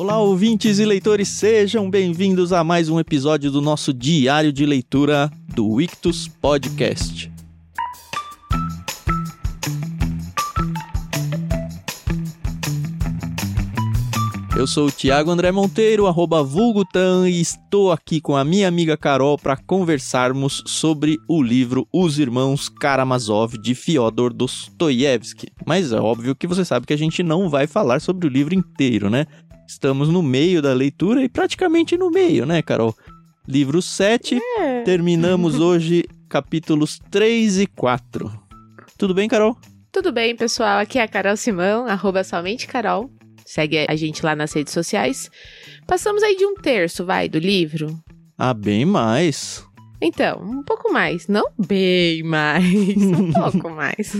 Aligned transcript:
Olá, 0.00 0.18
ouvintes 0.18 0.78
e 0.78 0.84
leitores, 0.86 1.28
sejam 1.28 1.90
bem-vindos 1.90 2.54
a 2.54 2.64
mais 2.64 2.88
um 2.88 2.98
episódio 2.98 3.50
do 3.50 3.60
nosso 3.60 3.92
diário 3.92 4.50
de 4.50 4.64
leitura 4.64 5.30
do 5.54 5.78
Ictus 5.78 6.26
Podcast. 6.26 7.30
Eu 14.56 14.66
sou 14.66 14.86
o 14.86 14.90
Thiago 14.90 15.30
André 15.30 15.52
Monteiro, 15.52 16.06
arroba 16.06 16.42
Vulgutan, 16.42 17.28
e 17.28 17.38
estou 17.38 17.92
aqui 17.92 18.22
com 18.22 18.34
a 18.34 18.42
minha 18.42 18.68
amiga 18.68 18.96
Carol 18.96 19.36
para 19.36 19.54
conversarmos 19.54 20.62
sobre 20.66 21.18
o 21.28 21.42
livro 21.42 21.86
Os 21.92 22.18
Irmãos 22.18 22.70
Karamazov, 22.70 23.58
de 23.58 23.74
Fyodor 23.74 24.32
Dostoiévski. 24.32 25.48
Mas 25.66 25.92
é 25.92 26.00
óbvio 26.00 26.34
que 26.34 26.46
você 26.46 26.64
sabe 26.64 26.86
que 26.86 26.94
a 26.94 26.98
gente 26.98 27.22
não 27.22 27.50
vai 27.50 27.66
falar 27.66 28.00
sobre 28.00 28.26
o 28.26 28.30
livro 28.30 28.54
inteiro, 28.54 29.10
né? 29.10 29.26
Estamos 29.70 30.08
no 30.08 30.20
meio 30.20 30.60
da 30.60 30.72
leitura 30.72 31.22
e 31.22 31.28
praticamente 31.28 31.96
no 31.96 32.10
meio, 32.10 32.44
né, 32.44 32.60
Carol? 32.60 32.92
Livro 33.46 33.80
7, 33.80 34.36
É. 34.58 34.82
terminamos 34.82 35.54
hoje 35.62 36.04
capítulos 36.28 36.98
3 37.08 37.60
e 37.60 37.66
4. 37.68 38.28
Tudo 38.98 39.14
bem, 39.14 39.28
Carol? 39.28 39.56
Tudo 39.92 40.10
bem, 40.10 40.34
pessoal? 40.34 40.80
Aqui 40.80 40.98
é 40.98 41.02
a 41.04 41.08
Carol 41.08 41.36
Simão, 41.36 41.86
arroba 41.86 42.24
somente 42.24 42.66
Carol. 42.66 43.12
Segue 43.46 43.86
a 43.88 43.94
gente 43.94 44.26
lá 44.26 44.34
nas 44.34 44.52
redes 44.52 44.72
sociais. 44.72 45.30
Passamos 45.86 46.24
aí 46.24 46.34
de 46.36 46.44
um 46.44 46.54
terço, 46.56 47.06
vai, 47.06 47.28
do 47.28 47.38
livro. 47.38 47.96
Ah, 48.36 48.52
bem 48.52 48.84
mais. 48.84 49.64
Então, 50.02 50.42
um 50.42 50.64
pouco 50.64 50.92
mais. 50.92 51.28
Não 51.28 51.46
bem 51.64 52.24
mais. 52.24 52.64
Um 53.06 53.32
pouco 53.32 53.70
mais. 53.70 54.14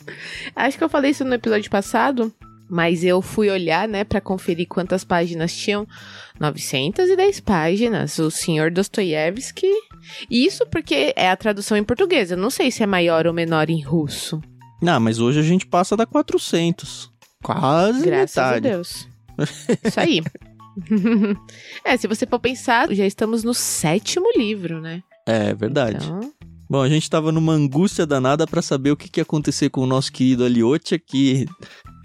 Acho 0.56 0.78
que 0.78 0.84
eu 0.84 0.88
falei 0.88 1.10
isso 1.10 1.26
no 1.26 1.34
episódio 1.34 1.70
passado, 1.70 2.32
mas 2.68 3.04
eu 3.04 3.20
fui 3.20 3.50
olhar, 3.50 3.86
né, 3.86 4.04
pra 4.04 4.20
conferir 4.20 4.66
quantas 4.66 5.04
páginas 5.04 5.54
tinham. 5.54 5.86
910 6.40 7.40
páginas. 7.40 8.18
O 8.18 8.30
senhor 8.30 8.70
Dostoiévski. 8.70 9.70
Isso 10.30 10.66
porque 10.66 11.12
é 11.16 11.30
a 11.30 11.36
tradução 11.36 11.76
em 11.76 11.84
português. 11.84 12.30
Eu 12.30 12.36
não 12.36 12.50
sei 12.50 12.70
se 12.70 12.82
é 12.82 12.86
maior 12.86 13.26
ou 13.26 13.32
menor 13.32 13.70
em 13.70 13.82
russo. 13.82 14.40
Não, 14.82 14.98
mas 14.98 15.18
hoje 15.18 15.40
a 15.40 15.42
gente 15.42 15.66
passa 15.66 15.96
da 15.96 16.06
400. 16.06 17.10
Quase 17.42 18.04
Graças 18.04 18.38
a 18.38 18.46
metade. 18.46 18.68
Deus. 18.68 19.08
Isso 19.84 20.00
aí. 20.00 20.22
é, 21.84 21.96
se 21.96 22.08
você 22.08 22.26
for 22.26 22.38
pensar, 22.38 22.92
já 22.92 23.06
estamos 23.06 23.44
no 23.44 23.54
sétimo 23.54 24.26
livro, 24.36 24.80
né? 24.80 25.02
É 25.26 25.54
verdade. 25.54 26.06
Então, 26.06 26.32
Bom, 26.68 26.82
a 26.82 26.88
gente 26.88 27.08
tava 27.08 27.30
numa 27.30 27.52
angústia 27.52 28.06
danada 28.06 28.46
pra 28.46 28.62
saber 28.62 28.90
o 28.90 28.96
que, 28.96 29.08
que 29.08 29.20
ia 29.20 29.22
acontecer 29.22 29.68
com 29.68 29.82
o 29.82 29.86
nosso 29.86 30.10
querido 30.10 30.44
Aliotia, 30.44 30.98
que 30.98 31.46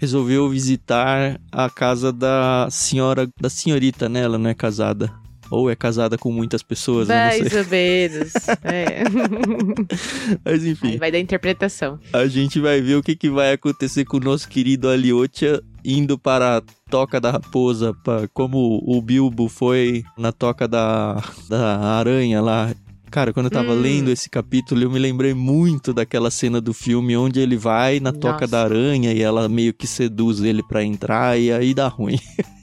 resolveu 0.00 0.48
visitar 0.48 1.38
a 1.52 1.68
casa 1.68 2.10
da 2.10 2.66
senhora, 2.70 3.28
da 3.38 3.50
senhorita, 3.50 4.08
né? 4.08 4.22
Ela 4.22 4.38
não 4.38 4.48
é 4.48 4.54
casada. 4.54 5.12
Ou 5.50 5.68
é 5.68 5.74
casada 5.74 6.16
com 6.16 6.30
muitas 6.32 6.62
pessoas, 6.62 7.08
eu 7.08 7.16
não 7.16 7.50
sei. 7.50 7.58
ou 7.58 7.66
menos. 7.66 8.32
É. 8.62 9.02
Mas 10.44 10.62
Aí 10.62 10.70
enfim, 10.70 10.96
vai 10.96 11.10
da 11.10 11.18
interpretação. 11.18 11.98
a 12.12 12.26
gente 12.26 12.60
vai 12.60 12.80
ver 12.80 12.94
o 12.94 13.02
que, 13.02 13.16
que 13.16 13.28
vai 13.28 13.52
acontecer 13.52 14.04
com 14.04 14.16
o 14.18 14.20
nosso 14.20 14.48
querido 14.48 14.88
Aliotia 14.88 15.60
indo 15.84 16.16
para 16.16 16.58
a 16.58 16.62
Toca 16.88 17.20
da 17.20 17.32
Raposa, 17.32 17.92
pra, 18.04 18.28
como 18.28 18.80
o 18.86 19.02
Bilbo 19.02 19.48
foi 19.48 20.04
na 20.16 20.30
Toca 20.30 20.68
da, 20.68 21.20
da 21.48 21.78
Aranha 21.78 22.40
lá. 22.40 22.72
Cara, 23.10 23.32
quando 23.32 23.46
eu 23.46 23.50
tava 23.50 23.72
Hum. 23.72 23.80
lendo 23.80 24.10
esse 24.10 24.30
capítulo, 24.30 24.82
eu 24.82 24.90
me 24.90 24.98
lembrei 24.98 25.34
muito 25.34 25.92
daquela 25.92 26.30
cena 26.30 26.60
do 26.60 26.72
filme 26.72 27.16
onde 27.16 27.40
ele 27.40 27.56
vai 27.56 27.98
na 27.98 28.12
Toca 28.12 28.42
Nossa. 28.42 28.46
da 28.48 28.62
Aranha 28.62 29.12
e 29.12 29.20
ela 29.20 29.48
meio 29.48 29.74
que 29.74 29.86
seduz 29.86 30.40
ele 30.40 30.62
pra 30.62 30.84
entrar 30.84 31.38
e 31.38 31.50
aí 31.52 31.74
dá 31.74 31.88
ruim. 31.88 32.18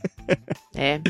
É, 0.76 1.02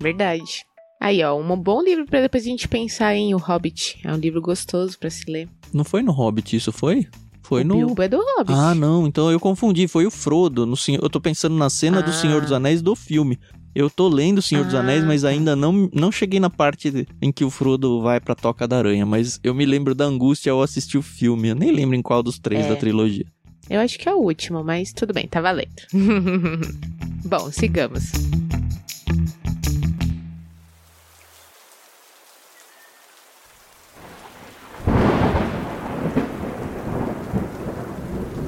verdade. 0.00 0.64
Aí, 1.00 1.22
ó, 1.24 1.34
um 1.34 1.56
bom 1.56 1.82
livro 1.82 2.04
pra 2.04 2.20
depois 2.20 2.44
a 2.44 2.46
gente 2.46 2.68
pensar 2.68 3.14
em 3.16 3.34
O 3.34 3.38
Hobbit. 3.38 3.98
É 4.04 4.12
um 4.12 4.16
livro 4.18 4.40
gostoso 4.42 4.98
pra 4.98 5.08
se 5.08 5.24
ler. 5.30 5.48
Não 5.72 5.82
foi 5.82 6.02
no 6.02 6.12
Hobbit 6.12 6.56
isso, 6.56 6.70
foi? 6.70 7.06
Foi 7.42 7.62
o 7.62 7.64
no... 7.64 7.74
Bilbo 7.76 8.02
é 8.02 8.08
do 8.08 8.18
Hobbit. 8.18 8.52
Ah, 8.52 8.74
não, 8.74 9.06
então 9.06 9.30
eu 9.32 9.40
confundi, 9.40 9.88
foi 9.88 10.06
o 10.06 10.10
Frodo. 10.10 10.66
No. 10.66 10.74
Eu 11.02 11.08
tô 11.08 11.20
pensando 11.20 11.56
na 11.56 11.70
cena 11.70 12.02
do 12.02 12.10
Ah. 12.10 12.12
Senhor 12.12 12.42
dos 12.42 12.52
Anéis 12.52 12.82
do 12.82 12.94
filme. 12.94 13.38
Eu 13.74 13.88
tô 13.88 14.08
lendo 14.08 14.38
o 14.38 14.42
Senhor 14.42 14.64
dos 14.64 14.74
Ah, 14.74 14.80
Anéis, 14.80 15.04
mas 15.04 15.22
tá. 15.22 15.28
ainda 15.28 15.54
não, 15.54 15.88
não 15.94 16.10
cheguei 16.10 16.40
na 16.40 16.50
parte 16.50 17.06
em 17.22 17.30
que 17.30 17.44
o 17.44 17.50
Frodo 17.50 18.00
vai 18.02 18.18
pra 18.20 18.34
Toca 18.34 18.66
da 18.66 18.78
Aranha. 18.78 19.06
Mas 19.06 19.38
eu 19.44 19.54
me 19.54 19.64
lembro 19.64 19.94
da 19.94 20.04
angústia 20.04 20.50
ao 20.52 20.62
assistir 20.62 20.98
o 20.98 21.02
filme. 21.02 21.48
Eu 21.48 21.54
nem 21.54 21.70
lembro 21.70 21.94
em 21.96 22.02
qual 22.02 22.22
dos 22.22 22.38
três 22.38 22.66
É. 22.66 22.68
da 22.68 22.76
trilogia. 22.76 23.24
Eu 23.68 23.80
acho 23.80 23.96
que 23.98 24.08
é 24.08 24.12
o 24.12 24.18
último, 24.18 24.64
mas 24.64 24.92
tudo 24.92 25.12
bem, 25.14 25.28
tá 25.28 25.40
valendo. 25.40 25.70
bom, 27.24 27.52
sigamos. 27.52 28.10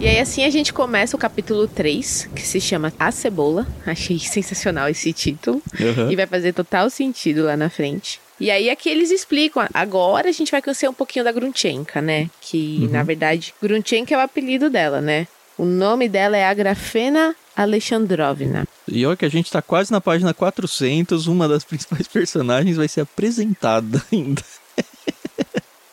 E 0.03 0.09
aí, 0.09 0.19
assim, 0.19 0.43
a 0.45 0.51
gente 0.51 0.73
começa 0.73 1.15
o 1.15 1.19
capítulo 1.19 1.69
3, 1.69 2.29
que 2.35 2.43
se 2.43 2.61
chama 2.61 2.93
A 2.99 3.13
Cebola. 3.13 3.65
Achei 3.87 4.19
sensacional 4.21 4.89
esse 4.89 5.13
título. 5.13 5.63
Aham. 5.81 6.11
E 6.11 6.17
vai 6.17 6.27
fazer 6.27 6.53
total 6.53 6.91
sentido 6.91 7.45
lá 7.45 7.57
na 7.57 7.71
frente. 7.71 8.19
E 8.41 8.51
aí 8.51 8.69
aqui 8.69 8.89
eles 8.89 9.13
explicam, 9.13 9.65
agora 9.73 10.29
a 10.29 10.33
gente 10.33 10.51
vai 10.51 10.61
conhecer 10.61 10.89
um 10.89 10.93
pouquinho 10.93 11.25
da 11.25 11.31
Grunchenka, 11.31 12.03
né? 12.03 12.29
Que, 12.41 12.81
Uhum. 12.83 12.89
na 12.91 13.05
verdade, 13.05 13.55
Grunchenka 13.63 14.13
é 14.13 14.19
o 14.19 14.21
apelido 14.21 14.69
dela, 14.69 15.01
né? 15.01 15.29
O 15.57 15.65
nome 15.65 16.09
dela 16.09 16.37
é 16.37 16.45
Agrafena 16.47 17.37
Alexandrovna. 17.55 18.67
E 18.89 19.07
olha 19.07 19.17
que 19.17 19.25
a 19.25 19.29
gente 19.31 19.53
tá 19.53 19.63
quase 19.63 19.93
na 19.93 20.01
página 20.01 20.35
400. 20.35 21.29
Uma 21.29 21.47
das 21.47 21.63
principais 21.63 22.09
personagens 22.13 22.77
vai 22.77 22.89
ser 22.89 23.03
apresentada 23.03 24.03
ainda. 24.13 24.43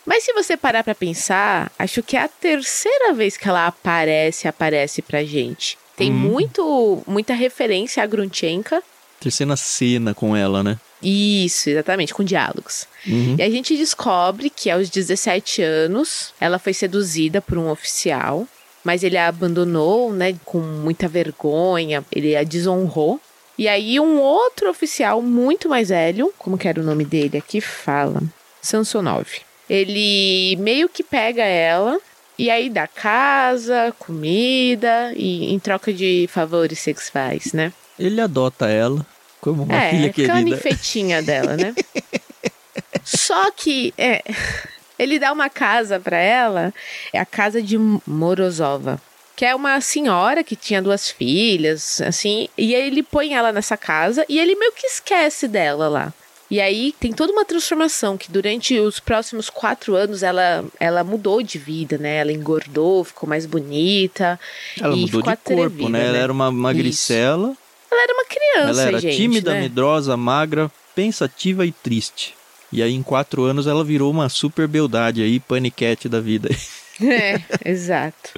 Mas 0.09 0.23
se 0.23 0.33
você 0.33 0.57
parar 0.57 0.83
pra 0.83 0.95
pensar, 0.95 1.71
acho 1.77 2.01
que 2.01 2.17
é 2.17 2.21
a 2.23 2.27
terceira 2.27 3.13
vez 3.13 3.37
que 3.37 3.47
ela 3.47 3.67
aparece, 3.67 4.47
aparece 4.47 5.03
pra 5.03 5.23
gente. 5.23 5.77
Tem 5.95 6.11
Hum. 6.11 6.15
muito, 6.15 7.03
muita 7.05 7.35
referência 7.35 8.01
a 8.01 8.07
Grunchenka. 8.07 8.81
Terceira 9.19 9.55
cena 9.55 10.15
com 10.15 10.35
ela, 10.35 10.63
né? 10.63 10.79
Isso, 10.99 11.69
exatamente, 11.69 12.11
com 12.11 12.23
diálogos. 12.23 12.87
Uhum. 13.05 13.35
E 13.37 13.43
a 13.43 13.49
gente 13.51 13.77
descobre 13.77 14.49
que 14.49 14.71
aos 14.71 14.89
17 14.89 15.61
anos 15.61 16.33
ela 16.41 16.57
foi 16.57 16.73
seduzida 16.73 17.39
por 17.39 17.59
um 17.59 17.69
oficial, 17.69 18.47
mas 18.83 19.03
ele 19.03 19.15
a 19.15 19.27
abandonou, 19.27 20.11
né, 20.11 20.35
com 20.43 20.57
muita 20.57 21.07
vergonha, 21.07 22.03
ele 22.11 22.35
a 22.35 22.41
desonrou. 22.41 23.21
E 23.59 23.67
aí 23.67 23.99
um 23.99 24.19
outro 24.19 24.71
oficial 24.71 25.21
muito 25.21 25.69
mais 25.69 25.89
velho, 25.89 26.33
como 26.39 26.57
que 26.57 26.67
era 26.67 26.81
o 26.81 26.83
nome 26.83 27.05
dele 27.05 27.37
aqui, 27.37 27.61
fala, 27.61 28.23
Samsonov. 28.59 29.27
Ele 29.69 30.55
meio 30.59 30.89
que 30.89 31.03
pega 31.03 31.43
ela 31.43 31.99
e 32.37 32.49
aí 32.49 32.69
dá 32.69 32.87
casa, 32.87 33.93
comida 33.99 35.13
e 35.15 35.53
em 35.53 35.59
troca 35.59 35.93
de 35.93 36.27
favores 36.31 36.79
sexuais, 36.79 37.53
né? 37.53 37.73
Ele 37.97 38.21
adota 38.21 38.67
ela 38.67 39.05
como 39.41 39.63
uma 39.63 39.75
é, 39.75 39.89
filha 39.91 40.13
querida. 40.13 40.41
ninfetinha 40.41 41.21
dela, 41.21 41.55
né? 41.55 41.75
Só 43.03 43.51
que 43.51 43.93
é, 43.97 44.23
ele 44.97 45.19
dá 45.19 45.31
uma 45.31 45.49
casa 45.49 45.99
pra 45.99 46.17
ela, 46.17 46.73
é 47.13 47.19
a 47.19 47.25
casa 47.25 47.61
de 47.61 47.77
Morozova, 47.77 49.01
que 49.35 49.45
é 49.45 49.55
uma 49.55 49.79
senhora 49.81 50.43
que 50.43 50.55
tinha 50.55 50.81
duas 50.81 51.09
filhas, 51.09 52.01
assim, 52.01 52.49
e 52.57 52.75
aí 52.75 52.87
ele 52.87 53.01
põe 53.01 53.33
ela 53.33 53.51
nessa 53.51 53.77
casa 53.77 54.25
e 54.27 54.37
ele 54.37 54.55
meio 54.55 54.73
que 54.73 54.85
esquece 54.85 55.47
dela 55.47 55.87
lá. 55.87 56.13
E 56.49 56.59
aí 56.59 56.93
tem 56.99 57.13
toda 57.13 57.31
uma 57.31 57.45
transformação 57.45 58.17
que 58.17 58.31
durante 58.31 58.79
os 58.79 58.99
próximos 58.99 59.49
quatro 59.49 59.95
anos 59.95 60.23
ela, 60.23 60.65
ela 60.79 61.03
mudou 61.03 61.43
de 61.43 61.59
vida, 61.59 61.97
né? 61.97 62.17
Ela 62.17 62.31
engordou, 62.31 63.03
ficou 63.03 63.29
mais 63.29 63.45
bonita. 63.45 64.39
Ela 64.79 64.95
mudou 64.95 65.21
de 65.21 65.27
corpo, 65.27 65.51
atrevida, 65.51 65.89
né? 65.89 66.07
Ela 66.07 66.17
era 66.17 66.33
uma 66.33 66.51
magricela. 66.51 67.55
Ela 67.91 68.03
era 68.03 68.13
uma 68.13 68.25
criança, 68.25 68.81
Ela 68.81 68.89
era 68.89 68.99
gente, 68.99 69.15
tímida, 69.15 69.53
né? 69.53 69.61
medrosa, 69.61 70.17
magra, 70.17 70.71
pensativa 70.95 71.65
e 71.65 71.71
triste. 71.71 72.35
E 72.71 72.83
aí, 72.83 72.93
em 72.93 73.01
quatro 73.01 73.43
anos, 73.43 73.67
ela 73.67 73.83
virou 73.83 74.11
uma 74.11 74.29
super 74.29 74.67
beldade 74.67 75.21
aí, 75.21 75.39
paniquete 75.39 76.09
da 76.09 76.19
vida. 76.19 76.49
É, 77.01 77.39
exato. 77.63 78.33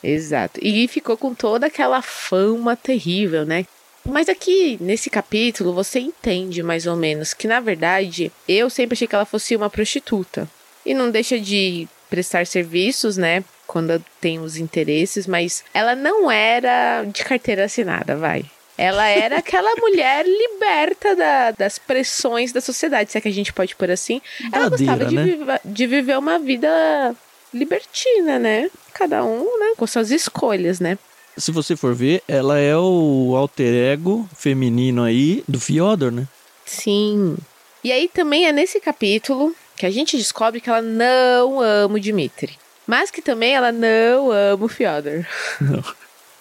Exato. 0.00 0.60
E 0.62 0.86
ficou 0.86 1.16
com 1.16 1.34
toda 1.34 1.66
aquela 1.66 2.00
fama 2.00 2.76
terrível, 2.76 3.44
né? 3.44 3.66
Mas 4.08 4.28
aqui, 4.28 4.78
nesse 4.80 5.10
capítulo, 5.10 5.72
você 5.72 6.00
entende 6.00 6.62
mais 6.62 6.86
ou 6.86 6.96
menos 6.96 7.34
que, 7.34 7.46
na 7.46 7.60
verdade, 7.60 8.32
eu 8.48 8.70
sempre 8.70 8.94
achei 8.94 9.06
que 9.06 9.14
ela 9.14 9.24
fosse 9.24 9.54
uma 9.54 9.68
prostituta. 9.70 10.48
E 10.84 10.94
não 10.94 11.10
deixa 11.10 11.38
de 11.38 11.86
prestar 12.08 12.46
serviços, 12.46 13.16
né? 13.16 13.44
Quando 13.66 14.02
tem 14.20 14.38
os 14.38 14.56
interesses, 14.56 15.26
mas 15.26 15.62
ela 15.74 15.94
não 15.94 16.30
era 16.30 17.04
de 17.04 17.22
carteira 17.22 17.66
assinada, 17.66 18.16
vai. 18.16 18.44
Ela 18.78 19.06
era 19.08 19.38
aquela 19.44 19.74
mulher 19.78 20.24
liberta 20.26 21.14
da- 21.14 21.50
das 21.50 21.78
pressões 21.78 22.50
da 22.52 22.60
sociedade, 22.62 23.12
se 23.12 23.18
é 23.18 23.20
que 23.20 23.28
a 23.28 23.32
gente 23.32 23.52
pode 23.52 23.76
pôr 23.76 23.90
assim. 23.90 24.22
Ela 24.50 24.70
gostava 24.70 25.04
de, 25.04 25.14
né? 25.16 25.24
viva- 25.24 25.60
de 25.64 25.86
viver 25.86 26.16
uma 26.18 26.38
vida 26.38 27.14
libertina, 27.52 28.38
né? 28.38 28.70
Cada 28.94 29.24
um, 29.24 29.58
né, 29.58 29.74
com 29.76 29.86
suas 29.86 30.10
escolhas, 30.10 30.80
né? 30.80 30.98
Se 31.38 31.50
você 31.52 31.76
for 31.76 31.94
ver, 31.94 32.22
ela 32.28 32.58
é 32.58 32.76
o 32.76 33.34
alter 33.36 33.92
ego 33.92 34.28
feminino 34.36 35.02
aí 35.02 35.42
do 35.48 35.58
Fyodor, 35.60 36.10
né? 36.10 36.26
Sim. 36.64 37.36
E 37.82 37.92
aí 37.92 38.08
também 38.08 38.46
é 38.46 38.52
nesse 38.52 38.80
capítulo 38.80 39.54
que 39.76 39.86
a 39.86 39.90
gente 39.90 40.16
descobre 40.16 40.60
que 40.60 40.68
ela 40.68 40.82
não 40.82 41.60
ama 41.60 41.94
o 41.96 42.00
Dmitri. 42.00 42.58
Mas 42.86 43.10
que 43.10 43.20
também 43.22 43.54
ela 43.54 43.70
não 43.70 44.30
ama 44.32 44.64
o 44.64 44.68
Fyodor. 44.68 45.24
Não. 45.60 45.82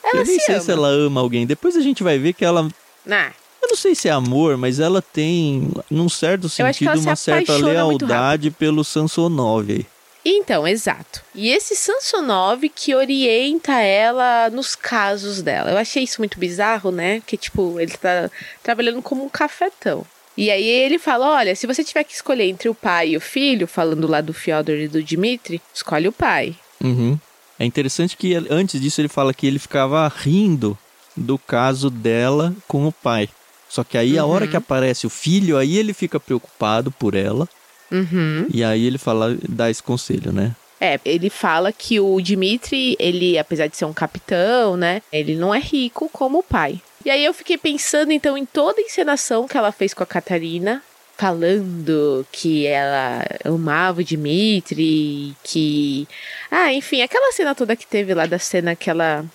Ela 0.10 0.22
eu 0.22 0.26
nem 0.26 0.40
se 0.40 0.46
sei 0.46 0.56
ama. 0.56 0.64
se 0.64 0.72
ela 0.72 0.88
ama 0.88 1.20
alguém. 1.20 1.46
Depois 1.46 1.76
a 1.76 1.82
gente 1.82 2.02
vai 2.02 2.18
ver 2.18 2.32
que 2.32 2.46
ela. 2.46 2.70
Ah, 3.10 3.32
Eu 3.62 3.68
não 3.68 3.76
sei 3.76 3.94
se 3.94 4.08
é 4.08 4.12
amor, 4.12 4.56
mas 4.56 4.80
ela 4.80 5.02
tem, 5.02 5.70
num 5.92 6.08
certo 6.08 6.48
sentido, 6.48 6.98
uma 6.98 7.16
certa 7.18 7.58
lealdade 7.58 8.50
pelo 8.50 8.86
Sansonov 8.86 9.70
aí. 9.70 9.86
Então, 10.30 10.68
exato. 10.68 11.22
E 11.34 11.50
esse 11.50 11.76
Sansonov 11.76 12.68
que 12.70 12.94
orienta 12.94 13.80
ela 13.80 14.50
nos 14.50 14.76
casos 14.76 15.42
dela. 15.42 15.72
Eu 15.72 15.78
achei 15.78 16.04
isso 16.04 16.20
muito 16.20 16.38
bizarro, 16.38 16.92
né? 16.92 17.22
Que, 17.26 17.38
tipo, 17.38 17.80
ele 17.80 17.92
tá 17.94 18.30
trabalhando 18.62 19.02
como 19.02 19.24
um 19.24 19.30
cafetão. 19.30 20.06
E 20.36 20.52
aí 20.52 20.68
ele 20.68 21.00
fala: 21.00 21.30
olha, 21.30 21.56
se 21.56 21.66
você 21.66 21.84
tiver 21.84 22.04
que 22.04 22.14
escolher 22.14 22.44
entre 22.44 22.68
o 22.68 22.76
pai 22.76 23.10
e 23.12 23.18
o 23.18 23.22
filho, 23.22 23.68
falando 23.68 24.06
lá 24.08 24.20
do 24.22 24.34
Fyodor 24.34 24.76
e 24.76 24.88
do 24.88 25.02
Dmitri, 25.02 25.62
escolhe 25.74 26.08
o 26.08 26.12
pai. 26.12 26.56
Uhum. 26.84 27.18
É 27.58 27.66
interessante 27.66 28.16
que 28.18 28.36
antes 28.50 28.80
disso 28.80 29.02
ele 29.02 29.08
fala 29.08 29.34
que 29.34 29.48
ele 29.48 29.58
ficava 29.60 30.08
rindo 30.16 30.78
do 31.16 31.40
caso 31.40 31.90
dela 31.90 32.54
com 32.68 32.86
o 32.86 32.92
pai. 32.92 33.30
Só 33.70 33.84
que 33.84 33.98
aí 33.98 34.18
a 34.18 34.26
hora 34.26 34.46
Uhum. 34.46 34.52
que 34.52 34.58
aparece 34.58 35.08
o 35.08 35.10
filho, 35.10 35.58
aí 35.58 35.78
ele 35.78 35.94
fica 35.94 36.20
preocupado 36.20 36.92
por 36.92 37.16
ela. 37.16 37.50
Uhum. 37.92 38.48
E 38.54 38.64
aí 38.64 38.86
ele 38.86 38.98
fala, 38.98 39.38
dá 39.48 39.70
esse 39.70 39.82
conselho, 39.82 40.32
né? 40.32 40.56
É, 40.80 41.00
ele 41.04 41.30
fala 41.30 41.72
que 41.72 42.00
o 42.00 42.22
Dmitri, 42.22 42.96
ele, 43.00 43.38
apesar 43.38 43.68
de 43.68 43.76
ser 43.76 43.86
um 43.86 43.94
capitão, 43.94 44.78
né? 44.78 45.02
Ele 45.12 45.36
não 45.36 45.54
é 45.54 45.60
rico 45.60 46.10
como 46.12 46.40
o 46.40 46.44
pai. 46.44 46.80
E 47.04 47.10
aí 47.10 47.24
eu 47.24 47.34
fiquei 47.34 47.58
pensando, 47.58 48.12
então, 48.12 48.38
em 48.38 48.46
toda 48.46 48.80
a 48.80 48.84
encenação 48.84 49.48
que 49.48 49.58
ela 49.58 49.72
fez 49.72 49.94
com 49.94 50.04
a 50.04 50.06
Catarina, 50.06 50.84
falando 51.18 52.26
que 52.32 52.68
ela 52.68 53.26
amava 53.44 54.02
o 54.02 54.04
Dmitri, 54.04 55.36
que. 55.44 56.08
Ah, 56.52 56.72
enfim, 56.74 57.02
aquela 57.02 57.32
cena 57.32 57.56
toda 57.56 57.76
que 57.76 57.88
teve 57.88 58.14
lá 58.14 58.26
da 58.26 58.38
cena 58.38 58.76
que 58.76 58.90
ela. 58.90 59.26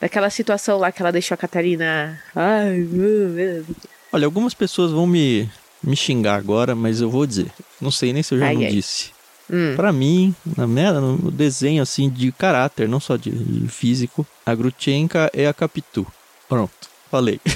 Daquela 0.00 0.30
situação 0.30 0.78
lá 0.78 0.92
que 0.92 1.02
ela 1.02 1.10
deixou 1.10 1.34
a 1.34 1.38
Catarina. 1.38 2.22
Ai, 2.36 2.76
meu 2.76 3.30
Deus. 3.30 3.66
Olha, 4.12 4.26
algumas 4.26 4.54
pessoas 4.54 4.92
vão 4.92 5.06
me, 5.06 5.50
me 5.82 5.96
xingar 5.96 6.36
agora, 6.36 6.74
mas 6.74 7.00
eu 7.00 7.10
vou 7.10 7.26
dizer. 7.26 7.50
Não 7.80 7.90
sei 7.90 8.12
nem 8.12 8.22
se 8.22 8.34
eu 8.34 8.38
já 8.38 8.46
Ai, 8.46 8.54
não 8.54 8.62
ai. 8.62 8.68
disse. 8.70 9.10
Hum. 9.50 9.74
Pra 9.76 9.92
mim, 9.92 10.34
na 10.56 10.66
merda, 10.66 11.00
no 11.00 11.30
desenho 11.30 11.82
assim 11.82 12.10
de 12.10 12.30
caráter, 12.32 12.86
não 12.88 13.00
só 13.00 13.16
de, 13.16 13.30
de 13.30 13.68
físico, 13.68 14.26
a 14.44 14.54
Grutchenka 14.54 15.30
é 15.32 15.46
a 15.46 15.54
Capitu. 15.54 16.06
Pronto, 16.48 16.72
falei. 17.10 17.40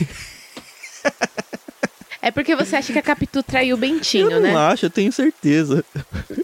É 2.25 2.31
porque 2.31 2.55
você 2.55 2.77
acha 2.77 2.93
que 2.93 2.99
a 3.01 3.03
Capitu 3.03 3.43
traiu 3.43 3.75
o 3.75 3.79
Bentinho, 3.79 4.31
eu 4.31 4.41
não 4.41 4.53
né? 4.53 4.55
acho, 4.55 4.87
eu 4.87 4.91
tenho 4.91 5.11
certeza. 5.11 5.85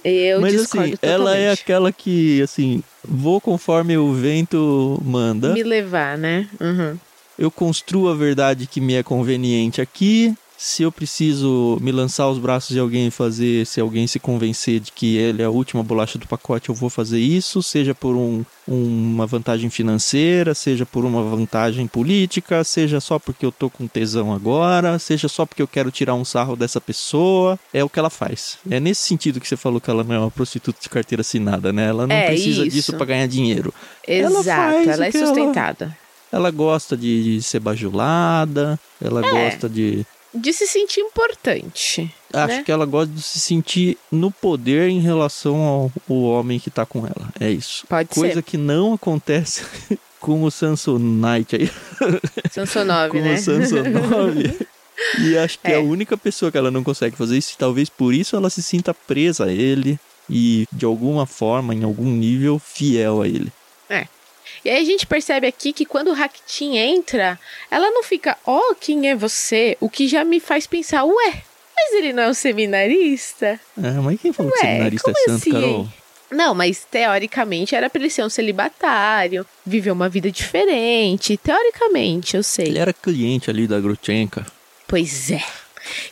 Eu 0.05 0.41
Mas 0.41 0.61
assim, 0.61 0.95
ela 1.01 1.37
é 1.37 1.55
totalmente. 1.55 1.61
aquela 1.63 1.93
que, 1.93 2.43
assim, 2.43 2.83
vou 3.05 3.41
conforme 3.41 3.97
o 3.97 4.13
vento 4.13 5.01
manda. 5.05 5.53
Me 5.53 5.63
levar, 5.63 6.19
né? 6.19 6.49
Uhum. 6.61 6.99
Eu 7.39 7.49
construo 7.49 8.09
a 8.09 8.15
verdade 8.17 8.67
que 8.67 8.81
me 8.81 8.95
é 8.95 9.05
conveniente 9.05 9.81
aqui. 9.81 10.35
Se 10.61 10.83
eu 10.83 10.91
preciso 10.91 11.79
me 11.81 11.93
lançar 11.93 12.25
aos 12.25 12.37
braços 12.37 12.71
de 12.71 12.81
alguém 12.81 13.07
e 13.07 13.11
fazer, 13.13 13.65
se 13.65 13.81
alguém 13.81 14.09
se 14.09 14.19
convencer 14.19 14.81
de 14.81 14.91
que 14.91 15.17
ele 15.17 15.41
é 15.41 15.45
a 15.45 15.51
última 15.51 15.85
bolacha 15.85 16.19
do 16.19 16.27
pacote, 16.27 16.69
eu 16.69 16.75
vou 16.75 16.91
fazer 16.91 17.21
isso, 17.21 17.63
seja 17.63 17.95
por 17.95 18.17
um, 18.17 18.45
uma 18.67 19.25
vantagem 19.25 19.71
financeira, 19.71 20.55
seja 20.57 20.85
por 20.85 21.05
uma 21.05 21.23
vantagem 21.23 21.87
política, 21.87 22.65
seja 22.65 22.99
só 22.99 23.21
porque 23.21 23.47
eu 23.47 23.53
tô 23.53 23.71
com 23.71 23.87
tesão 23.87 24.33
agora, 24.35 24.99
seja 24.99 25.29
só 25.29 25.47
porque 25.47 25.63
eu 25.63 25.69
quero 25.69 25.93
tirar 25.93 26.15
um 26.17 26.25
sarro 26.25 26.57
dessa 26.57 26.81
pessoa. 26.81 27.57
É 27.73 27.85
o 27.85 27.89
que 27.89 28.01
ela 28.01 28.11
faz. 28.11 28.59
É 28.69 28.81
nesse 28.81 29.03
sentido 29.07 29.39
que 29.41 29.47
você 29.47 29.57
falou 29.57 29.81
que 29.81 29.89
ela 29.89 30.03
não 30.03 30.15
é 30.15 30.19
uma 30.19 30.31
prostituta 30.31 30.81
de 30.83 30.89
carteira 30.89 31.21
assinada, 31.21 31.73
né? 31.73 31.87
Ela 31.87 32.05
não 32.05 32.17
É, 32.17 32.27
precisa 32.27 32.63
isso. 32.67 32.71
disso 32.75 32.93
para 32.97 33.07
ganhar 33.07 33.29
dinheiro. 33.29 33.73
Ela 34.05 34.41
Exato, 34.41 34.75
ela, 34.91 35.07
é 35.07 35.11
ela- 35.17 35.27
sustentada. 35.27 35.97
Ela 36.33 36.51
gosta 36.51 36.97
de, 36.97 37.37
de 37.37 37.43
ser 37.43 37.61
bajulada, 37.61 38.79
ela 39.01 39.25
É. 39.25 39.31
gosta 39.31 39.69
de. 39.69 40.05
De 40.41 40.53
se 40.53 40.67
sentir 40.67 41.01
importante. 41.01 42.15
Acho 42.33 42.57
né? 42.57 42.63
que 42.63 42.73
ela 42.73 42.85
gosta 42.85 43.13
de 43.13 43.23
se 43.23 43.41
sentir 43.41 43.97
no 44.11 44.31
poder 44.31 44.89
em 44.89 45.01
relação 45.01 45.57
ao, 45.63 45.93
ao 46.09 46.17
homem 46.23 46.59
que 46.59 46.71
tá 46.71 46.85
com 46.85 47.07
ela. 47.07 47.33
É 47.41 47.51
isso. 47.51 47.87
Pode 47.87 48.09
Coisa 48.11 48.35
ser. 48.35 48.43
que 48.43 48.57
não 48.57 48.95
acontece 48.95 49.65
com 50.21 50.43
o 50.43 50.51
Samsonite 50.51 51.57
aí. 51.57 51.71
Sansonov, 52.51 53.11
com 53.11 53.21
né? 53.21 53.35
o 53.35 53.39
Samsonov. 53.39 54.67
E 55.21 55.39
acho 55.39 55.61
que 55.61 55.69
é. 55.69 55.75
É. 55.75 55.77
a 55.77 55.81
única 55.81 56.17
pessoa 56.17 56.51
que 56.51 56.59
ela 56.59 56.73
não 56.73 56.83
consegue 56.83 57.17
fazer 57.17 57.39
isso. 57.39 57.53
e 57.55 57.57
Talvez 57.57 57.89
por 57.89 58.13
isso 58.13 58.35
ela 58.35 58.51
se 58.51 58.61
sinta 58.63 58.93
presa 58.93 59.45
a 59.45 59.53
ele. 59.53 59.99
E 60.29 60.67
de 60.73 60.85
alguma 60.85 61.25
forma, 61.25 61.73
em 61.73 61.85
algum 61.85 62.11
nível, 62.11 62.59
fiel 62.59 63.23
a 63.23 63.29
ele. 63.29 63.53
E 64.65 64.71
aí 64.71 64.81
a 64.81 64.85
gente 64.85 65.07
percebe 65.07 65.47
aqui 65.47 65.73
que 65.73 65.85
quando 65.85 66.09
o 66.09 66.15
Raktin 66.15 66.77
entra, 66.77 67.39
ela 67.71 67.91
não 67.91 68.03
fica, 68.03 68.37
ó, 68.47 68.75
quem 68.75 69.09
é 69.09 69.15
você? 69.15 69.77
O 69.81 69.89
que 69.89 70.09
já 70.09 70.25
me 70.25 70.41
faz 70.41 70.67
pensar, 70.67 71.05
ué, 71.05 71.43
mas 71.77 71.95
ele 71.95 72.13
não 72.13 72.25
é 72.25 72.29
um 72.29 72.35
seminarista? 72.35 73.61
É, 73.83 73.91
mas 73.93 74.21
quem 74.21 74.33
falou 74.33 74.53
que 74.53 74.59
Ué, 74.59 74.65
seminarista 74.73 75.11
é 75.11 75.15
santo, 75.15 75.31
assim, 75.31 75.51
Carol? 75.53 75.89
Não, 76.31 76.55
mas 76.55 76.87
teoricamente 76.91 77.75
era 77.75 77.89
pra 77.89 78.01
ele 78.01 78.11
ser 78.11 78.23
um 78.23 78.29
celibatário, 78.29 79.47
viver 79.65 79.91
uma 79.91 80.09
vida 80.09 80.31
diferente. 80.31 81.39
Teoricamente, 81.39 82.37
eu 82.37 82.43
sei. 82.43 82.67
Ele 82.67 82.79
era 82.79 82.93
cliente 82.93 83.49
ali 83.49 83.67
da 83.67 83.81
Grutchenka. 83.81 84.45
Pois 84.87 85.31
é. 85.31 85.43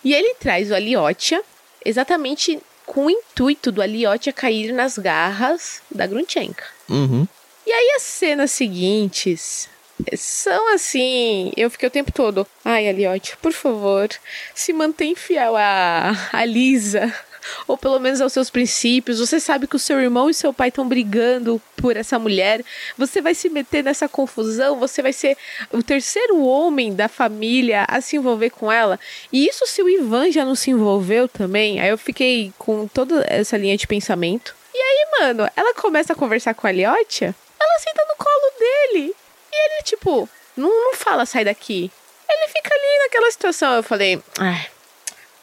E 0.03 0.15
ele 0.15 0.35
traz 0.35 0.71
o 0.71 0.75
Aliotia 0.75 1.43
exatamente 1.85 2.59
com 2.87 3.07
o 3.07 3.11
intuito 3.11 3.71
do 3.71 3.83
Aliotia 3.83 4.33
cair 4.33 4.73
nas 4.73 4.97
garras 4.97 5.83
da 5.91 6.07
Grunchenka. 6.07 6.65
Uhum. 6.89 7.27
E 7.67 7.73
aí 7.73 7.95
as 7.97 8.03
cenas 8.03 8.53
seguintes 8.53 9.69
são 10.17 10.75
assim, 10.75 11.53
eu 11.57 11.71
fiquei 11.71 11.89
o 11.89 11.91
tempo 11.91 12.13
todo, 12.13 12.47
ai 12.65 12.87
Aliotia, 12.87 13.35
por 13.41 13.53
favor, 13.53 14.09
se 14.55 14.73
mantém 14.73 15.15
fiel 15.15 15.57
a, 15.57 16.13
a 16.33 16.45
Lisa, 16.45 17.13
ou 17.67 17.79
pelo 17.79 17.99
menos 17.99 18.21
aos 18.21 18.33
seus 18.33 18.51
princípios. 18.51 19.19
Você 19.19 19.41
sabe 19.41 19.67
que 19.67 19.77
o 19.77 19.79
seu 19.79 20.01
irmão 20.01 20.29
e 20.29 20.35
seu 20.35 20.53
pai 20.53 20.69
estão 20.69 20.87
brigando 20.87 21.61
por 21.77 21.97
essa 21.97 22.19
mulher. 22.19 22.65
Você 22.99 23.21
vai 23.21 23.35
se 23.35 23.49
meter 23.49 23.83
nessa 23.83 24.09
confusão, 24.09 24.79
você 24.79 25.01
vai 25.03 25.13
ser 25.13 25.37
o 25.73 25.83
terceiro 25.83 26.43
homem 26.45 26.95
da 26.95 27.09
família 27.09 27.85
a 27.89 28.01
se 28.01 28.17
envolver 28.17 28.51
com 28.51 28.71
ela. 28.71 28.99
E 29.33 29.47
isso 29.47 29.67
se 29.67 29.83
o 29.83 29.89
Ivan 29.89 30.31
já 30.31 30.45
não 30.45 30.55
se 30.55 30.71
envolveu 30.71 31.29
também. 31.29 31.81
Aí 31.81 31.89
eu 31.89 31.99
fiquei 31.99 32.53
com 32.59 32.87
toda 32.87 33.25
essa 33.29 33.57
linha 33.57 33.77
de 33.77 33.87
pensamento. 33.87 34.55
E 34.75 34.79
aí, 34.79 35.07
mano, 35.21 35.51
ela 35.57 35.73
começa 35.73 36.13
a 36.13 36.17
conversar 36.17 36.53
com 36.55 36.67
a 36.67 36.71
Aliotia, 36.71 37.35
ela 37.61 37.79
senta 37.79 38.05
no 38.09 38.17
colo 38.17 38.53
dele. 38.59 39.15
E 39.53 39.67
ele, 39.67 39.83
tipo, 39.83 40.29
não, 40.57 40.69
não 40.69 40.95
fala, 40.95 41.27
sai 41.27 41.45
daqui. 41.45 41.91
Ele 42.29 42.49
fica 42.49 42.75
ali 42.75 43.05
naquela 43.05 43.31
situação. 43.31 43.75
Eu 43.75 43.83
falei, 43.83 44.21
ai. 44.39 44.67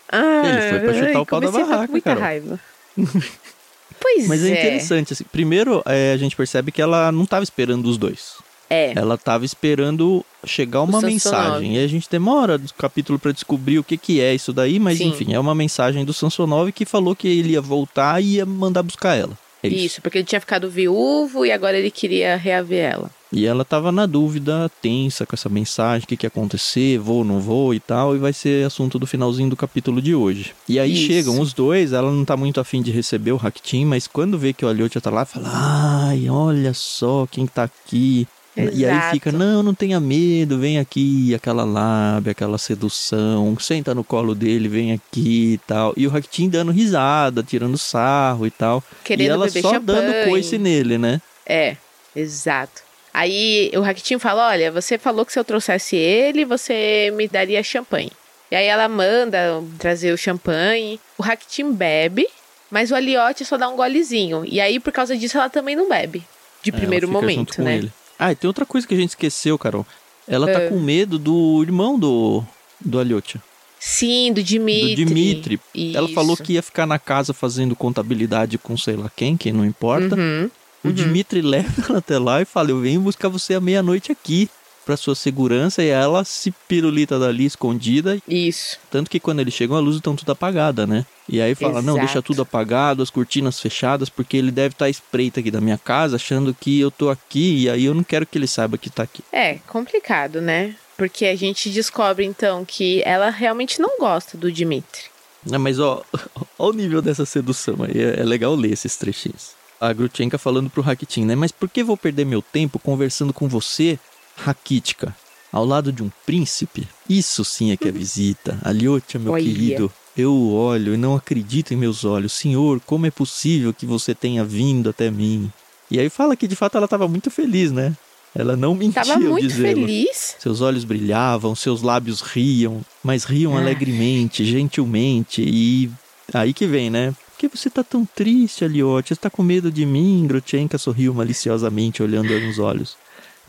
ai 0.09 0.49
Ele 0.49 0.69
foi 0.69 0.79
pra 0.79 0.93
chutar 0.93 1.07
ai, 1.07 1.15
o 1.15 1.25
pau 1.25 1.41
da 1.41 1.51
barraca, 1.51 1.85
com 1.85 1.91
muita 1.91 2.09
Carol. 2.09 2.23
raiva. 2.23 2.59
pois 3.99 4.27
Mas 4.27 4.43
é, 4.43 4.49
é. 4.49 4.51
interessante, 4.59 5.13
assim. 5.13 5.23
Primeiro, 5.31 5.81
é, 5.85 6.13
a 6.13 6.17
gente 6.17 6.35
percebe 6.35 6.71
que 6.71 6.81
ela 6.81 7.11
não 7.11 7.23
estava 7.23 7.43
esperando 7.43 7.85
os 7.85 7.97
dois. 7.97 8.35
É. 8.69 8.93
Ela 8.95 9.15
estava 9.15 9.45
esperando 9.45 10.25
chegar 10.45 10.81
uma 10.81 10.99
mensagem. 10.99 11.75
E 11.75 11.83
a 11.83 11.87
gente 11.87 12.09
demora 12.09 12.57
do 12.57 12.73
capítulo 12.73 13.19
para 13.19 13.31
descobrir 13.31 13.77
o 13.77 13.83
que, 13.83 13.97
que 13.97 14.19
é 14.19 14.33
isso 14.33 14.51
daí, 14.51 14.79
mas 14.79 14.97
Sim. 14.97 15.09
enfim, 15.09 15.33
é 15.33 15.39
uma 15.39 15.53
mensagem 15.53 16.03
do 16.03 16.13
Samsonov 16.13 16.71
que 16.71 16.85
falou 16.85 17.15
que 17.15 17.27
ele 17.27 17.53
ia 17.53 17.61
voltar 17.61 18.21
e 18.21 18.37
ia 18.37 18.45
mandar 18.45 18.81
buscar 18.81 19.15
ela. 19.15 19.37
É 19.63 19.67
isso. 19.67 19.85
Isso, 19.85 20.01
porque 20.01 20.17
ele 20.17 20.25
tinha 20.25 20.41
ficado 20.41 20.69
viúvo 20.69 21.45
e 21.45 21.51
agora 21.51 21.77
ele 21.77 21.89
queria 21.89 22.35
reaver 22.35 22.91
ela. 22.91 23.11
E 23.31 23.47
ela 23.47 23.65
tava 23.65 23.91
na 23.91 24.05
dúvida, 24.05 24.69
tensa 24.79 25.25
com 25.25 25.35
essa 25.35 25.49
mensagem, 25.49 26.05
o 26.05 26.07
que, 26.07 26.15
que 26.15 26.25
ia 26.25 26.27
acontecer, 26.27 26.99
vou, 26.99 27.23
não 27.23 27.39
vou 27.39 27.73
e 27.73 27.79
tal, 27.79 28.15
e 28.15 28.19
vai 28.19 28.31
ser 28.31 28.63
assunto 28.63 28.99
do 28.99 29.07
finalzinho 29.07 29.49
do 29.49 29.55
capítulo 29.55 29.99
de 29.99 30.13
hoje. 30.13 30.53
E 30.69 30.77
aí 30.79 30.93
Isso. 30.93 31.07
chegam 31.07 31.39
os 31.39 31.51
dois, 31.51 31.93
ela 31.93 32.11
não 32.11 32.23
tá 32.23 32.37
muito 32.37 32.59
afim 32.59 32.79
de 32.79 32.91
receber 32.91 33.31
o 33.31 33.37
Raktin, 33.37 33.85
mas 33.85 34.05
quando 34.05 34.37
vê 34.37 34.53
que 34.53 34.63
o 34.63 34.67
Aliotia 34.67 35.01
tá 35.01 35.09
lá, 35.09 35.25
fala, 35.25 35.49
ai, 35.51 36.29
olha 36.29 36.75
só 36.75 37.25
quem 37.25 37.47
tá 37.47 37.63
aqui. 37.63 38.27
E 38.55 38.85
aí 38.85 38.91
Exato. 38.91 39.11
fica, 39.13 39.31
não, 39.31 39.63
não 39.63 39.73
tenha 39.73 39.99
medo, 39.99 40.59
vem 40.59 40.77
aqui, 40.77 41.33
aquela 41.33 41.63
lábia, 41.63 42.31
aquela 42.31 42.57
sedução, 42.59 43.57
senta 43.59 43.95
no 43.95 44.03
colo 44.03 44.35
dele, 44.35 44.67
vem 44.67 44.91
aqui 44.93 45.53
e 45.53 45.57
tal. 45.65 45.91
E 45.97 46.05
o 46.05 46.09
Raktin 46.09 46.49
dando 46.49 46.71
risada, 46.71 47.41
tirando 47.41 47.77
sarro 47.79 48.45
e 48.45 48.51
tal. 48.51 48.83
Querendo 49.03 49.27
e 49.27 49.29
ela 49.31 49.45
beber 49.45 49.61
só 49.61 49.73
champanhe. 49.73 50.01
dando 50.01 50.29
coice 50.29 50.57
nele, 50.59 50.97
né? 50.99 51.19
É, 51.47 51.75
exato. 52.15 52.83
Aí 53.13 53.71
o 53.75 53.81
Raquitinho 53.81 54.19
fala: 54.19 54.47
Olha, 54.49 54.71
você 54.71 54.97
falou 54.97 55.25
que 55.25 55.33
se 55.33 55.39
eu 55.39 55.43
trouxesse 55.43 55.95
ele, 55.95 56.45
você 56.45 57.11
me 57.15 57.27
daria 57.27 57.61
champanhe. 57.63 58.11
E 58.51 58.55
aí 58.55 58.65
ela 58.67 58.87
manda 58.87 59.63
trazer 59.79 60.11
o 60.13 60.17
champanhe. 60.17 60.99
O 61.17 61.23
Raquitinho 61.23 61.73
bebe, 61.73 62.27
mas 62.69 62.91
o 62.91 62.95
Aliote 62.95 63.45
só 63.45 63.57
dá 63.57 63.67
um 63.67 63.75
golezinho. 63.75 64.43
E 64.45 64.59
aí, 64.61 64.79
por 64.79 64.91
causa 64.93 65.17
disso, 65.17 65.37
ela 65.37 65.49
também 65.49 65.75
não 65.75 65.89
bebe. 65.89 66.23
De 66.61 66.69
É, 66.69 66.73
primeiro 66.73 67.07
momento, 67.07 67.61
né? 67.61 67.77
ele. 67.77 67.91
Ah, 68.19 68.31
e 68.31 68.35
tem 68.35 68.47
outra 68.47 68.65
coisa 68.65 68.87
que 68.87 68.93
a 68.93 68.97
gente 68.97 69.09
esqueceu, 69.09 69.57
Carol. 69.57 69.85
Ela 70.27 70.47
tá 70.51 70.59
Ah. 70.59 70.69
com 70.69 70.79
medo 70.79 71.19
do 71.19 71.61
irmão 71.61 71.97
do, 71.99 72.43
do 72.79 72.99
Aliotia. 72.99 73.41
Sim, 73.79 74.31
do 74.31 74.41
Dimitri. 74.41 74.95
Do 74.95 75.05
Dimitri. 75.07 75.59
Ela 75.93 76.05
Isso. 76.05 76.13
falou 76.15 76.37
que 76.37 76.53
ia 76.53 76.63
ficar 76.63 76.85
na 76.85 76.97
casa 76.97 77.33
fazendo 77.33 77.75
contabilidade 77.75 78.57
com 78.57 78.77
sei 78.77 78.95
lá 78.95 79.11
quem, 79.13 79.35
que 79.35 79.51
não 79.51 79.65
importa. 79.65 80.15
Uhum. 80.15 80.49
O 80.85 80.91
Dimitri 80.91 81.41
leva 81.43 81.83
ela 81.89 81.97
até 81.99 82.17
lá 82.17 82.41
e 82.41 82.45
fala: 82.45 82.69
Eu 82.69 82.79
venho 82.79 83.01
buscar 83.01 83.27
você 83.27 83.55
à 83.55 83.59
meia-noite 83.59 84.09
aqui, 84.11 84.49
pra 84.85 84.97
sua 84.97 85.15
segurança. 85.15 85.83
E 85.83 85.87
ela 85.87 86.23
se 86.23 86.51
pirulita 86.67 87.17
dali 87.17 87.45
escondida. 87.45 88.17
Isso. 88.27 88.77
Tanto 88.91 89.09
que 89.09 89.19
quando 89.19 89.39
eles 89.39 89.53
chegam, 89.53 89.75
a 89.77 89.79
luz 89.79 89.95
estão 89.95 90.15
tudo 90.15 90.31
apagada, 90.31 90.85
né? 90.85 91.05
E 91.27 91.41
aí 91.41 91.55
fala: 91.55 91.81
Não, 91.81 91.95
deixa 91.95 92.13
Exato. 92.13 92.27
tudo 92.27 92.41
apagado, 92.41 93.01
as 93.01 93.09
cortinas 93.09 93.59
fechadas, 93.59 94.09
porque 94.09 94.37
ele 94.37 94.51
deve 94.51 94.73
estar 94.73 94.89
espreita 94.89 95.39
aqui 95.39 95.49
da 95.49 95.61
minha 95.61 95.77
casa, 95.77 96.15
achando 96.15 96.53
que 96.53 96.79
eu 96.79 96.91
tô 96.91 97.09
aqui. 97.09 97.63
E 97.63 97.69
aí 97.69 97.85
eu 97.85 97.93
não 97.93 98.03
quero 98.03 98.25
que 98.25 98.37
ele 98.37 98.47
saiba 98.47 98.77
que 98.77 98.89
tá 98.89 99.03
aqui. 99.03 99.23
É, 99.31 99.55
complicado, 99.67 100.41
né? 100.41 100.75
Porque 100.97 101.25
a 101.25 101.35
gente 101.35 101.69
descobre 101.69 102.25
então 102.25 102.63
que 102.63 103.01
ela 103.03 103.29
realmente 103.29 103.81
não 103.81 103.97
gosta 103.97 104.37
do 104.37 104.51
Dimitri. 104.51 105.13
É, 105.51 105.57
mas 105.57 105.79
ó, 105.79 106.03
ó 106.57 106.69
o 106.69 106.73
nível 106.73 107.01
dessa 107.01 107.25
sedução 107.25 107.77
aí. 107.83 108.01
É, 108.01 108.21
é 108.21 108.23
legal 108.23 108.55
ler 108.55 108.71
esses 108.71 108.95
trechinhos. 108.95 109.51
A 109.79 109.91
Grutchenka 109.91 110.37
falando 110.37 110.69
pro 110.69 110.81
Rakitin, 110.81 111.25
né? 111.25 111.35
Mas 111.35 111.51
por 111.51 111.69
que 111.69 111.83
vou 111.83 111.97
perder 111.97 112.25
meu 112.25 112.41
tempo 112.41 112.79
conversando 112.79 113.33
com 113.33 113.49
você, 113.49 113.99
Rakitka, 114.35 115.15
ao 115.51 115.65
lado 115.65 115.91
de 115.91 116.03
um 116.03 116.09
príncipe? 116.25 116.87
Isso 117.09 117.43
sim 117.45 117.71
é 117.71 117.77
que 117.77 117.87
é 117.87 117.91
visita. 117.91 118.57
Aliotia, 118.63 119.19
meu 119.19 119.33
Olha. 119.33 119.43
querido. 119.43 119.91
Eu 120.15 120.35
olho 120.51 120.93
e 120.93 120.97
não 120.97 121.15
acredito 121.15 121.73
em 121.73 121.77
meus 121.77 122.05
olhos. 122.05 122.33
Senhor, 122.33 122.79
como 122.85 123.05
é 123.07 123.11
possível 123.11 123.73
que 123.73 123.85
você 123.85 124.13
tenha 124.13 124.43
vindo 124.43 124.89
até 124.89 125.09
mim? 125.09 125.51
E 125.89 125.99
aí 125.99 126.09
fala 126.09 126.35
que 126.35 126.47
de 126.47 126.55
fato 126.55 126.75
ela 126.77 126.85
estava 126.85 127.07
muito 127.07 127.31
feliz, 127.31 127.71
né? 127.71 127.95
Ela 128.35 128.55
não 128.55 128.73
mentiu 128.73 129.03
Tava 129.03 129.19
muito 129.19 129.53
feliz. 129.53 130.35
Seus 130.39 130.59
olhos 130.61 130.83
brilhavam, 130.83 131.55
seus 131.55 131.81
lábios 131.83 132.21
riam, 132.21 132.81
mas 133.03 133.23
riam 133.25 133.55
Ah. 133.55 133.59
alegremente, 133.61 134.43
gentilmente. 134.43 135.43
E 135.45 135.89
aí 136.33 136.53
que 136.53 136.65
vem, 136.65 136.89
né? 136.89 137.11
Por 137.31 137.37
que 137.49 137.57
você 137.57 137.69
tá 137.69 137.83
tão 137.83 138.05
triste, 138.05 138.63
Aliotia? 138.63 139.15
Você 139.15 139.21
tá 139.21 139.29
com 139.29 139.43
medo 139.43 139.71
de 139.71 139.85
mim? 139.85 140.25
Grotchenka 140.27 140.77
sorriu 140.77 141.13
maliciosamente, 141.13 142.01
olhando 142.01 142.39
nos 142.39 142.57
olhos. 142.59 142.95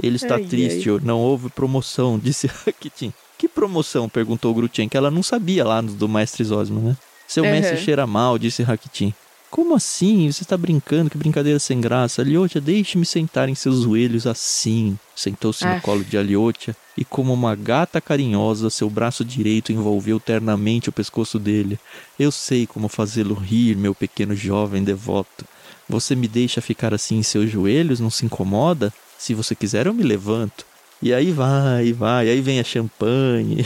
Ele 0.02 0.16
está 0.16 0.34
Ai, 0.36 0.44
triste, 0.44 0.88
não 1.02 1.18
houve 1.20 1.48
promoção, 1.50 2.18
disse 2.22 2.46
Rakitin. 2.46 3.12
Que 3.38 3.48
promoção? 3.48 4.08
perguntou 4.08 4.54
Grutchenka. 4.54 4.96
Ela 4.96 5.10
não 5.10 5.22
sabia 5.22 5.64
lá 5.64 5.80
do 5.80 6.08
Mestre 6.08 6.44
Zosma, 6.44 6.80
né? 6.80 6.96
Seu 7.26 7.44
Uhum. 7.44 7.50
mestre 7.50 7.76
cheira 7.78 8.06
mal, 8.06 8.38
disse 8.38 8.62
Rakitin. 8.62 9.12
Como 9.50 9.74
assim? 9.76 10.30
Você 10.30 10.42
está 10.42 10.56
brincando? 10.56 11.08
Que 11.08 11.16
brincadeira 11.16 11.58
sem 11.60 11.80
graça. 11.80 12.22
Aliotia, 12.22 12.60
deixe-me 12.60 13.06
sentar 13.06 13.48
em 13.48 13.54
seus 13.54 13.82
joelhos 13.82 14.26
assim. 14.26 14.98
Sentou-se 15.14 15.64
no 15.64 15.72
Ah. 15.74 15.80
colo 15.80 16.02
de 16.04 16.18
Aliotia 16.18 16.74
e, 16.96 17.04
como 17.04 17.32
uma 17.32 17.54
gata 17.54 18.00
carinhosa, 18.00 18.68
seu 18.68 18.90
braço 18.90 19.24
direito 19.24 19.72
envolveu 19.72 20.18
ternamente 20.18 20.88
o 20.88 20.92
pescoço 20.92 21.38
dele. 21.38 21.78
Eu 22.18 22.32
sei 22.32 22.66
como 22.66 22.88
fazê-lo 22.88 23.34
rir, 23.34 23.76
meu 23.76 23.94
pequeno 23.94 24.34
jovem 24.34 24.82
devoto. 24.82 25.44
Você 25.88 26.16
me 26.16 26.26
deixa 26.26 26.60
ficar 26.60 26.92
assim 26.92 27.18
em 27.18 27.22
seus 27.22 27.48
joelhos? 27.50 28.00
Não 28.00 28.10
se 28.10 28.24
incomoda? 28.26 28.92
Se 29.24 29.32
você 29.32 29.54
quiser, 29.54 29.86
eu 29.86 29.94
me 29.94 30.02
levanto. 30.02 30.66
E 31.00 31.14
aí 31.14 31.30
vai, 31.32 31.94
vai. 31.94 32.28
Aí 32.28 32.42
vem 32.42 32.60
a 32.60 32.64
champanhe. 32.64 33.64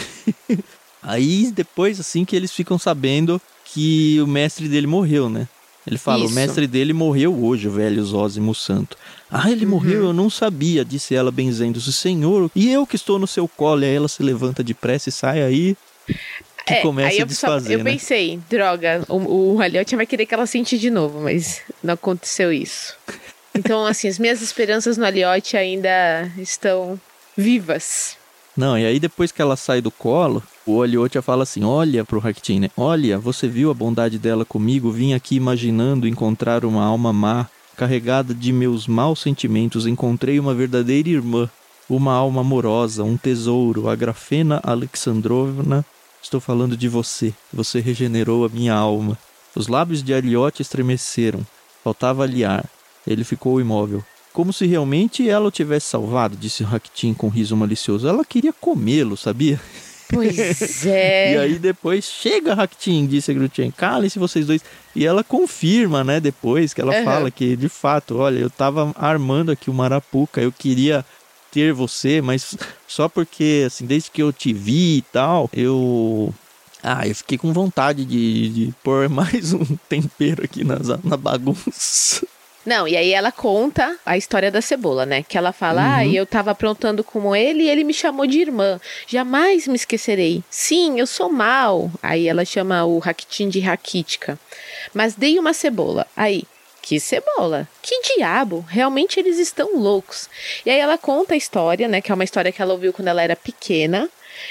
aí 1.03 1.51
depois, 1.51 1.99
assim, 1.99 2.25
que 2.25 2.37
eles 2.37 2.53
ficam 2.53 2.79
sabendo 2.79 3.41
que 3.75 4.21
o 4.21 4.27
mestre 4.29 4.69
dele 4.69 4.87
morreu, 4.87 5.29
né? 5.29 5.49
Ele 5.85 5.99
fala, 5.99 6.23
o 6.23 6.27
Isso. 6.27 6.35
mestre 6.37 6.67
dele 6.69 6.93
morreu 6.93 7.35
hoje, 7.45 7.67
o 7.67 7.73
velho 7.73 8.05
Zósimo 8.05 8.55
Santo. 8.55 8.97
Ah, 9.29 9.51
ele 9.51 9.65
Uhum. 9.65 9.73
morreu, 9.73 10.05
eu 10.05 10.13
não 10.13 10.31
sabia, 10.31 10.85
disse 10.85 11.13
ela 11.17 11.33
benzendo-se. 11.33 11.93
Senhor, 11.93 12.49
e 12.55 12.71
eu 12.71 12.87
que 12.87 12.95
estou 12.95 13.19
no 13.19 13.27
seu 13.27 13.49
colo. 13.49 13.83
E 13.83 13.87
aí 13.87 13.95
ela 13.97 14.07
se 14.09 14.23
levanta 14.23 14.63
depressa 14.63 15.09
e 15.09 15.13
sai 15.13 15.43
aí 15.43 15.77
que 16.67 16.75
é, 16.75 16.83
começa 16.83 17.09
aí 17.09 17.19
a 17.19 17.23
eu, 17.23 17.27
só- 17.27 17.33
desfazer, 17.33 17.73
eu 17.79 17.85
né? 17.85 17.93
pensei, 17.93 18.39
droga, 18.49 19.05
o, 19.09 19.55
o 19.57 19.61
Aliotia 19.61 19.97
vai 19.97 20.07
querer 20.07 20.25
que 20.25 20.35
ela 20.35 20.47
sente 20.47 20.79
de 20.79 20.89
novo, 20.89 21.21
mas 21.21 21.63
não 21.83 21.95
aconteceu 21.95 22.53
isso. 22.53 22.95
Então, 23.59 23.85
assim, 23.85 24.07
as 24.07 24.21
minhas 24.21 24.41
esperanças 24.41 24.97
no 24.97 25.05
Aliotia 25.05 25.59
ainda 25.59 26.31
estão 26.39 26.99
vivas. 27.37 28.17
Não, 28.57 28.79
e 28.79 28.87
aí 28.87 29.01
depois 29.01 29.33
que 29.33 29.43
ela 29.43 29.57
sai 29.57 29.81
do 29.81 29.91
colo, 29.91 30.41
o 30.65 30.81
Aliotia 30.81 31.21
fala 31.21 31.43
assim: 31.43 31.65
Olha 31.65 32.05
pro 32.05 32.21
Rakitin, 32.21 32.61
né? 32.61 32.71
Olha, 32.77 33.19
você 33.19 33.49
viu 33.49 33.69
a 33.69 33.75
bondade 33.75 34.17
dela 34.17 34.45
comigo? 34.45 34.93
Vim 34.93 35.13
aqui 35.13 35.35
imaginando 35.35 36.07
encontrar 36.07 36.65
uma 36.65 36.85
alma 36.85 37.13
má, 37.13 37.49
carregada 37.77 38.33
de 38.33 38.53
meus 38.53 38.87
maus 38.87 39.21
sentimentos. 39.21 39.89
Encontrei 39.89 40.39
uma 40.39 40.55
verdadeira 40.55 41.09
irmã, 41.09 41.51
uma 41.91 42.13
alma 42.13 42.43
amorosa, 42.43 43.03
um 43.03 43.17
tesouro. 43.17 43.89
A 43.89 43.97
Grafena 43.97 44.61
Alexandrovna, 44.63 45.85
estou 46.23 46.41
falando 46.41 46.77
de 46.77 46.89
você. 46.89 47.35
Você 47.53 47.81
regenerou 47.81 48.45
a 48.45 48.49
minha 48.49 48.75
alma. 48.75 49.19
Os 49.53 49.67
lábios 49.67 50.01
de 50.01 50.15
Aliotia 50.15 50.63
estremeceram. 50.63 51.45
Faltava 51.83 52.23
aliar. 52.23 52.65
Ele 53.09 53.25
ficou 53.25 53.61
imóvel. 53.61 54.05
Como 54.33 54.53
se 54.53 54.67
realmente 54.67 55.29
ela 55.29 55.49
o 55.49 55.51
tivesse 55.51 55.89
salvado, 55.89 56.37
disse 56.37 56.63
Rakitin 56.63 57.15
com 57.15 57.29
riso 57.29 57.57
malicioso. 57.57 58.07
Ela 58.07 58.25
queria 58.25 58.53
comê-lo, 58.53 59.17
sabia? 59.17 59.61
Pois 60.09 60.87
é. 60.87 61.35
E 61.35 61.37
aí 61.39 61.59
depois, 61.59 62.05
chega 62.05 62.55
Rakitin, 62.55 63.07
disse 63.07 63.31
a 63.31 63.35
Grutchen, 63.35 63.71
calem-se 63.71 64.19
vocês 64.19 64.47
dois. 64.47 64.63
E 64.95 65.05
ela 65.05 65.25
confirma, 65.25 66.05
né, 66.05 66.21
depois, 66.21 66.73
que 66.73 66.81
ela 66.81 66.95
Aham. 66.95 67.05
fala 67.05 67.31
que, 67.31 67.57
de 67.57 67.69
fato, 67.69 68.19
olha, 68.19 68.39
eu 68.39 68.51
tava 68.51 68.93
armando 68.97 69.51
aqui 69.51 69.71
uma 69.71 69.85
arapuca, 69.85 70.41
eu 70.41 70.53
queria 70.53 71.05
ter 71.51 71.73
você, 71.73 72.21
mas 72.21 72.57
só 72.87 73.09
porque, 73.09 73.65
assim, 73.67 73.87
desde 73.87 74.11
que 74.11 74.23
eu 74.23 74.33
te 74.33 74.53
vi 74.53 74.99
e 74.99 75.03
tal, 75.03 75.51
eu... 75.53 76.33
Ah, 76.83 77.09
eu 77.09 77.15
fiquei 77.15 77.37
com 77.37 77.53
vontade 77.53 78.05
de, 78.05 78.49
de 78.51 78.75
pôr 78.85 79.09
mais 79.11 79.53
um 79.53 79.65
tempero 79.89 80.45
aqui 80.45 80.63
na, 80.63 80.79
na 81.03 81.17
bagunça. 81.17 82.25
Não, 82.69 82.87
e 82.87 82.99
aí 82.99 83.15
ela 83.15 83.33
conta 83.33 83.99
a 84.05 84.19
história 84.19 84.51
da 84.51 84.61
cebola, 84.61 85.07
né? 85.07 85.23
Que 85.23 85.39
ela 85.39 85.53
fala, 85.53 85.97
ah, 85.97 86.05
e 86.05 86.15
eu 86.15 86.27
tava 86.27 86.51
aprontando 86.51 87.03
como 87.03 87.35
ele 87.35 87.63
e 87.63 87.71
ele 87.71 87.83
me 87.83 87.95
chamou 87.95 88.27
de 88.27 88.43
irmã. 88.43 88.79
Jamais 89.07 89.67
me 89.67 89.75
esquecerei. 89.75 90.45
Sim, 90.51 91.01
eu 91.01 91.07
sou 91.07 91.33
mal. 91.33 91.91
Aí 92.03 92.29
ela 92.29 92.45
chama 92.45 92.85
o 92.85 92.99
Rakitin 92.99 93.49
de 93.49 93.59
Rakitka. 93.59 94.39
Mas 94.93 95.15
dei 95.15 95.39
uma 95.39 95.55
cebola. 95.55 96.07
Aí, 96.15 96.45
que 96.83 97.01
cebola? 97.01 97.67
Que 97.81 98.03
diabo? 98.03 98.63
Realmente 98.69 99.19
eles 99.19 99.39
estão 99.39 99.75
loucos. 99.75 100.29
E 100.67 100.71
aí 100.71 100.79
ela 100.79 100.99
conta 100.99 101.33
a 101.33 101.39
história, 101.39 101.89
né? 101.89 102.03
Que 102.03 102.13
é 102.13 102.15
uma 102.15 102.25
história 102.25 102.53
que 102.53 102.61
ela 102.61 102.75
ouviu 102.75 102.93
quando 102.93 103.09
ela 103.09 103.23
era 103.23 103.35
pequena. 103.35 104.11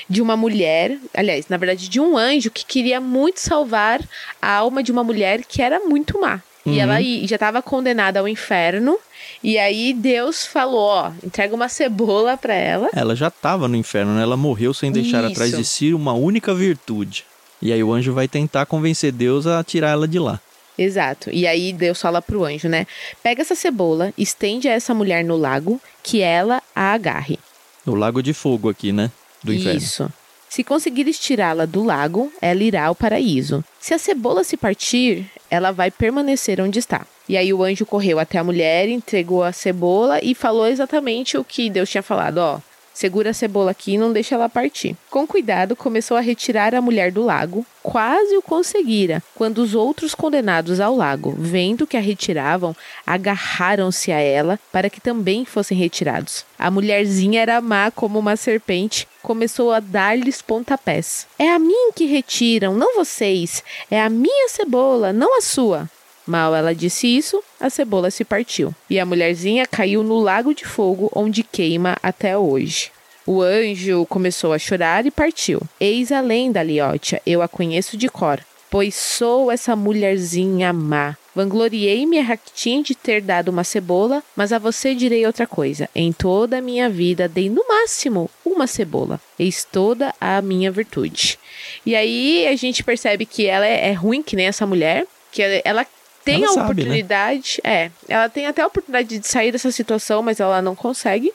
De 0.10 0.24
uma 0.24 0.36
mulher, 0.36 0.98
aliás, 1.14 1.48
na 1.50 1.56
verdade, 1.56 1.88
de 1.88 2.00
um 2.00 2.18
anjo 2.18 2.50
que 2.50 2.66
queria 2.66 3.00
muito 3.00 3.40
salvar 3.40 4.02
a 4.42 4.52
alma 4.54 4.82
de 4.82 4.92
uma 4.92 5.04
mulher 5.04 5.46
que 5.46 5.62
era 5.62 5.80
muito 5.82 6.20
má. 6.20 6.42
E 6.68 6.80
ela 6.80 7.00
i- 7.02 7.26
já 7.28 7.36
estava 7.36 7.62
condenada 7.62 8.20
ao 8.20 8.28
inferno. 8.28 8.98
E 9.44 9.58
aí 9.58 9.94
Deus 9.94 10.46
falou: 10.46 10.80
ó, 10.80 11.12
entrega 11.24 11.54
uma 11.56 11.70
cebola 11.70 12.36
pra 12.38 12.54
ela. 12.54 12.90
Ela 12.94 13.16
já 13.16 13.28
estava 13.30 13.68
no 13.68 13.76
inferno, 13.76 14.14
né? 14.16 14.24
Ela 14.24 14.38
morreu 14.38 14.74
sem 14.74 14.92
deixar 14.92 15.24
Isso. 15.24 15.32
atrás 15.34 15.52
de 15.56 15.64
si 15.66 15.94
uma 15.94 16.14
única 16.14 16.54
virtude. 16.54 17.26
E 17.62 17.72
aí 17.74 17.84
o 17.84 17.92
anjo 17.94 18.14
vai 18.14 18.28
tentar 18.28 18.66
convencer 18.66 19.12
Deus 19.12 19.48
a 19.48 19.64
tirar 19.64 19.90
ela 19.92 20.08
de 20.08 20.20
lá. 20.20 20.40
Exato. 20.78 21.32
E 21.32 21.48
aí 21.48 21.74
Deus 21.74 22.00
fala 22.00 22.22
pro 22.22 22.44
anjo, 22.46 22.70
né? 22.70 22.86
Pega 23.24 23.42
essa 23.42 23.56
cebola, 23.56 24.14
estende 24.18 24.68
a 24.68 24.74
essa 24.74 24.94
mulher 24.94 25.24
no 25.26 25.36
lago, 25.36 25.82
que 26.04 26.22
ela 26.22 26.62
a 26.76 26.94
agarre. 26.94 27.40
O 27.86 27.96
lago 27.96 28.22
de 28.22 28.32
fogo 28.34 28.70
aqui, 28.70 28.92
né? 28.92 29.10
Do 29.44 29.52
inferno. 29.54 29.78
Isso. 29.80 30.14
Se 30.50 30.64
conseguires 30.64 31.18
tirá-la 31.20 31.66
do 31.66 31.84
lago, 31.84 32.32
ela 32.42 32.62
irá 32.64 32.86
ao 32.86 32.96
paraíso. 32.96 33.64
Se 33.80 33.94
a 33.94 33.98
cebola 33.98 34.44
se 34.44 34.56
partir, 34.56 35.26
ela 35.50 35.72
vai 35.72 35.92
permanecer 35.92 36.60
onde 36.62 36.80
está. 36.80 37.06
E 37.28 37.36
aí 37.36 37.54
o 37.54 37.64
anjo 37.64 37.86
correu 37.86 38.20
até 38.20 38.38
a 38.38 38.44
mulher, 38.44 38.88
entregou 38.88 39.44
a 39.44 39.52
cebola 39.52 40.20
e 40.24 40.34
falou 40.34 40.68
exatamente 40.68 41.38
o 41.38 41.44
que 41.44 41.70
Deus 41.70 41.90
tinha 41.90 42.04
falado, 42.04 42.38
ó. 42.38 42.60
Segura 42.98 43.30
a 43.30 43.34
cebola 43.34 43.70
aqui 43.70 43.94
e 43.94 43.98
não 44.00 44.12
deixa 44.12 44.34
ela 44.34 44.50
partir. 44.50 44.98
Com 45.12 45.28
cuidado, 45.28 45.76
começou 45.76 46.18
a 46.18 46.20
retirar 46.20 46.74
a 46.74 46.82
mulher 46.82 47.12
do 47.12 47.24
lago. 47.24 47.64
Quase 47.84 48.36
o 48.36 48.42
conseguira, 48.42 49.22
quando 49.36 49.60
os 49.60 49.76
outros 49.76 50.16
condenados 50.16 50.80
ao 50.80 50.96
lago, 50.96 51.36
vendo 51.38 51.86
que 51.86 51.96
a 51.96 52.00
retiravam, 52.00 52.76
agarraram-se 53.06 54.12
a 54.12 54.20
ela 54.20 54.60
para 54.72 54.90
que 54.90 55.00
também 55.00 55.46
fossem 55.46 55.78
retirados. 55.78 56.44
A 56.58 56.72
mulherzinha 56.72 57.40
era 57.40 57.62
má 57.62 57.92
como 57.92 58.18
uma 58.18 58.36
serpente, 58.36 59.08
começou 59.22 59.72
a 59.72 59.80
dar-lhes 59.80 60.42
pontapés. 60.42 61.28
É 61.38 61.52
a 61.52 61.60
mim 61.60 61.92
que 61.96 62.08
retiram, 62.08 62.74
não 62.74 62.96
vocês. 62.96 63.64
É 63.92 64.02
a 64.02 64.10
minha 64.10 64.50
cebola, 64.50 65.14
não 65.14 65.38
a 65.38 65.42
sua. 65.42 65.88
Mal 66.28 66.54
ela 66.54 66.76
disse 66.76 67.08
isso, 67.08 67.42
a 67.60 67.70
cebola 67.70 68.12
se 68.12 68.26
partiu. 68.26 68.76
E 68.90 69.00
a 69.00 69.06
mulherzinha 69.06 69.66
caiu 69.66 70.04
no 70.04 70.20
lago 70.20 70.54
de 70.54 70.66
fogo, 70.66 71.10
onde 71.16 71.42
queima 71.42 71.96
até 72.04 72.38
hoje. 72.38 72.92
O 73.26 73.42
anjo 73.42 74.06
começou 74.06 74.54
a 74.54 74.60
chorar 74.60 75.06
e 75.06 75.12
partiu. 75.12 75.62
Eis 75.80 76.12
a 76.12 76.22
lenda, 76.22 76.62
Liotia, 76.64 77.22
eu 77.26 77.42
a 77.42 77.48
conheço 77.48 77.98
de 77.98 78.08
cor. 78.08 78.40
pois 78.70 78.96
sou 78.96 79.52
essa 79.52 79.76
mulherzinha 79.76 80.74
má. 80.74 81.16
Vangloriei-me 81.34 82.18
a 82.20 82.24
Raktin 82.24 82.82
de 82.82 82.96
ter 82.96 83.22
dado 83.22 83.50
uma 83.50 83.64
cebola, 83.64 84.24
mas 84.36 84.52
a 84.52 84.58
você 84.58 84.96
direi 84.96 85.26
outra 85.26 85.46
coisa. 85.46 85.88
Em 85.94 86.12
toda 86.12 86.58
a 86.58 86.62
minha 86.62 86.90
vida 86.90 87.28
dei 87.28 87.50
no 87.50 87.64
máximo 87.68 88.30
uma 88.44 88.66
cebola. 88.66 89.22
Eis 89.38 89.64
toda 89.64 90.14
a 90.20 90.42
minha 90.42 90.72
virtude. 90.72 91.38
E 91.86 91.96
aí 91.96 92.48
a 92.48 92.56
gente 92.56 92.84
percebe 92.84 93.26
que 93.26 93.46
ela 93.46 93.66
é, 93.68 93.90
é 93.90 93.94
ruim, 93.94 94.24
que 94.24 94.36
nem 94.36 94.48
essa 94.48 94.66
mulher, 94.66 95.06
que 95.32 95.42
ela, 95.42 95.62
ela 95.64 95.86
tem 96.28 96.36
Ela 96.44 96.46
a 96.48 96.50
sabe, 96.54 96.68
né? 96.68 96.72
oportunidade, 96.72 97.60
é, 97.64 97.92
ela 98.08 98.30
tem 98.30 98.46
até 98.46 98.62
a 98.62 98.68
oportunidade 98.68 99.18
de 99.20 99.28
sair 99.28 99.52
dessa 99.52 99.72
situação, 99.72 100.22
mas 100.22 100.40
ela 100.40 100.62
não 100.62 100.76
consegue. 100.76 101.32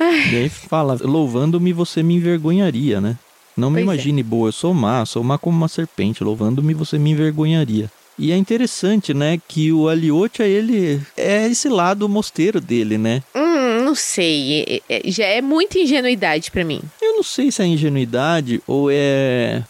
E 0.00 0.36
aí 0.36 0.48
fala, 0.48 0.96
louvando-me 1.00 1.72
você 1.72 2.02
me 2.02 2.14
envergonharia, 2.14 3.00
né? 3.00 3.16
Não 3.56 3.68
me 3.70 3.76
Pois 3.76 3.88
é. 3.88 3.92
imagine 3.92 4.22
boa, 4.22 4.48
eu 4.48 4.52
sou 4.52 4.72
má, 4.72 5.04
sou 5.04 5.22
má 5.22 5.36
como 5.36 5.56
uma 5.56 5.68
serpente, 5.68 6.24
louvando-me 6.24 6.72
você 6.72 6.98
me 6.98 7.10
envergonharia. 7.10 7.90
E 8.18 8.32
é 8.32 8.36
interessante, 8.36 9.12
né, 9.14 9.38
que 9.48 9.72
o 9.72 9.88
Aliotia, 9.88 10.46
ele 10.46 11.00
é 11.16 11.46
esse 11.46 11.68
lado 11.68 12.08
mosteiro 12.08 12.60
dele, 12.60 12.98
né? 12.98 13.22
Hum, 13.34 13.82
não 13.84 13.94
sei, 13.94 14.82
é- 14.88 14.96
é- 15.06 15.10
já 15.10 15.24
é 15.26 15.40
muita 15.40 15.78
ingenuidade 15.78 16.50
pra 16.50 16.64
mim. 16.64 16.80
Eu 17.00 17.16
não 17.16 17.22
sei 17.22 17.50
se 17.50 17.62
é 17.62 17.66
ingenuidade 17.66 18.62
ou 18.66 18.90
é 18.90 19.62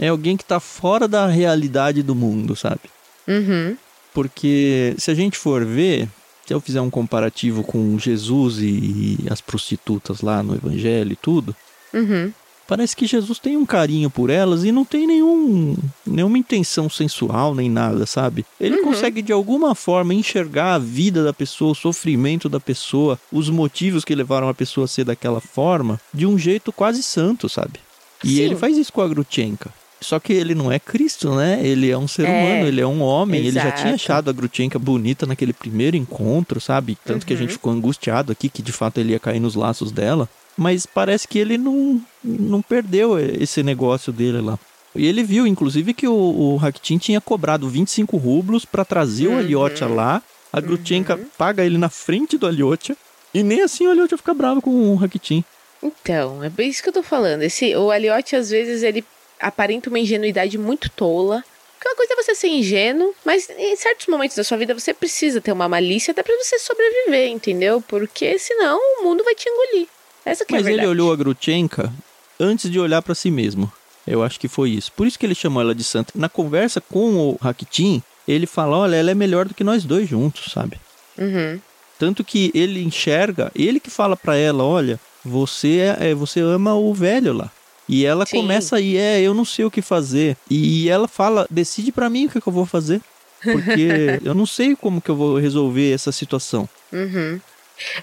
é 0.00 0.08
alguém 0.08 0.36
que 0.36 0.44
tá 0.44 0.60
fora 0.60 1.08
da 1.08 1.26
realidade 1.26 2.02
do 2.04 2.14
mundo, 2.14 2.54
sabe? 2.54 2.80
Uhum. 3.28 3.76
Porque 4.14 4.94
se 4.98 5.10
a 5.10 5.14
gente 5.14 5.36
for 5.36 5.64
ver, 5.64 6.08
se 6.46 6.54
eu 6.54 6.60
fizer 6.60 6.80
um 6.80 6.90
comparativo 6.90 7.62
com 7.62 7.98
Jesus 7.98 8.58
e 8.58 9.18
as 9.30 9.40
prostitutas 9.40 10.22
lá 10.22 10.42
no 10.42 10.54
evangelho 10.54 11.12
e 11.12 11.16
tudo, 11.16 11.54
Uhum. 11.92 12.32
Parece 12.66 12.94
que 12.94 13.06
Jesus 13.06 13.38
tem 13.38 13.56
um 13.56 13.64
carinho 13.64 14.10
por 14.10 14.28
elas 14.28 14.62
e 14.62 14.70
não 14.70 14.84
tem 14.84 15.06
nenhum, 15.06 15.74
nenhuma 16.06 16.36
intenção 16.36 16.86
sensual 16.90 17.54
nem 17.54 17.70
nada, 17.70 18.04
sabe? 18.04 18.44
Ele 18.60 18.82
consegue 18.82 19.22
de 19.22 19.32
alguma 19.32 19.74
forma 19.74 20.12
enxergar 20.12 20.74
a 20.74 20.78
vida 20.78 21.24
da 21.24 21.32
pessoa, 21.32 21.72
o 21.72 21.74
sofrimento 21.74 22.46
da 22.46 22.60
pessoa, 22.60 23.18
os 23.32 23.48
motivos 23.48 24.04
que 24.04 24.14
levaram 24.14 24.50
a 24.50 24.54
pessoa 24.54 24.84
a 24.84 24.88
ser 24.88 25.04
daquela 25.04 25.40
forma, 25.40 25.98
de 26.12 26.26
um 26.26 26.38
jeito 26.38 26.70
quase 26.70 27.02
santo, 27.02 27.48
sabe? 27.48 27.80
E 28.22 28.36
Sim. 28.36 28.40
ele 28.40 28.56
faz 28.56 28.76
isso 28.76 28.92
com 28.92 29.00
a 29.00 29.08
Grutchenka. 29.08 29.72
Só 30.00 30.18
que 30.20 30.32
ele 30.32 30.54
não 30.54 30.70
é 30.70 30.78
Cristo, 30.78 31.34
né? 31.34 31.60
Ele 31.62 31.90
é 31.90 31.98
um 31.98 32.06
ser 32.06 32.26
É, 32.26 32.30
humano, 32.30 32.66
ele 32.68 32.80
é 32.80 32.86
um 32.86 33.00
homem. 33.02 33.40
Ele 33.40 33.50
já 33.52 33.72
tinha 33.72 33.88
exato. 33.88 33.94
achado 33.94 34.30
a 34.30 34.32
Grutchenka 34.32 34.78
bonita 34.78 35.26
naquele 35.26 35.52
primeiro 35.52 35.96
encontro, 35.96 36.60
sabe? 36.60 36.96
Tanto 37.04 37.26
que 37.26 37.32
a 37.32 37.36
Uhum. 37.36 37.42
gente 37.42 37.52
ficou 37.52 37.72
angustiado 37.72 38.30
aqui 38.32 38.48
que 38.48 38.62
de 38.62 38.70
fato 38.72 38.98
ele 38.98 39.12
ia 39.12 39.18
cair 39.18 39.40
nos 39.40 39.54
laços 39.56 39.90
dela. 39.90 40.28
Mas 40.56 40.86
parece 40.86 41.26
que 41.26 41.38
ele 41.38 41.56
não, 41.58 42.00
não 42.22 42.62
perdeu 42.62 43.18
esse 43.18 43.62
negócio 43.62 44.12
dele 44.12 44.40
lá. 44.40 44.58
E 44.94 45.06
ele 45.06 45.22
viu, 45.22 45.46
inclusive, 45.46 45.92
que 45.94 46.08
o, 46.08 46.12
o 46.14 46.56
Rakitin 46.56 46.98
tinha 46.98 47.20
cobrado 47.20 47.68
25 47.68 48.16
rublos 48.16 48.64
para 48.64 48.84
trazer 48.84 49.26
o 49.28 49.32
Uhum. 49.32 49.38
Aliotia 49.38 49.86
lá. 49.86 50.22
A 50.52 50.60
Grutchenka 50.60 51.18
paga 51.36 51.64
ele 51.64 51.76
na 51.76 51.88
frente 51.88 52.38
do 52.38 52.46
Aliotia. 52.46 52.96
E 53.34 53.42
nem 53.42 53.62
assim 53.62 53.86
o 53.86 53.90
Aliotia 53.90 54.16
fica 54.16 54.32
bravo 54.32 54.62
com 54.62 54.70
o 54.70 54.94
Rakitin. 54.94 55.44
Então, 55.82 56.42
é 56.42 56.48
bem 56.48 56.68
isso 56.70 56.82
que 56.82 56.88
eu 56.88 56.92
tô 56.92 57.02
falando. 57.02 57.42
Esse, 57.42 57.76
o 57.76 57.90
Aliotti, 57.90 58.34
às 58.34 58.50
vezes, 58.50 58.82
ele 58.82 59.04
aparenta 59.40 59.88
uma 59.88 59.98
ingenuidade 59.98 60.56
muito 60.58 60.90
tola. 60.90 61.44
Aquela 61.80 61.94
coisa 61.94 62.12
é 62.12 62.16
você 62.16 62.34
ser 62.34 62.48
ingênuo, 62.48 63.14
mas 63.24 63.48
em 63.50 63.76
certos 63.76 64.06
momentos 64.08 64.36
da 64.36 64.42
sua 64.42 64.56
vida 64.56 64.74
você 64.74 64.92
precisa 64.92 65.40
ter 65.40 65.52
uma 65.52 65.68
malícia 65.68 66.10
até 66.12 66.22
pra 66.22 66.34
você 66.36 66.58
sobreviver, 66.58 67.28
entendeu? 67.28 67.80
Porque 67.86 68.38
senão 68.38 68.78
o 68.98 69.04
mundo 69.04 69.22
vai 69.22 69.34
te 69.34 69.48
engolir. 69.48 69.86
Essa 70.24 70.44
que 70.44 70.54
é 70.54 70.56
a 70.56 70.60
Mas 70.60 70.66
ele 70.66 70.76
verdade. 70.78 70.90
olhou 70.90 71.12
a 71.12 71.16
Grutchenka 71.16 71.92
antes 72.38 72.70
de 72.70 72.80
olhar 72.80 73.00
para 73.00 73.14
si 73.14 73.30
mesmo. 73.30 73.72
Eu 74.06 74.22
acho 74.22 74.40
que 74.40 74.48
foi 74.48 74.70
isso. 74.70 74.90
Por 74.92 75.06
isso 75.06 75.18
que 75.18 75.24
ele 75.24 75.34
chamou 75.34 75.60
ela 75.62 75.74
de 75.74 75.84
santa. 75.84 76.12
Na 76.16 76.28
conversa 76.28 76.80
com 76.80 77.14
o 77.16 77.38
Rakitin, 77.40 78.02
ele 78.26 78.46
fala: 78.46 78.76
olha, 78.78 78.96
ela 78.96 79.10
é 79.10 79.14
melhor 79.14 79.46
do 79.46 79.54
que 79.54 79.62
nós 79.62 79.84
dois 79.84 80.08
juntos, 80.08 80.50
sabe? 80.52 80.78
Uhum. 81.16 81.60
Tanto 81.98 82.24
que 82.24 82.50
ele 82.54 82.82
enxerga, 82.82 83.52
ele 83.54 83.78
que 83.78 83.90
fala 83.90 84.16
pra 84.16 84.36
ela: 84.36 84.64
olha, 84.64 84.98
você 85.24 85.78
é, 85.98 86.10
é- 86.10 86.14
você 86.14 86.40
ama 86.40 86.74
o 86.74 86.92
velho 86.94 87.32
lá. 87.32 87.50
E 87.88 88.04
ela 88.04 88.26
Sim. 88.26 88.38
começa 88.38 88.76
aí, 88.76 88.96
é, 88.96 89.20
eu 89.20 89.32
não 89.32 89.44
sei 89.44 89.64
o 89.64 89.70
que 89.70 89.80
fazer. 89.80 90.36
E 90.50 90.88
ela 90.88 91.08
fala: 91.08 91.46
decide 91.50 91.90
pra 91.90 92.10
mim 92.10 92.26
o 92.26 92.28
que, 92.28 92.40
que 92.40 92.46
eu 92.46 92.52
vou 92.52 92.66
fazer. 92.66 93.00
Porque 93.42 94.20
eu 94.24 94.34
não 94.34 94.46
sei 94.46 94.76
como 94.76 95.00
que 95.00 95.10
eu 95.10 95.16
vou 95.16 95.38
resolver 95.38 95.92
essa 95.92 96.12
situação. 96.12 96.68
Uhum. 96.92 97.40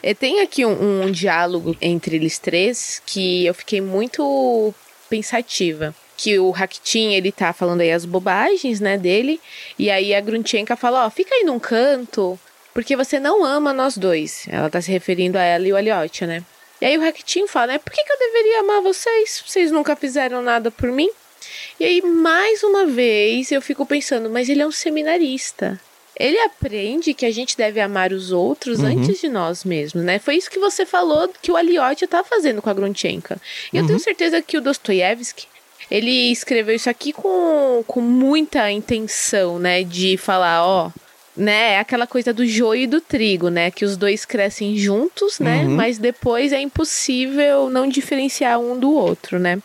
E 0.01 0.15
tem 0.15 0.41
aqui 0.41 0.65
um, 0.65 1.03
um 1.03 1.12
diálogo 1.12 1.75
entre 1.81 2.15
eles 2.15 2.39
três 2.39 3.01
que 3.05 3.45
eu 3.45 3.53
fiquei 3.53 3.81
muito 3.81 4.73
pensativa. 5.09 5.93
Que 6.17 6.39
o 6.39 6.49
Rakitin, 6.49 7.12
ele 7.12 7.29
tá 7.29 7.51
falando 7.51 7.81
aí 7.81 7.91
as 7.91 8.05
bobagens, 8.05 8.79
né, 8.79 8.97
dele. 8.97 9.39
E 9.77 9.89
aí 9.89 10.15
a 10.15 10.21
Grunchenka 10.21 10.77
fala, 10.77 11.05
ó, 11.05 11.09
fica 11.09 11.36
aí 11.36 11.43
num 11.43 11.59
canto, 11.59 12.39
porque 12.73 12.95
você 12.95 13.19
não 13.19 13.43
ama 13.43 13.73
nós 13.73 13.97
dois. 13.97 14.45
Ela 14.49 14.69
tá 14.69 14.81
se 14.81 14.89
referindo 14.89 15.38
a 15.38 15.41
ela 15.43 15.67
e 15.67 15.73
o 15.73 15.75
Aliotia, 15.75 16.25
né? 16.25 16.43
E 16.81 16.85
aí 16.85 16.97
o 16.97 17.01
Rakitin 17.01 17.47
fala, 17.47 17.67
né, 17.73 17.77
por 17.79 17.91
que, 17.93 18.03
que 18.03 18.11
eu 18.11 18.19
deveria 18.19 18.59
amar 18.61 18.81
vocês? 18.81 19.43
Vocês 19.45 19.71
nunca 19.71 19.95
fizeram 19.95 20.41
nada 20.41 20.69
por 20.69 20.91
mim? 20.91 21.09
E 21.79 21.85
aí, 21.85 22.01
mais 22.01 22.63
uma 22.63 22.85
vez, 22.85 23.51
eu 23.51 23.61
fico 23.61 23.85
pensando, 23.85 24.29
mas 24.29 24.49
ele 24.49 24.61
é 24.61 24.67
um 24.67 24.71
seminarista. 24.71 25.79
Ele 26.17 26.39
aprende 26.39 27.13
que 27.13 27.25
a 27.25 27.31
gente 27.31 27.57
deve 27.57 27.81
amar 27.81 28.13
os 28.13 28.31
outros 28.31 28.79
Uhum. 28.79 28.85
antes 28.85 29.19
de 29.19 29.27
nós 29.27 29.65
mesmos, 29.65 30.03
né? 30.03 30.17
Foi 30.17 30.35
isso 30.38 30.49
que 30.49 30.59
você 30.59 30.85
falou 30.85 31.29
que 31.41 31.51
o 31.51 31.57
Aliotia 31.57 32.07
tá 32.07 32.23
fazendo 32.23 32.61
com 32.61 32.69
a 32.69 32.73
Grunchenka. 32.73 33.38
E 33.73 33.77
eu 33.77 33.85
tenho 33.85 33.99
certeza 33.99 34.41
que 34.41 34.57
o 34.57 34.61
Dostoiévski, 34.61 35.45
ele 35.91 36.31
escreveu 36.31 36.73
isso 36.75 36.89
aqui 36.89 37.11
com, 37.11 37.83
com 37.85 37.99
muita 37.99 38.71
intenção, 38.71 39.59
né? 39.59 39.83
De 39.83 40.15
falar, 40.15 40.65
ó, 40.65 40.89
né? 41.35 41.73
É 41.73 41.79
aquela 41.79 42.07
coisa 42.07 42.33
do 42.33 42.45
joio 42.45 42.83
e 42.83 42.87
do 42.87 43.01
trigo, 43.01 43.49
né? 43.49 43.69
Que 43.71 43.83
os 43.85 43.97
dois 43.97 44.23
crescem 44.25 44.77
juntos, 44.77 45.39
né? 45.39 45.63
Uhum. 45.63 45.71
Mas 45.75 45.97
depois 45.97 46.53
é 46.53 46.59
impossível 46.61 47.69
não 47.69 47.87
diferenciar 47.87 48.59
um 48.59 48.79
do 48.79 48.91
outro, 48.93 49.37
né? 49.39 49.59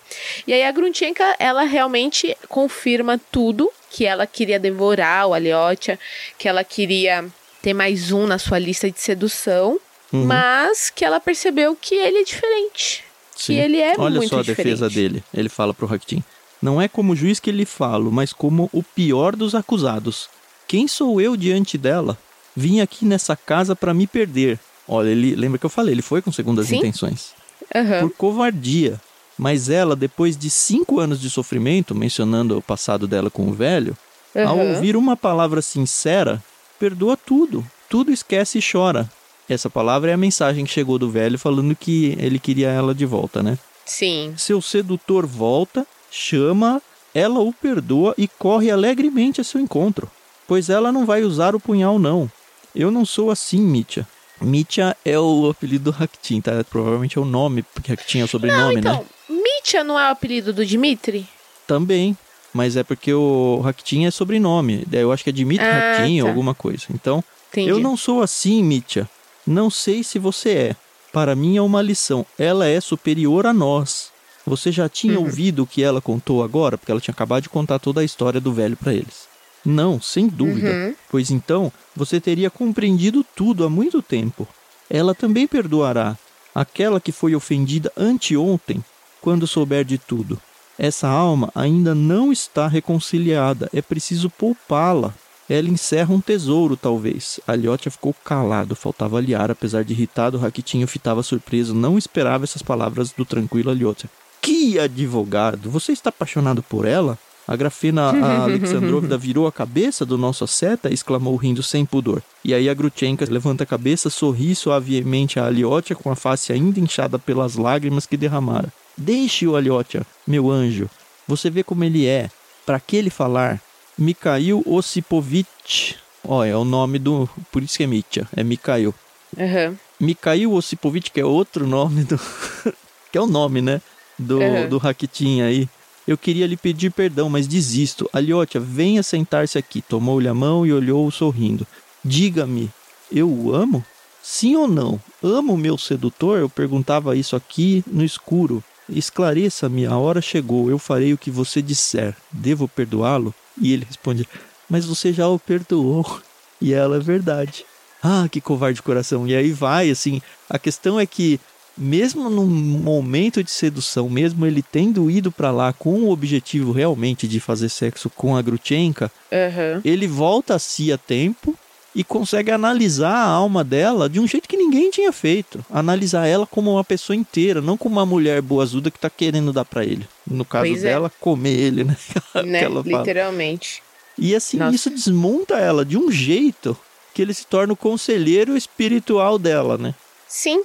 E 0.46 0.52
aí 0.52 0.62
a 0.64 0.72
Grunchenka, 0.72 1.36
ela 1.38 1.62
realmente 1.62 2.36
confirma 2.48 3.20
tudo 3.30 3.70
que 3.90 4.04
ela 4.06 4.26
queria 4.26 4.58
devorar 4.58 5.26
o 5.28 5.34
Aliotia, 5.34 5.98
que 6.38 6.48
ela 6.48 6.62
queria 6.64 7.24
ter 7.62 7.74
mais 7.74 8.10
um 8.12 8.26
na 8.26 8.38
sua 8.38 8.58
lista 8.58 8.90
de 8.90 9.00
sedução, 9.00 9.78
Uhum. 10.12 10.24
mas 10.24 10.90
que 10.90 11.04
ela 11.04 11.20
percebeu 11.20 11.76
que 11.80 11.94
ele 11.94 12.18
é 12.18 12.24
diferente. 12.24 13.04
Sim. 13.36 13.54
Que 13.54 13.58
ele 13.60 13.78
é 13.78 13.94
Olha 13.96 14.16
muito 14.16 14.28
só 14.30 14.40
a 14.40 14.42
diferente. 14.42 14.64
defesa 14.80 14.90
dele. 14.90 15.22
Ele 15.32 15.48
fala 15.48 15.72
pro 15.72 15.86
Rakitin. 15.86 16.24
Não 16.60 16.82
é 16.82 16.88
como 16.88 17.14
juiz 17.14 17.38
que 17.38 17.52
lhe 17.52 17.64
falo, 17.64 18.10
mas 18.10 18.32
como 18.32 18.68
o 18.72 18.82
pior 18.82 19.36
dos 19.36 19.54
acusados. 19.54 20.28
Quem 20.70 20.86
sou 20.86 21.20
eu 21.20 21.36
diante 21.36 21.76
dela? 21.76 22.16
Vim 22.54 22.80
aqui 22.80 23.04
nessa 23.04 23.34
casa 23.34 23.74
para 23.74 23.92
me 23.92 24.06
perder. 24.06 24.56
Olha, 24.86 25.08
ele 25.08 25.34
lembra 25.34 25.58
que 25.58 25.66
eu 25.66 25.70
falei, 25.70 25.92
ele 25.92 26.00
foi 26.00 26.22
com 26.22 26.30
segundas 26.30 26.68
Sim. 26.68 26.76
intenções. 26.76 27.32
Aham. 27.74 28.02
Por 28.02 28.10
covardia. 28.16 29.00
Mas 29.36 29.68
ela, 29.68 29.96
depois 29.96 30.36
de 30.36 30.48
cinco 30.48 31.00
anos 31.00 31.20
de 31.20 31.28
sofrimento, 31.28 31.92
mencionando 31.92 32.56
o 32.56 32.62
passado 32.62 33.08
dela 33.08 33.28
com 33.28 33.48
o 33.48 33.52
velho, 33.52 33.96
ao 34.32 34.60
Aham. 34.60 34.74
ouvir 34.74 34.94
uma 34.94 35.16
palavra 35.16 35.60
sincera, 35.60 36.40
perdoa 36.78 37.16
tudo. 37.16 37.66
Tudo 37.88 38.12
esquece 38.12 38.60
e 38.60 38.62
chora. 38.62 39.10
Essa 39.48 39.68
palavra 39.68 40.12
é 40.12 40.14
a 40.14 40.16
mensagem 40.16 40.64
que 40.64 40.70
chegou 40.70 41.00
do 41.00 41.10
velho 41.10 41.36
falando 41.36 41.74
que 41.74 42.16
ele 42.16 42.38
queria 42.38 42.68
ela 42.68 42.94
de 42.94 43.04
volta, 43.04 43.42
né? 43.42 43.58
Sim. 43.84 44.34
Seu 44.36 44.62
sedutor 44.62 45.26
volta, 45.26 45.84
chama, 46.12 46.80
ela 47.12 47.40
o 47.40 47.52
perdoa 47.52 48.14
e 48.16 48.28
corre 48.28 48.70
alegremente 48.70 49.40
a 49.40 49.44
seu 49.44 49.60
encontro, 49.60 50.08
pois 50.50 50.68
ela 50.68 50.90
não 50.90 51.06
vai 51.06 51.22
usar 51.22 51.54
o 51.54 51.60
punhal 51.60 51.96
não. 51.96 52.28
Eu 52.74 52.90
não 52.90 53.04
sou 53.06 53.30
assim, 53.30 53.60
Mitya. 53.60 54.04
Mitya 54.40 54.96
é 55.04 55.16
o 55.16 55.48
apelido 55.48 55.84
do 55.84 55.96
Rakitin, 55.96 56.40
tá? 56.40 56.64
Provavelmente 56.68 57.16
é 57.16 57.20
o 57.20 57.24
nome, 57.24 57.62
porque 57.62 57.92
Rakitin 57.92 58.18
é 58.18 58.20
o 58.22 58.22
Não, 58.22 58.28
sobrenome, 58.28 58.74
né? 58.80 58.80
então, 58.80 59.04
Mitya 59.28 59.84
não 59.84 59.96
é 59.96 60.08
o 60.08 60.10
apelido 60.10 60.52
do 60.52 60.66
Dmitri? 60.66 61.24
Também, 61.68 62.16
mas 62.52 62.76
é 62.76 62.82
porque 62.82 63.14
o 63.14 63.60
Rakitin 63.62 64.06
é 64.06 64.10
sobrenome. 64.10 64.84
Eu 64.90 65.12
acho 65.12 65.22
que 65.22 65.30
é 65.30 65.32
Dmitry 65.32 65.64
Ah, 65.64 65.92
Rakitin 65.98 66.20
ou 66.22 66.24
tá. 66.26 66.30
alguma 66.32 66.52
coisa. 66.54 66.84
Então, 66.92 67.22
Entendi. 67.52 67.68
eu 67.70 67.78
não 67.78 67.96
sou 67.96 68.20
assim, 68.20 68.60
Mitya. 68.64 69.08
Não 69.46 69.70
sei 69.70 70.02
se 70.02 70.18
você 70.18 70.50
é. 70.50 70.76
Para 71.12 71.36
mim 71.36 71.56
é 71.58 71.62
uma 71.62 71.80
lição. 71.80 72.26
Ela 72.36 72.66
é 72.66 72.80
superior 72.80 73.46
a 73.46 73.52
nós. 73.52 74.10
Você 74.44 74.72
já 74.72 74.88
tinha 74.88 75.16
Uhum. 75.16 75.26
ouvido 75.26 75.62
o 75.62 75.66
que 75.66 75.80
ela 75.80 76.00
contou 76.00 76.42
agora? 76.42 76.76
Porque 76.76 76.90
ela 76.90 77.00
tinha 77.00 77.12
acabado 77.12 77.42
de 77.44 77.48
contar 77.48 77.78
toda 77.78 78.00
a 78.00 78.04
história 78.04 78.40
do 78.40 78.52
velho 78.52 78.76
para 78.76 78.92
eles. 78.94 79.30
Não, 79.64 80.00
sem 80.00 80.26
dúvida. 80.26 80.70
Uhum. 80.70 80.94
Pois 81.10 81.30
então, 81.30 81.72
você 81.94 82.20
teria 82.20 82.50
compreendido 82.50 83.24
tudo 83.34 83.64
há 83.64 83.70
muito 83.70 84.00
tempo. 84.00 84.46
Ela 84.88 85.14
também 85.14 85.46
perdoará 85.46 86.16
aquela 86.54 87.00
que 87.00 87.12
foi 87.12 87.34
ofendida 87.34 87.92
anteontem, 87.96 88.82
quando 89.20 89.46
souber 89.46 89.84
de 89.84 89.98
tudo. 89.98 90.40
Essa 90.78 91.08
alma 91.08 91.52
ainda 91.54 91.94
não 91.94 92.32
está 92.32 92.66
reconciliada, 92.66 93.68
é 93.72 93.82
preciso 93.82 94.30
poupá-la. 94.30 95.14
Ela 95.48 95.68
encerra 95.68 96.14
um 96.14 96.20
tesouro, 96.20 96.76
talvez. 96.76 97.40
A 97.46 97.54
Liotia 97.54 97.90
ficou 97.90 98.14
calado, 98.24 98.76
faltava 98.76 99.18
aliar, 99.18 99.50
apesar 99.50 99.84
de 99.84 99.92
irritado, 99.92 100.38
o 100.38 100.40
Raquitinho 100.40 100.86
fitava 100.86 101.22
surpreso, 101.22 101.74
não 101.74 101.98
esperava 101.98 102.44
essas 102.44 102.62
palavras 102.62 103.12
do 103.12 103.24
tranquilo 103.24 103.70
Aliotia. 103.70 104.08
Que 104.40 104.78
advogado! 104.78 105.68
Você 105.68 105.92
está 105.92 106.08
apaixonado 106.08 106.62
por 106.62 106.86
ela? 106.86 107.18
A 107.50 107.56
Grafena 107.56 108.10
a 108.10 108.42
Alexandrovna 108.46 109.18
virou 109.18 109.44
a 109.44 109.50
cabeça 109.50 110.06
do 110.06 110.16
nosso 110.16 110.44
asceta, 110.44 110.88
exclamou 110.88 111.34
rindo 111.34 111.64
sem 111.64 111.84
pudor. 111.84 112.22
E 112.44 112.54
aí 112.54 112.68
a 112.68 112.74
Grutchenka 112.74 113.26
levanta 113.28 113.64
a 113.64 113.66
cabeça, 113.66 114.08
sorri 114.08 114.54
suavemente 114.54 115.40
a 115.40 115.46
Aliotia 115.46 115.96
com 115.96 116.12
a 116.12 116.14
face 116.14 116.52
ainda 116.52 116.78
inchada 116.78 117.18
pelas 117.18 117.56
lágrimas 117.56 118.06
que 118.06 118.16
derramara. 118.16 118.72
Deixe-o, 118.96 119.56
Aliotia, 119.56 120.06
meu 120.24 120.48
anjo. 120.48 120.88
Você 121.26 121.50
vê 121.50 121.64
como 121.64 121.82
ele 121.82 122.06
é. 122.06 122.30
Para 122.64 122.78
que 122.78 122.94
ele 122.94 123.10
falar? 123.10 123.60
Mikhail 123.98 124.62
Osipovich. 124.64 125.96
Oh, 126.22 126.44
é 126.44 126.56
o 126.56 126.64
nome 126.64 127.00
do... 127.00 127.28
Por 127.50 127.64
isso 127.64 127.76
que 127.76 127.82
é 127.82 127.86
Mitya. 127.88 128.28
É 128.36 128.44
Mikhail. 128.44 128.94
Uhum. 129.36 129.76
Mikhail 129.98 130.52
Osipovich, 130.52 131.10
que 131.10 131.20
é 131.20 131.24
outro 131.24 131.66
nome 131.66 132.04
do... 132.04 132.16
que 133.10 133.18
é 133.18 133.20
o 133.20 133.26
nome, 133.26 133.60
né? 133.60 133.82
Do, 134.16 134.38
uhum. 134.38 134.68
do 134.68 134.78
Rakitin 134.78 135.40
aí. 135.40 135.68
Eu 136.10 136.18
queria 136.18 136.44
lhe 136.44 136.56
pedir 136.56 136.90
perdão, 136.90 137.30
mas 137.30 137.46
desisto. 137.46 138.10
Aliotia, 138.12 138.60
venha 138.60 139.00
sentar-se 139.00 139.56
aqui. 139.56 139.80
Tomou-lhe 139.80 140.26
a 140.26 140.34
mão 140.34 140.66
e 140.66 140.72
olhou 140.72 141.08
sorrindo. 141.08 141.64
Diga-me, 142.04 142.68
eu 143.12 143.30
o 143.30 143.54
amo? 143.54 143.84
Sim 144.20 144.56
ou 144.56 144.66
não? 144.66 145.00
Amo 145.22 145.56
meu 145.56 145.78
sedutor? 145.78 146.40
Eu 146.40 146.48
perguntava 146.48 147.14
isso 147.14 147.36
aqui 147.36 147.84
no 147.86 148.04
escuro. 148.04 148.60
Esclareça-me, 148.88 149.86
a 149.86 149.96
hora 149.96 150.20
chegou, 150.20 150.68
eu 150.68 150.80
farei 150.80 151.12
o 151.12 151.18
que 151.18 151.30
você 151.30 151.62
disser. 151.62 152.16
Devo 152.32 152.66
perdoá-lo? 152.66 153.32
E 153.56 153.72
ele 153.72 153.86
responde: 153.86 154.28
Mas 154.68 154.84
você 154.84 155.12
já 155.12 155.28
o 155.28 155.38
perdoou. 155.38 156.20
E 156.62 156.74
ela 156.74 156.96
é 156.96 157.00
verdade. 157.00 157.64
Ah, 158.02 158.28
que 158.30 158.38
covarde 158.38 158.82
coração. 158.82 159.26
E 159.26 159.34
aí 159.34 159.50
vai, 159.50 159.88
assim. 159.88 160.20
A 160.46 160.58
questão 160.58 161.00
é 161.00 161.06
que 161.06 161.40
mesmo 161.80 162.28
num 162.28 162.46
momento 162.46 163.42
de 163.42 163.50
sedução, 163.50 164.08
mesmo 164.10 164.44
ele 164.46 164.62
tendo 164.62 165.10
ido 165.10 165.32
para 165.32 165.50
lá 165.50 165.72
com 165.72 166.02
o 166.02 166.10
objetivo 166.10 166.72
realmente 166.72 167.26
de 167.26 167.40
fazer 167.40 167.70
sexo 167.70 168.10
com 168.10 168.36
a 168.36 168.42
Grutchenka, 168.42 169.10
uhum. 169.32 169.80
ele 169.82 170.06
volta 170.06 170.54
a 170.56 170.58
si 170.58 170.92
a 170.92 170.98
tempo 170.98 171.56
e 171.94 172.04
consegue 172.04 172.50
analisar 172.50 173.14
a 173.14 173.26
alma 173.26 173.64
dela 173.64 174.08
de 174.08 174.20
um 174.20 174.26
jeito 174.26 174.48
que 174.48 174.56
ninguém 174.56 174.90
tinha 174.90 175.10
feito. 175.10 175.64
Analisar 175.70 176.26
ela 176.26 176.46
como 176.46 176.72
uma 176.72 176.84
pessoa 176.84 177.16
inteira, 177.16 177.60
não 177.60 177.76
como 177.76 177.96
uma 177.96 178.06
mulher 178.06 178.40
boazuda 178.42 178.90
que 178.90 178.98
tá 178.98 179.10
querendo 179.10 179.52
dar 179.52 179.64
para 179.64 179.84
ele. 179.84 180.06
No 180.26 180.44
caso 180.44 180.66
pois 180.68 180.84
é. 180.84 180.90
dela, 180.90 181.08
é. 181.08 181.20
comer 181.20 181.58
ele, 181.58 181.84
né? 181.84 181.96
né? 182.44 182.68
Literalmente. 182.84 183.82
E 184.18 184.34
assim, 184.34 184.58
Nossa. 184.58 184.76
isso 184.76 184.90
desmonta 184.90 185.56
ela 185.56 185.84
de 185.84 185.96
um 185.96 186.10
jeito 186.10 186.76
que 187.14 187.22
ele 187.22 187.34
se 187.34 187.46
torna 187.46 187.72
o 187.72 187.76
conselheiro 187.76 188.56
espiritual 188.56 189.38
dela, 189.38 189.76
né? 189.76 189.94
Sim, 190.28 190.62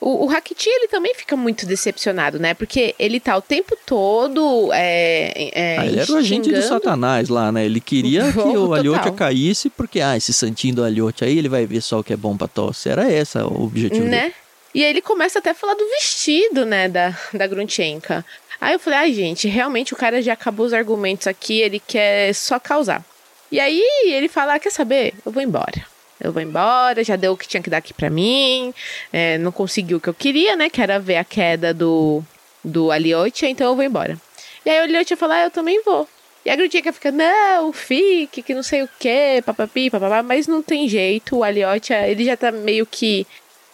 o, 0.00 0.24
o 0.24 0.26
Rakiti, 0.26 0.68
ele 0.68 0.88
também 0.88 1.12
fica 1.14 1.36
muito 1.36 1.66
decepcionado, 1.66 2.38
né? 2.38 2.54
Porque 2.54 2.94
ele 2.98 3.18
tá 3.18 3.36
o 3.36 3.42
tempo 3.42 3.76
todo. 3.84 4.70
É, 4.72 5.50
é, 5.52 5.78
ah, 5.78 5.86
ele 5.86 6.00
era 6.00 6.12
o 6.12 6.16
agente 6.16 6.52
do 6.52 6.62
Satanás 6.62 7.28
lá, 7.28 7.50
né? 7.50 7.64
Ele 7.64 7.80
queria 7.80 8.30
que 8.32 8.38
o 8.38 8.72
Aliotia 8.74 9.10
caísse, 9.10 9.68
porque, 9.70 10.00
ah, 10.00 10.16
esse 10.16 10.32
santinho 10.32 10.76
do 10.76 10.84
Aliotia 10.84 11.26
aí, 11.26 11.36
ele 11.36 11.48
vai 11.48 11.66
ver 11.66 11.80
só 11.80 11.98
o 11.98 12.04
que 12.04 12.12
é 12.12 12.16
bom 12.16 12.36
pra 12.36 12.46
tosse. 12.46 12.88
Era 12.88 13.10
esse 13.12 13.38
o 13.38 13.64
objetivo 13.64 14.04
né? 14.04 14.20
dele. 14.20 14.34
E 14.74 14.84
aí 14.84 14.90
ele 14.90 15.00
começa 15.00 15.40
até 15.40 15.50
a 15.50 15.54
falar 15.54 15.74
do 15.74 15.88
vestido, 15.88 16.64
né, 16.64 16.88
da, 16.88 17.18
da 17.32 17.46
Grunchenka. 17.46 18.24
Aí 18.60 18.74
eu 18.74 18.78
falei, 18.78 18.98
ai, 18.98 19.10
ah, 19.10 19.14
gente, 19.14 19.48
realmente 19.48 19.94
o 19.94 19.96
cara 19.96 20.20
já 20.22 20.34
acabou 20.34 20.66
os 20.66 20.72
argumentos 20.72 21.26
aqui, 21.26 21.60
ele 21.60 21.80
quer 21.80 22.32
só 22.34 22.60
causar. 22.60 23.04
E 23.50 23.58
aí 23.58 23.82
ele 24.04 24.28
fala, 24.28 24.54
ah, 24.54 24.58
quer 24.58 24.70
saber? 24.70 25.14
Eu 25.24 25.32
vou 25.32 25.42
embora 25.42 25.97
eu 26.20 26.32
vou 26.32 26.42
embora, 26.42 27.04
já 27.04 27.16
deu 27.16 27.32
o 27.32 27.36
que 27.36 27.48
tinha 27.48 27.62
que 27.62 27.70
dar 27.70 27.78
aqui 27.78 27.94
pra 27.94 28.10
mim, 28.10 28.74
é, 29.12 29.38
não 29.38 29.52
conseguiu 29.52 29.98
o 29.98 30.00
que 30.00 30.08
eu 30.08 30.14
queria, 30.14 30.56
né, 30.56 30.68
que 30.68 30.80
era 30.80 30.98
ver 30.98 31.16
a 31.16 31.24
queda 31.24 31.72
do, 31.72 32.22
do 32.62 32.90
Aliotia, 32.90 33.48
então 33.48 33.68
eu 33.68 33.76
vou 33.76 33.84
embora. 33.84 34.18
E 34.64 34.70
aí 34.70 34.80
o 34.80 34.82
Aliotia 34.82 35.16
fala, 35.16 35.34
ah, 35.36 35.44
eu 35.44 35.50
também 35.50 35.82
vou. 35.82 36.08
E 36.44 36.50
a 36.50 36.56
Grudica 36.56 36.92
fica, 36.92 37.10
não, 37.10 37.72
fique, 37.72 38.42
que 38.42 38.54
não 38.54 38.62
sei 38.62 38.82
o 38.82 38.88
que, 38.98 39.42
papapi, 39.44 39.90
papapá, 39.90 40.22
mas 40.22 40.46
não 40.46 40.62
tem 40.62 40.88
jeito, 40.88 41.36
o 41.36 41.44
Aliotia, 41.44 42.08
ele 42.08 42.24
já 42.24 42.36
tá 42.36 42.50
meio 42.50 42.86
que 42.86 43.26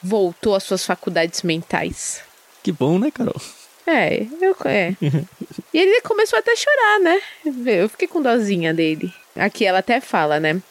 voltou 0.02 0.54
às 0.54 0.64
suas 0.64 0.85
faculdades 0.85 1.42
mentais. 1.42 2.22
Que 2.62 2.72
bom, 2.72 2.98
né, 2.98 3.11
Carol? 3.11 3.40
É, 3.87 4.26
eu, 4.40 4.57
é. 4.64 4.96
e 5.72 5.78
ele 5.78 6.00
começou 6.00 6.38
até 6.38 6.52
a 6.52 6.57
chorar, 6.57 7.00
né? 7.00 7.20
Eu 7.66 7.88
fiquei 7.88 8.09
com 8.09 8.22
dozinha 8.22 8.72
dele. 8.72 9.12
Aqui 9.37 9.66
ela 9.66 9.80
até 9.80 10.00
fala, 10.00 10.40
né? 10.40 10.62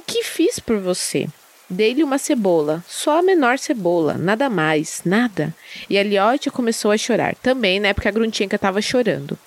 O 0.00 0.02
que 0.02 0.24
fiz 0.24 0.58
por 0.58 0.78
você? 0.78 1.28
Dei-lhe 1.68 2.02
uma 2.02 2.16
cebola, 2.16 2.82
só 2.88 3.18
a 3.18 3.22
menor 3.22 3.58
cebola, 3.58 4.14
nada 4.14 4.48
mais, 4.48 5.02
nada. 5.04 5.54
E 5.90 5.98
a 5.98 6.02
Liotte 6.02 6.50
começou 6.50 6.90
a 6.90 6.96
chorar, 6.96 7.34
também, 7.34 7.78
né, 7.78 7.92
porque 7.92 8.08
a 8.08 8.10
Grunchenka 8.10 8.56
estava 8.56 8.80
chorando. 8.80 9.38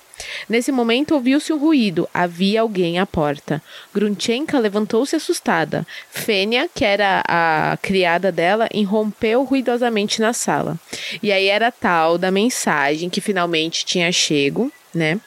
Nesse 0.48 0.70
momento 0.70 1.12
ouviu-se 1.12 1.52
um 1.52 1.58
ruído, 1.58 2.08
havia 2.14 2.60
alguém 2.60 3.00
à 3.00 3.04
porta. 3.04 3.60
Grunchenka 3.92 4.56
levantou-se 4.60 5.16
assustada. 5.16 5.84
Fênia, 6.08 6.70
que 6.72 6.84
era 6.84 7.24
a 7.26 7.76
criada 7.82 8.30
dela, 8.30 8.68
irrompeu 8.72 9.42
ruidosamente 9.42 10.20
na 10.20 10.32
sala. 10.32 10.78
E 11.20 11.32
aí 11.32 11.48
era 11.48 11.72
tal 11.72 12.16
da 12.16 12.30
mensagem 12.30 13.10
que 13.10 13.20
finalmente 13.20 13.84
tinha 13.84 14.12
chego, 14.12 14.70
né? 14.94 15.18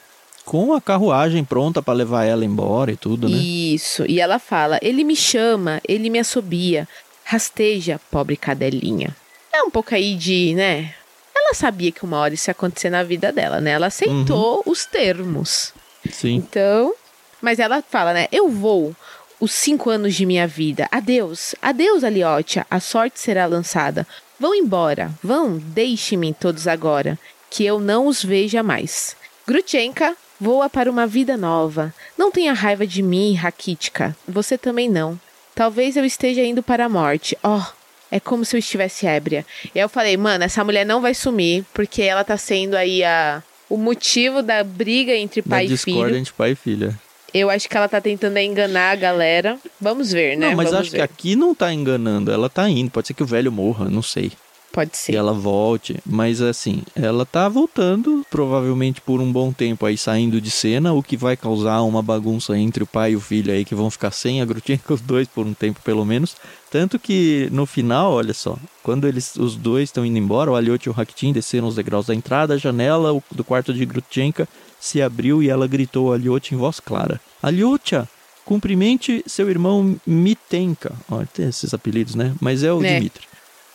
Com 0.48 0.72
a 0.72 0.80
carruagem 0.80 1.44
pronta 1.44 1.82
para 1.82 1.92
levar 1.92 2.24
ela 2.24 2.42
embora 2.42 2.90
e 2.90 2.96
tudo, 2.96 3.28
né? 3.28 3.36
Isso. 3.36 4.06
E 4.08 4.18
ela 4.18 4.38
fala: 4.38 4.78
ele 4.80 5.04
me 5.04 5.14
chama, 5.14 5.78
ele 5.86 6.08
me 6.08 6.18
assobia, 6.18 6.88
rasteja, 7.22 8.00
pobre 8.10 8.34
cadelinha. 8.34 9.14
É 9.52 9.62
um 9.62 9.70
pouco 9.70 9.94
aí 9.94 10.14
de, 10.14 10.54
né? 10.54 10.94
Ela 11.36 11.52
sabia 11.52 11.92
que 11.92 12.02
uma 12.02 12.16
hora 12.16 12.32
isso 12.32 12.48
ia 12.48 12.52
acontecer 12.52 12.88
na 12.88 13.02
vida 13.02 13.30
dela, 13.30 13.60
né? 13.60 13.72
Ela 13.72 13.88
aceitou 13.88 14.62
uhum. 14.64 14.72
os 14.72 14.86
termos. 14.86 15.74
Sim. 16.10 16.36
Então, 16.36 16.94
mas 17.42 17.58
ela 17.58 17.82
fala, 17.82 18.14
né? 18.14 18.26
Eu 18.32 18.48
vou 18.48 18.96
os 19.38 19.52
cinco 19.52 19.90
anos 19.90 20.14
de 20.14 20.24
minha 20.24 20.46
vida. 20.46 20.88
Adeus, 20.90 21.54
adeus, 21.60 22.02
Aliotia. 22.02 22.66
A 22.70 22.80
sorte 22.80 23.20
será 23.20 23.44
lançada. 23.44 24.06
Vão 24.40 24.54
embora, 24.54 25.10
vão, 25.22 25.58
deixe-me 25.58 26.32
todos 26.32 26.66
agora, 26.66 27.18
que 27.50 27.66
eu 27.66 27.78
não 27.78 28.06
os 28.06 28.24
veja 28.24 28.62
mais. 28.62 29.14
Grutchenka 29.46 30.16
Voa 30.40 30.70
para 30.70 30.90
uma 30.90 31.06
vida 31.06 31.36
nova. 31.36 31.92
Não 32.16 32.30
tenha 32.30 32.52
raiva 32.52 32.86
de 32.86 33.02
mim, 33.02 33.34
Rakitka. 33.34 34.16
Você 34.26 34.56
também 34.56 34.88
não. 34.88 35.18
Talvez 35.54 35.96
eu 35.96 36.04
esteja 36.04 36.42
indo 36.44 36.62
para 36.62 36.84
a 36.84 36.88
morte. 36.88 37.36
Oh, 37.42 37.62
é 38.10 38.20
como 38.20 38.44
se 38.44 38.54
eu 38.54 38.58
estivesse 38.58 39.06
ébria. 39.06 39.44
E 39.74 39.78
aí 39.78 39.84
eu 39.84 39.88
falei, 39.88 40.16
mano, 40.16 40.44
essa 40.44 40.62
mulher 40.62 40.86
não 40.86 41.00
vai 41.00 41.14
sumir, 41.14 41.64
porque 41.74 42.02
ela 42.02 42.22
tá 42.22 42.36
sendo 42.36 42.76
aí 42.76 43.02
a, 43.02 43.42
o 43.68 43.76
motivo 43.76 44.42
da 44.42 44.62
briga 44.62 45.14
entre 45.14 45.42
pai 45.42 45.66
da 45.66 45.74
e 45.74 45.76
filho. 45.76 46.16
entre 46.16 46.32
pai 46.32 46.52
e 46.52 46.54
filha. 46.54 46.98
Eu 47.34 47.50
acho 47.50 47.68
que 47.68 47.76
ela 47.76 47.88
tá 47.88 48.00
tentando 48.00 48.38
enganar 48.38 48.92
a 48.92 48.96
galera. 48.96 49.58
Vamos 49.80 50.12
ver, 50.12 50.36
né? 50.36 50.48
Não, 50.48 50.56
mas 50.56 50.70
Vamos 50.70 50.80
acho 50.82 50.90
ver. 50.92 50.98
que 50.98 51.02
aqui 51.02 51.36
não 51.36 51.54
tá 51.54 51.72
enganando. 51.72 52.32
Ela 52.32 52.48
tá 52.48 52.68
indo. 52.70 52.90
Pode 52.90 53.08
ser 53.08 53.14
que 53.14 53.22
o 53.22 53.26
velho 53.26 53.52
morra, 53.52 53.90
não 53.90 54.00
sei. 54.02 54.32
Pode 54.72 54.96
ser. 54.96 55.12
E 55.12 55.16
ela 55.16 55.32
volte. 55.32 55.96
Mas 56.04 56.40
assim, 56.40 56.82
ela 56.94 57.24
tá 57.24 57.48
voltando, 57.48 58.24
provavelmente 58.30 59.00
por 59.00 59.20
um 59.20 59.32
bom 59.32 59.52
tempo 59.52 59.86
aí 59.86 59.96
saindo 59.96 60.40
de 60.40 60.50
cena, 60.50 60.92
o 60.92 61.02
que 61.02 61.16
vai 61.16 61.36
causar 61.36 61.82
uma 61.82 62.02
bagunça 62.02 62.56
entre 62.56 62.82
o 62.82 62.86
pai 62.86 63.12
e 63.12 63.16
o 63.16 63.20
filho 63.20 63.52
aí, 63.52 63.64
que 63.64 63.74
vão 63.74 63.90
ficar 63.90 64.10
sem 64.10 64.40
a 64.42 64.46
com 64.46 64.94
os 64.94 65.00
dois 65.00 65.26
por 65.26 65.46
um 65.46 65.54
tempo 65.54 65.80
pelo 65.82 66.04
menos. 66.04 66.36
Tanto 66.70 66.98
que 66.98 67.48
no 67.50 67.64
final, 67.64 68.12
olha 68.12 68.34
só, 68.34 68.58
quando 68.82 69.06
eles 69.06 69.36
os 69.36 69.56
dois 69.56 69.84
estão 69.84 70.04
indo 70.04 70.18
embora, 70.18 70.50
o 70.50 70.54
Aliot 70.54 70.86
e 70.86 70.90
o 70.90 70.92
Rakitin 70.92 71.32
desceram 71.32 71.66
os 71.66 71.74
degraus 71.74 72.06
da 72.06 72.14
entrada, 72.14 72.54
a 72.54 72.58
janela 72.58 73.22
do 73.30 73.44
quarto 73.44 73.72
de 73.72 73.84
Grutchenka 73.86 74.46
se 74.78 75.00
abriu 75.00 75.42
e 75.42 75.48
ela 75.48 75.66
gritou 75.66 76.12
a 76.12 76.16
Aliot 76.16 76.54
em 76.54 76.58
voz 76.58 76.78
clara: 76.78 77.20
Aliotia, 77.42 78.08
cumprimente 78.44 79.22
seu 79.26 79.50
irmão 79.50 79.96
Mitenka. 80.06 80.94
Olha, 81.10 81.28
tem 81.32 81.48
esses 81.48 81.74
apelidos, 81.74 82.14
né? 82.14 82.34
Mas 82.40 82.62
é 82.62 82.72
o 82.72 82.82
é. 82.84 82.98
Dmitri. 82.98 83.27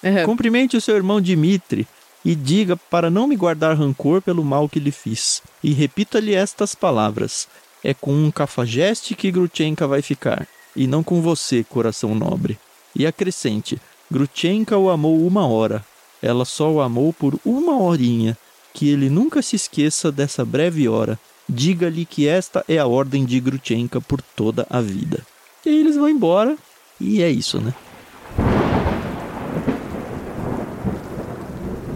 Uhum. 0.04 0.26
Cumprimente 0.26 0.76
o 0.76 0.82
seu 0.82 0.96
irmão 0.96 1.22
Dimitri 1.22 1.88
e 2.26 2.36
diga 2.36 2.78
para 2.78 3.10
não 3.10 3.28
me 3.28 3.36
guardar 3.36 3.78
rancor 3.78 4.22
pelo 4.22 4.44
mal 4.44 4.70
que 4.70 4.80
lhe 4.80 4.92
fiz. 4.92 5.42
E 5.64 5.72
repita-lhe 5.74 6.34
estas 6.34 6.76
palavras: 6.76 7.48
É 7.84 7.94
com 7.94 8.14
um 8.14 8.32
cafajeste 8.32 9.16
que 9.16 9.32
Grutchenka 9.32 9.88
vai 9.88 10.02
ficar, 10.02 10.48
e 10.76 10.88
não 10.88 11.04
com 11.04 11.22
você, 11.22 11.64
coração 11.64 12.16
nobre. 12.16 12.58
E 12.96 13.06
acrescente: 13.06 13.80
Grutchenka 14.10 14.78
o 14.78 14.90
amou 14.90 15.26
uma 15.26 15.48
hora. 15.48 15.84
Ela 16.22 16.46
só 16.46 16.72
o 16.72 16.82
amou 16.82 17.12
por 17.12 17.38
uma 17.46 17.82
horinha. 17.82 18.38
Que 18.74 18.90
ele 18.90 19.08
nunca 19.08 19.40
se 19.44 19.56
esqueça 19.56 20.12
dessa 20.12 20.44
breve 20.44 20.88
hora. 20.88 21.20
Diga-lhe 21.48 22.06
que 22.06 22.28
esta 22.28 22.66
é 22.68 22.80
a 22.80 22.88
ordem 22.88 23.24
de 23.24 23.40
Grutchenka 23.40 24.02
por 24.02 24.20
toda 24.20 24.66
a 24.68 24.82
vida. 24.82 25.24
E 25.64 25.70
aí 25.70 25.80
eles 25.80 25.96
vão 25.96 26.10
embora, 26.10 26.58
e 27.00 27.22
é 27.22 27.30
isso, 27.30 27.60
né? 27.60 27.74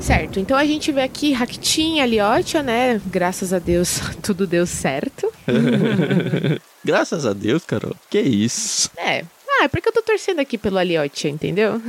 Certo, 0.02 0.40
então 0.40 0.58
a 0.58 0.66
gente 0.66 0.92
vê 0.92 1.02
aqui 1.02 1.34
Rakitin, 1.34 2.00
Aliotia, 2.00 2.64
né? 2.64 3.02
Graças 3.08 3.52
a 3.52 3.60
Deus, 3.60 4.00
tudo 4.22 4.48
deu 4.48 4.66
certo. 4.66 5.32
Graças 6.84 7.26
a 7.26 7.34
Deus, 7.34 7.66
Carol. 7.66 7.96
Que 8.10 8.20
isso? 8.20 8.90
É. 8.96 9.26
Ah, 9.50 9.64
é 9.64 9.68
porque 9.68 9.90
eu 9.90 9.94
tô 9.94 10.02
torcendo 10.02 10.40
aqui 10.40 10.58
pelo 10.58 10.78
Aliotia, 10.78 11.30
entendeu? 11.30 11.82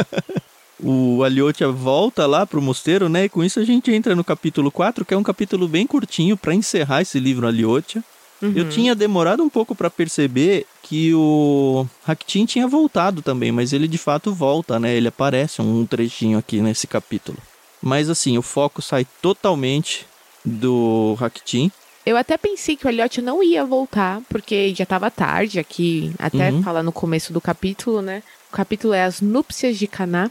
o 0.82 1.22
Aliotia 1.22 1.68
volta 1.68 2.26
lá 2.26 2.46
pro 2.46 2.62
mosteiro, 2.62 3.08
né? 3.08 3.24
E 3.24 3.28
com 3.28 3.42
isso 3.42 3.58
a 3.58 3.64
gente 3.64 3.92
entra 3.92 4.14
no 4.14 4.22
capítulo 4.22 4.70
4, 4.70 5.04
que 5.04 5.12
é 5.12 5.16
um 5.16 5.22
capítulo 5.22 5.66
bem 5.66 5.86
curtinho 5.86 6.36
para 6.36 6.54
encerrar 6.54 7.02
esse 7.02 7.18
livro 7.18 7.46
Aliotia. 7.46 8.02
Uhum. 8.42 8.52
Eu 8.56 8.68
tinha 8.68 8.94
demorado 8.94 9.42
um 9.42 9.48
pouco 9.48 9.74
para 9.74 9.88
perceber 9.88 10.66
que 10.82 11.14
o 11.14 11.86
Hakitin 12.06 12.44
tinha 12.44 12.66
voltado 12.66 13.22
também, 13.22 13.52
mas 13.52 13.72
ele 13.72 13.86
de 13.86 13.98
fato 13.98 14.34
volta, 14.34 14.80
né? 14.80 14.94
Ele 14.94 15.08
aparece 15.08 15.62
um 15.62 15.86
trechinho 15.86 16.36
aqui 16.36 16.60
nesse 16.60 16.88
capítulo. 16.88 17.38
Mas 17.80 18.10
assim, 18.10 18.36
o 18.36 18.42
foco 18.42 18.82
sai 18.82 19.06
totalmente 19.20 20.06
do 20.44 21.16
Hakitin. 21.20 21.70
Eu 22.04 22.16
até 22.16 22.36
pensei 22.36 22.76
que 22.76 22.84
o 22.84 22.88
Elliot 22.88 23.22
não 23.22 23.42
ia 23.42 23.64
voltar, 23.64 24.20
porque 24.28 24.74
já 24.74 24.82
estava 24.82 25.08
tarde 25.08 25.60
aqui, 25.60 26.12
até 26.18 26.50
uhum. 26.50 26.62
fala 26.62 26.82
no 26.82 26.90
começo 26.90 27.32
do 27.32 27.40
capítulo, 27.40 28.02
né? 28.02 28.24
O 28.52 28.54
capítulo 28.54 28.92
é 28.92 29.02
As 29.02 29.22
Núpcias 29.22 29.78
de 29.78 29.86
Caná. 29.86 30.30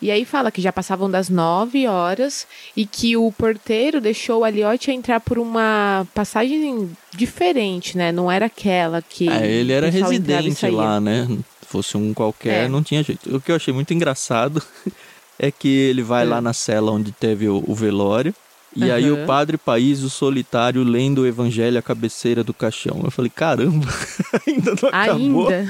E 0.00 0.08
aí 0.08 0.24
fala 0.24 0.52
que 0.52 0.62
já 0.62 0.72
passavam 0.72 1.10
das 1.10 1.28
nove 1.28 1.88
horas 1.88 2.46
e 2.76 2.86
que 2.86 3.16
o 3.16 3.32
porteiro 3.32 4.00
deixou 4.00 4.42
o 4.42 4.46
Elliot 4.46 4.88
entrar 4.92 5.18
por 5.18 5.36
uma 5.36 6.06
passagem 6.14 6.88
diferente, 7.12 7.98
né? 7.98 8.12
Não 8.12 8.30
era 8.30 8.46
aquela 8.46 9.02
que. 9.02 9.28
É, 9.28 9.50
ele 9.50 9.72
era 9.72 9.90
residente 9.90 10.70
lá, 10.70 11.00
né? 11.00 11.26
Se 11.60 11.66
fosse 11.66 11.96
um 11.96 12.14
qualquer, 12.14 12.66
é. 12.66 12.68
não 12.68 12.84
tinha 12.84 13.02
jeito. 13.02 13.34
O 13.34 13.40
que 13.40 13.50
eu 13.50 13.56
achei 13.56 13.74
muito 13.74 13.92
engraçado 13.92 14.62
é 15.36 15.50
que 15.50 15.66
ele 15.66 16.04
vai 16.04 16.22
é. 16.22 16.28
lá 16.28 16.40
na 16.40 16.52
cela 16.52 16.92
onde 16.92 17.10
teve 17.10 17.48
o, 17.48 17.64
o 17.66 17.74
velório. 17.74 18.32
E 18.76 18.84
uhum. 18.84 18.94
aí 18.94 19.10
o 19.10 19.26
padre 19.26 19.58
País, 19.58 20.04
o 20.04 20.10
solitário, 20.10 20.84
lendo 20.84 21.22
o 21.22 21.26
evangelho 21.26 21.78
à 21.78 21.82
cabeceira 21.82 22.44
do 22.44 22.54
caixão. 22.54 23.00
Eu 23.02 23.10
falei, 23.10 23.32
caramba, 23.34 23.88
ainda 24.46 24.70
não 24.80 24.88
acabou. 24.88 25.48
Ainda? 25.48 25.66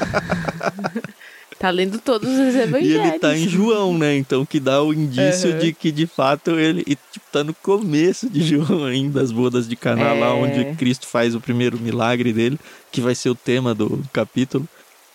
Tá 1.59 1.71
lendo 1.71 1.99
todos 1.99 2.29
os 2.29 2.55
evangelhos. 2.55 3.07
E 3.07 3.09
ele 3.09 3.19
tá 3.19 3.37
em 3.37 3.49
João, 3.49 3.97
né? 3.97 4.17
Então 4.17 4.45
que 4.45 4.61
dá 4.61 4.83
o 4.83 4.93
indício 4.93 5.53
uhum. 5.53 5.59
de 5.59 5.73
que 5.73 5.91
de 5.91 6.07
fato 6.07 6.59
ele 6.59 6.83
e, 6.87 6.95
tipo, 6.95 7.25
tá 7.33 7.43
no 7.43 7.55
começo 7.55 8.29
de 8.29 8.43
João 8.45 8.85
ainda, 8.85 9.23
as 9.23 9.33
bodas 9.33 9.67
de 9.67 9.75
Caná, 9.75 10.15
é... 10.15 10.21
lá 10.21 10.35
onde 10.35 10.77
Cristo 10.77 11.07
faz 11.07 11.35
o 11.35 11.41
primeiro 11.41 11.79
milagre 11.79 12.33
dele, 12.33 12.59
que 12.93 13.01
vai 13.01 13.15
ser 13.15 13.31
o 13.31 13.35
tema 13.35 13.75
do 13.75 14.03
capítulo. 14.13 14.69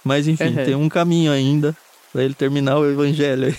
Mas 0.04 0.28
enfim, 0.28 0.58
uhum. 0.58 0.66
tem 0.66 0.76
um 0.76 0.90
caminho 0.90 1.32
ainda 1.32 1.78
para 2.12 2.24
ele 2.24 2.34
terminar 2.34 2.80
o 2.80 2.90
evangelho. 2.90 3.56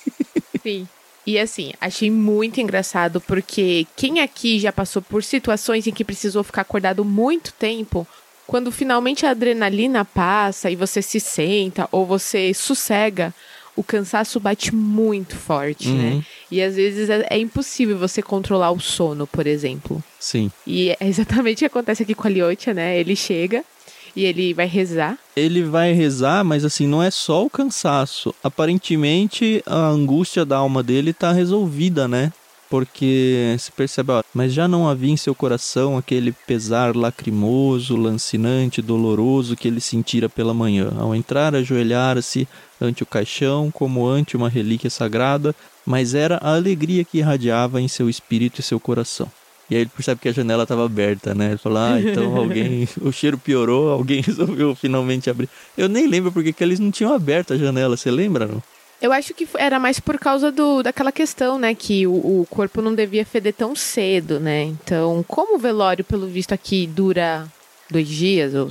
Sim. 0.62 0.86
E 1.26 1.38
assim, 1.38 1.72
achei 1.78 2.10
muito 2.10 2.58
engraçado 2.60 3.20
porque 3.20 3.86
quem 3.96 4.20
aqui 4.20 4.58
já 4.58 4.72
passou 4.72 5.02
por 5.02 5.22
situações 5.22 5.86
em 5.86 5.92
que 5.92 6.04
precisou 6.04 6.42
ficar 6.42 6.62
acordado 6.62 7.04
muito 7.04 7.52
tempo, 7.52 8.06
quando 8.48 8.72
finalmente 8.72 9.26
a 9.26 9.30
adrenalina 9.32 10.06
passa 10.06 10.70
e 10.70 10.74
você 10.74 11.02
se 11.02 11.20
senta 11.20 11.86
ou 11.92 12.06
você 12.06 12.54
sossega, 12.54 13.34
o 13.76 13.84
cansaço 13.84 14.40
bate 14.40 14.74
muito 14.74 15.36
forte, 15.36 15.90
né? 15.90 15.94
uhum. 15.94 16.16
né? 16.16 16.24
E 16.50 16.62
às 16.62 16.74
vezes 16.74 17.10
é, 17.10 17.26
é, 17.28 17.38
impossível 17.38 17.98
você 17.98 18.22
controlar 18.22 18.70
o 18.70 18.80
sono, 18.80 19.26
por 19.26 19.46
exemplo. 19.46 20.02
Sim. 20.18 20.50
E 20.66 20.88
é 20.88 20.96
exatamente 21.06 21.56
o 21.56 21.58
que 21.58 21.64
acontece 21.66 22.02
aqui 22.02 22.14
com 22.14 22.26
a 22.26 22.30
Liotia, 22.30 22.72
né? 22.72 22.98
Ele 22.98 23.14
chega 23.14 23.62
e 24.16 24.24
ele 24.24 24.54
vai 24.54 24.66
rezar. 24.66 25.18
Ele 25.36 25.62
vai 25.62 25.92
rezar, 25.92 26.42
mas 26.42 26.64
assim, 26.64 26.86
não 26.86 27.02
é 27.02 27.10
só 27.10 27.44
o 27.44 27.50
cansaço. 27.50 28.34
Aparentemente, 28.42 29.62
a 29.66 29.88
angústia 29.88 30.46
da 30.46 30.56
alma 30.56 30.82
dele 30.82 31.12
tá 31.12 31.32
resolvida, 31.32 32.08
né? 32.08 32.32
Porque 32.68 33.56
se 33.58 33.72
percebe, 33.72 34.12
ó, 34.12 34.22
mas 34.34 34.52
já 34.52 34.68
não 34.68 34.88
havia 34.88 35.12
em 35.12 35.16
seu 35.16 35.34
coração 35.34 35.96
aquele 35.96 36.32
pesar 36.32 36.94
lacrimoso, 36.94 37.96
lancinante, 37.96 38.82
doloroso 38.82 39.56
que 39.56 39.68
ele 39.68 39.80
sentira 39.80 40.28
pela 40.28 40.52
manhã. 40.52 40.92
Ao 40.98 41.14
entrar, 41.14 41.54
ajoelhara-se 41.54 42.46
ante 42.80 43.02
o 43.02 43.06
caixão, 43.06 43.70
como 43.70 44.06
ante 44.06 44.36
uma 44.36 44.48
relíquia 44.48 44.90
sagrada, 44.90 45.54
mas 45.84 46.14
era 46.14 46.36
a 46.36 46.54
alegria 46.54 47.04
que 47.04 47.18
irradiava 47.18 47.80
em 47.80 47.88
seu 47.88 48.08
espírito 48.08 48.60
e 48.60 48.62
seu 48.62 48.78
coração. 48.78 49.30
E 49.70 49.74
aí 49.74 49.82
ele 49.82 49.90
percebe 49.94 50.20
que 50.20 50.28
a 50.28 50.32
janela 50.32 50.62
estava 50.62 50.84
aberta, 50.84 51.34
né? 51.34 51.48
Ele 51.48 51.58
fala, 51.58 51.94
ah, 51.94 52.00
então 52.00 52.36
alguém. 52.36 52.88
o 53.02 53.12
cheiro 53.12 53.36
piorou, 53.36 53.90
alguém 53.90 54.20
resolveu 54.22 54.74
finalmente 54.74 55.28
abrir. 55.28 55.48
Eu 55.76 55.88
nem 55.88 56.06
lembro 56.06 56.32
porque 56.32 56.52
que 56.52 56.64
eles 56.64 56.80
não 56.80 56.90
tinham 56.90 57.12
aberto 57.12 57.52
a 57.52 57.58
janela, 57.58 57.96
você 57.96 58.10
lembra, 58.10 58.46
não? 58.46 58.62
Eu 59.00 59.12
acho 59.12 59.32
que 59.32 59.46
era 59.56 59.78
mais 59.78 60.00
por 60.00 60.18
causa 60.18 60.50
do, 60.50 60.82
daquela 60.82 61.12
questão, 61.12 61.58
né? 61.58 61.74
Que 61.74 62.06
o, 62.06 62.12
o, 62.40 62.46
corpo 62.50 62.82
não 62.82 62.94
devia 62.94 63.24
feder 63.24 63.54
tão 63.54 63.76
cedo, 63.76 64.40
né? 64.40 64.64
Então, 64.64 65.24
como 65.26 65.56
o 65.56 65.58
velório, 65.58 66.04
pelo 66.04 66.26
visto 66.26 66.52
aqui, 66.52 66.86
dura 66.86 67.46
dois 67.88 68.08
dias, 68.08 68.54
ou 68.54 68.68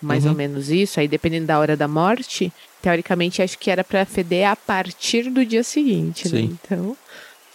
mais 0.00 0.24
uhum. 0.24 0.30
ou 0.30 0.36
menos 0.36 0.70
isso, 0.70 1.00
aí 1.00 1.08
dependendo 1.08 1.46
da 1.46 1.58
hora 1.58 1.76
da 1.76 1.88
morte, 1.88 2.52
teoricamente 2.80 3.42
acho 3.42 3.58
que 3.58 3.70
era 3.70 3.84
para 3.84 4.04
feder 4.04 4.48
a 4.48 4.56
partir 4.56 5.30
do 5.30 5.44
dia 5.44 5.62
seguinte, 5.62 6.28
né? 6.28 6.40
Sim. 6.40 6.46
né? 6.48 6.56
Então. 6.62 6.96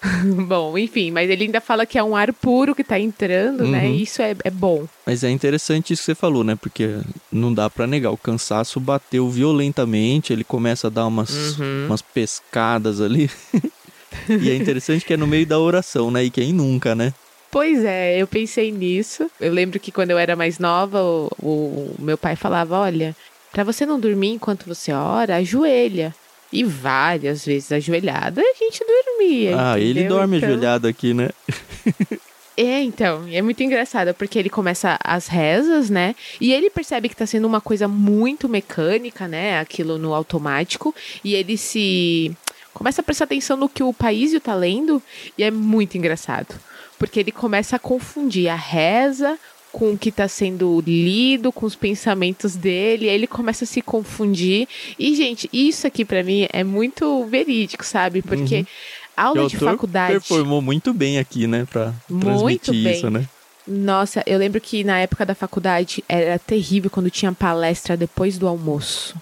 bom, 0.47 0.77
enfim, 0.77 1.11
mas 1.11 1.29
ele 1.29 1.45
ainda 1.45 1.61
fala 1.61 1.85
que 1.85 1.97
é 1.97 2.03
um 2.03 2.15
ar 2.15 2.33
puro 2.33 2.73
que 2.73 2.83
tá 2.83 2.99
entrando, 2.99 3.67
né? 3.67 3.83
uhum. 3.83 3.89
né? 3.89 3.89
Isso 3.89 4.21
é, 4.21 4.35
é 4.43 4.49
bom. 4.49 4.87
Mas 5.05 5.23
é 5.23 5.29
interessante 5.29 5.93
isso 5.93 6.01
que 6.01 6.05
você 6.07 6.15
falou, 6.15 6.43
né? 6.43 6.55
Porque 6.55 6.97
não 7.31 7.53
dá 7.53 7.69
para 7.69 7.85
negar, 7.85 8.11
o 8.11 8.17
cansaço 8.17 8.79
bateu 8.79 9.29
violentamente, 9.29 10.33
ele 10.33 10.43
começa 10.43 10.87
a 10.87 10.89
dar 10.89 11.05
umas, 11.05 11.57
uhum. 11.57 11.85
umas 11.85 12.01
pescadas 12.01 12.99
ali. 12.99 13.29
e 14.27 14.49
é 14.49 14.55
interessante 14.55 15.05
que 15.05 15.13
é 15.13 15.17
no 15.17 15.27
meio 15.27 15.45
da 15.45 15.59
oração, 15.59 16.09
né? 16.09 16.23
E 16.23 16.31
quem 16.31 16.51
nunca, 16.51 16.95
né? 16.95 17.13
Pois 17.51 17.83
é, 17.83 18.17
eu 18.17 18.25
pensei 18.25 18.71
nisso. 18.71 19.29
Eu 19.39 19.51
lembro 19.51 19.79
que 19.79 19.91
quando 19.91 20.11
eu 20.11 20.17
era 20.17 20.35
mais 20.35 20.57
nova, 20.57 21.03
o, 21.03 21.27
o 21.43 21.95
meu 21.99 22.17
pai 22.17 22.35
falava: 22.35 22.79
olha, 22.79 23.15
para 23.51 23.63
você 23.63 23.85
não 23.85 23.99
dormir 23.99 24.29
enquanto 24.29 24.65
você 24.65 24.93
ora, 24.93 25.35
ajoelha. 25.35 26.15
E 26.51 26.63
várias 26.63 27.45
vezes 27.45 27.71
ajoelhada 27.71 28.41
a 28.41 28.53
gente 28.57 28.83
dormia. 28.85 29.55
Ah, 29.57 29.79
entendeu? 29.79 29.89
ele 29.89 30.03
dorme 30.09 30.37
então... 30.37 30.49
ajoelhado 30.49 30.87
aqui, 30.87 31.13
né? 31.13 31.29
É, 32.57 32.81
então, 32.83 33.25
é 33.31 33.41
muito 33.41 33.63
engraçado, 33.63 34.13
porque 34.13 34.37
ele 34.37 34.49
começa 34.49 34.99
as 35.03 35.27
rezas, 35.27 35.89
né? 35.89 36.13
E 36.39 36.53
ele 36.53 36.69
percebe 36.69 37.07
que 37.07 37.15
tá 37.15 37.25
sendo 37.25 37.47
uma 37.47 37.61
coisa 37.61 37.87
muito 37.87 38.49
mecânica, 38.49 39.27
né? 39.27 39.59
Aquilo 39.59 39.97
no 39.97 40.13
automático. 40.13 40.93
E 41.23 41.33
ele 41.33 41.57
se. 41.57 42.35
começa 42.73 43.01
a 43.01 43.03
prestar 43.03 43.23
atenção 43.23 43.55
no 43.55 43.69
que 43.69 43.81
o 43.81 43.93
país 43.93 44.37
tá 44.41 44.53
lendo. 44.53 45.01
E 45.37 45.43
é 45.43 45.49
muito 45.49 45.97
engraçado. 45.97 46.53
Porque 46.99 47.21
ele 47.21 47.31
começa 47.31 47.77
a 47.77 47.79
confundir 47.79 48.47
a 48.49 48.55
reza 48.55 49.39
com 49.71 49.93
o 49.93 49.97
que 49.97 50.09
está 50.09 50.27
sendo 50.27 50.81
lido, 50.85 51.51
com 51.51 51.65
os 51.65 51.75
pensamentos 51.75 52.55
dele, 52.55 53.09
aí 53.09 53.15
ele 53.15 53.27
começa 53.27 53.63
a 53.63 53.67
se 53.67 53.81
confundir. 53.81 54.67
E, 54.99 55.15
gente, 55.15 55.49
isso 55.51 55.87
aqui 55.87 56.03
para 56.03 56.23
mim 56.23 56.47
é 56.51 56.63
muito 56.63 57.25
verídico, 57.25 57.85
sabe? 57.85 58.21
Porque 58.21 58.57
uhum. 58.57 58.65
aula 59.15 59.47
de 59.47 59.57
faculdade. 59.57 60.13
performou 60.13 60.61
muito 60.61 60.93
bem 60.93 61.19
aqui, 61.19 61.47
né? 61.47 61.65
Pra 61.69 61.93
transmitir 62.19 62.83
bem. 62.83 62.93
isso, 62.93 63.09
né? 63.09 63.25
Nossa, 63.67 64.23
eu 64.25 64.37
lembro 64.39 64.59
que 64.59 64.83
na 64.83 64.99
época 64.99 65.25
da 65.25 65.35
faculdade 65.35 66.03
era 66.09 66.37
terrível 66.39 66.89
quando 66.89 67.09
tinha 67.09 67.31
palestra 67.31 67.95
depois 67.95 68.37
do 68.37 68.47
almoço 68.47 69.15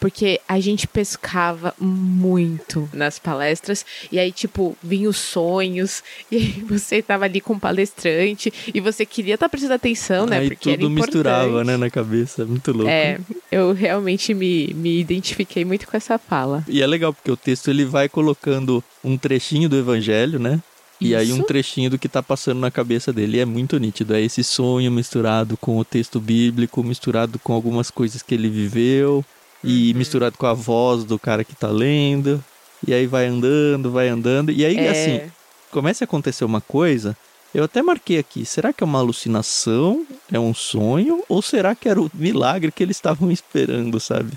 porque 0.00 0.40
a 0.48 0.58
gente 0.58 0.88
pescava 0.88 1.74
muito 1.78 2.88
nas 2.92 3.18
palestras 3.18 3.84
e 4.10 4.18
aí 4.18 4.32
tipo 4.32 4.76
vinha 4.82 5.08
os 5.08 5.18
sonhos 5.18 6.02
e 6.30 6.36
aí 6.36 6.64
você 6.66 7.02
tava 7.02 7.26
ali 7.26 7.40
com 7.40 7.52
o 7.52 7.60
palestrante 7.60 8.52
e 8.74 8.80
você 8.80 9.04
queria 9.04 9.34
estar 9.34 9.46
tá 9.46 9.50
prestando 9.50 9.74
atenção, 9.74 10.26
né? 10.26 10.38
Aí 10.38 10.48
porque 10.48 10.76
tudo 10.76 10.88
misturava, 10.88 11.62
né, 11.62 11.76
na 11.76 11.90
cabeça, 11.90 12.46
muito 12.46 12.72
louco. 12.72 12.88
É, 12.88 13.20
eu 13.52 13.72
realmente 13.72 14.32
me, 14.32 14.72
me 14.74 14.98
identifiquei 14.98 15.64
muito 15.64 15.86
com 15.86 15.96
essa 15.96 16.18
fala. 16.18 16.64
E 16.66 16.80
é 16.80 16.86
legal 16.86 17.12
porque 17.12 17.30
o 17.30 17.36
texto 17.36 17.68
ele 17.68 17.84
vai 17.84 18.08
colocando 18.08 18.82
um 19.04 19.18
trechinho 19.18 19.68
do 19.68 19.76
evangelho, 19.76 20.38
né? 20.38 20.60
E 20.98 21.12
Isso. 21.12 21.16
aí 21.16 21.32
um 21.32 21.42
trechinho 21.42 21.90
do 21.90 21.98
que 21.98 22.08
tá 22.08 22.22
passando 22.22 22.60
na 22.60 22.70
cabeça 22.70 23.12
dele. 23.12 23.40
É 23.40 23.44
muito 23.44 23.78
nítido. 23.78 24.14
É 24.14 24.20
esse 24.20 24.44
sonho 24.44 24.90
misturado 24.90 25.56
com 25.56 25.78
o 25.78 25.84
texto 25.84 26.20
bíblico, 26.20 26.84
misturado 26.84 27.38
com 27.38 27.54
algumas 27.54 27.90
coisas 27.90 28.22
que 28.22 28.34
ele 28.34 28.50
viveu 28.50 29.24
e 29.62 29.92
uhum. 29.92 29.98
misturado 29.98 30.36
com 30.36 30.46
a 30.46 30.54
voz 30.54 31.04
do 31.04 31.18
cara 31.18 31.44
que 31.44 31.54
tá 31.54 31.68
lendo. 31.68 32.42
E 32.86 32.94
aí 32.94 33.06
vai 33.06 33.26
andando, 33.26 33.90
vai 33.90 34.08
andando. 34.08 34.50
E 34.50 34.64
aí, 34.64 34.76
é... 34.76 34.88
assim, 34.88 35.30
começa 35.70 36.04
a 36.04 36.06
acontecer 36.06 36.44
uma 36.44 36.60
coisa. 36.60 37.16
Eu 37.52 37.64
até 37.64 37.82
marquei 37.82 38.18
aqui, 38.18 38.46
será 38.46 38.72
que 38.72 38.82
é 38.82 38.86
uma 38.86 39.00
alucinação? 39.00 40.06
É 40.32 40.38
um 40.38 40.54
sonho? 40.54 41.22
Ou 41.28 41.42
será 41.42 41.74
que 41.74 41.88
era 41.88 42.00
o 42.00 42.10
milagre 42.14 42.70
que 42.70 42.82
eles 42.82 42.96
estavam 42.96 43.30
esperando, 43.32 43.98
sabe? 43.98 44.32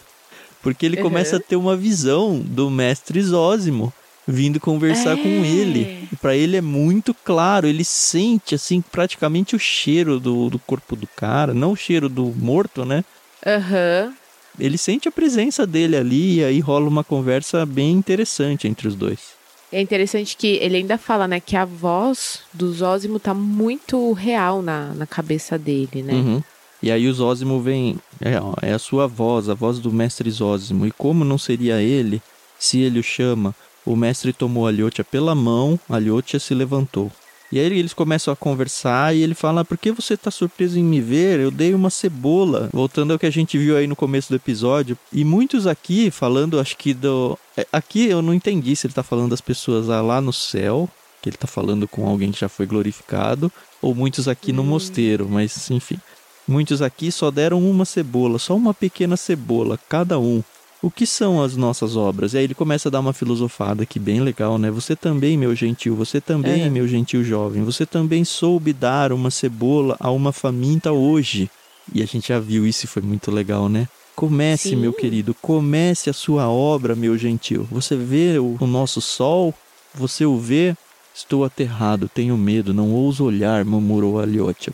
Porque 0.61 0.85
ele 0.85 0.97
uhum. 0.97 1.03
começa 1.03 1.37
a 1.37 1.39
ter 1.39 1.55
uma 1.55 1.75
visão 1.75 2.39
do 2.39 2.69
mestre 2.69 3.21
Zósimo 3.21 3.93
vindo 4.25 4.59
conversar 4.59 5.17
é. 5.17 5.21
com 5.21 5.27
ele. 5.27 6.07
Para 6.21 6.35
ele 6.35 6.55
é 6.55 6.61
muito 6.61 7.13
claro, 7.13 7.67
ele 7.67 7.83
sente 7.83 8.55
assim 8.55 8.81
praticamente 8.81 9.55
o 9.55 9.59
cheiro 9.59 10.19
do, 10.19 10.49
do 10.49 10.57
corpo 10.57 10.95
do 10.95 11.05
cara, 11.05 11.53
não 11.53 11.73
o 11.73 11.75
cheiro 11.75 12.07
do 12.07 12.25
morto, 12.25 12.85
né? 12.85 13.03
Aham. 13.45 14.07
Uhum 14.07 14.22
ele 14.59 14.77
sente 14.77 15.07
a 15.07 15.11
presença 15.11 15.65
dele 15.65 15.95
ali 15.95 16.39
e 16.39 16.43
aí 16.43 16.59
rola 16.59 16.87
uma 16.87 17.03
conversa 17.03 17.65
bem 17.65 17.91
interessante 17.91 18.67
entre 18.67 18.87
os 18.87 18.95
dois. 18.95 19.33
É 19.71 19.81
interessante 19.81 20.37
que 20.37 20.47
ele 20.61 20.77
ainda 20.77 20.99
fala, 20.99 21.27
né, 21.27 21.39
que 21.39 21.55
a 21.55 21.65
voz 21.65 22.41
do 22.53 22.71
Zózimo 22.71 23.19
tá 23.19 23.33
muito 23.33 24.13
real 24.13 24.61
na, 24.61 24.93
na 24.93 25.07
cabeça 25.07 25.57
dele, 25.57 26.03
né? 26.03 26.13
Uhum. 26.13 26.43
E 26.81 26.91
aí 26.91 27.07
o 27.07 27.13
Zózimo 27.13 27.59
vem, 27.59 27.97
é, 28.21 28.33
é 28.69 28.73
a 28.73 28.77
sua 28.77 29.07
voz, 29.07 29.49
a 29.49 29.53
voz 29.55 29.79
do 29.79 29.91
mestre 29.91 30.29
Zózimo. 30.29 30.85
E 30.85 30.91
como 30.91 31.25
não 31.25 31.37
seria 31.37 31.81
ele, 31.81 32.21
se 32.59 32.81
ele 32.81 32.99
o 32.99 33.03
chama, 33.03 33.55
o 33.85 33.95
mestre 33.95 34.31
tomou 34.31 34.67
a 34.67 34.71
Liotia 34.71 35.03
pela 35.03 35.33
mão, 35.33 35.79
a 35.89 35.97
Liotia 35.97 36.39
se 36.39 36.53
levantou. 36.53 37.11
E 37.53 37.59
aí 37.59 37.67
eles 37.67 37.93
começam 37.93 38.33
a 38.33 38.35
conversar 38.35 39.15
e 39.15 39.21
ele 39.21 39.35
fala: 39.35 39.63
Por 39.63 39.77
que 39.77 39.91
você 39.91 40.17
tá 40.17 40.31
surpreso 40.31 40.79
em 40.79 40.83
me 40.83 40.99
ver? 40.99 41.39
Eu 41.39 41.51
dei 41.51 41.75
uma 41.75 41.91
cebola. 41.91 42.67
Voltando 42.73 43.13
ao 43.13 43.19
que 43.19 43.27
a 43.27 43.29
gente 43.29 43.59
viu 43.59 43.77
aí 43.77 43.85
no 43.85 43.95
começo 43.95 44.29
do 44.29 44.35
episódio. 44.35 44.97
E 45.11 45.23
muitos 45.23 45.67
aqui 45.67 46.09
falando, 46.09 46.59
acho 46.59 46.75
que 46.75 46.95
do. 46.95 47.37
É, 47.55 47.67
aqui 47.71 48.07
eu 48.07 48.23
não 48.23 48.33
entendi 48.33 48.75
se 48.75 48.87
ele 48.87 48.93
tá 48.95 49.03
falando 49.03 49.29
das 49.29 49.39
pessoas 49.39 49.85
lá 49.85 50.19
no 50.19 50.33
céu, 50.33 50.89
que 51.21 51.29
ele 51.29 51.37
tá 51.37 51.45
falando 51.45 51.87
com 51.87 52.09
alguém 52.09 52.31
que 52.31 52.39
já 52.39 52.49
foi 52.49 52.65
glorificado, 52.65 53.51
ou 53.79 53.93
muitos 53.93 54.27
aqui 54.27 54.51
no 54.51 54.63
hum. 54.63 54.65
mosteiro, 54.65 55.29
mas 55.29 55.69
enfim. 55.69 55.99
Muitos 56.47 56.81
aqui 56.81 57.11
só 57.11 57.29
deram 57.29 57.61
uma 57.61 57.85
cebola, 57.85 58.39
só 58.39 58.55
uma 58.55 58.73
pequena 58.73 59.15
cebola, 59.15 59.79
cada 59.87 60.17
um. 60.17 60.43
O 60.83 60.91
que 60.91 61.07
são 61.07 61.41
as 61.41 61.55
nossas 61.55 61.95
obras? 61.95 62.33
E 62.33 62.37
aí 62.39 62.43
ele 62.43 62.53
começa 62.53 62.89
a 62.89 62.91
dar 62.91 62.99
uma 62.99 63.13
filosofada 63.13 63.83
aqui 63.83 63.97
bem 63.97 64.19
legal, 64.19 64.57
né? 64.57 64.69
Você 64.69 64.97
também, 64.97 65.37
meu 65.37 65.55
gentil, 65.55 65.95
você 65.95 66.19
também, 66.19 66.63
é. 66.63 66.69
meu 66.69 66.85
gentil 66.85 67.23
jovem, 67.23 67.63
você 67.63 67.85
também 67.85 68.25
soube 68.25 68.73
dar 68.73 69.13
uma 69.13 69.31
cebola 69.31 69.95
a 69.97 70.11
uma 70.11 70.33
faminta 70.33 70.91
hoje. 70.91 71.49
E 71.95 72.03
a 72.03 72.05
gente 72.05 72.27
já 72.27 72.37
viu 72.37 72.67
isso 72.67 72.83
e 72.83 72.87
foi 72.89 73.01
muito 73.01 73.31
legal, 73.31 73.69
né? 73.69 73.87
Comece, 74.13 74.71
Sim. 74.71 74.75
meu 74.75 74.91
querido, 74.91 75.33
comece 75.33 76.09
a 76.09 76.13
sua 76.13 76.49
obra, 76.49 76.97
meu 76.97 77.17
gentil. 77.17 77.65
Você 77.71 77.95
vê 77.95 78.37
o, 78.37 78.57
o 78.59 78.67
nosso 78.67 78.99
sol? 78.99 79.53
Você 79.95 80.25
o 80.25 80.37
vê? 80.37 80.75
Estou 81.15 81.45
aterrado, 81.45 82.09
tenho 82.13 82.37
medo, 82.37 82.73
não 82.73 82.91
ouso 82.91 83.23
olhar, 83.23 83.63
murmurou 83.63 84.19
Aliotia. 84.19 84.73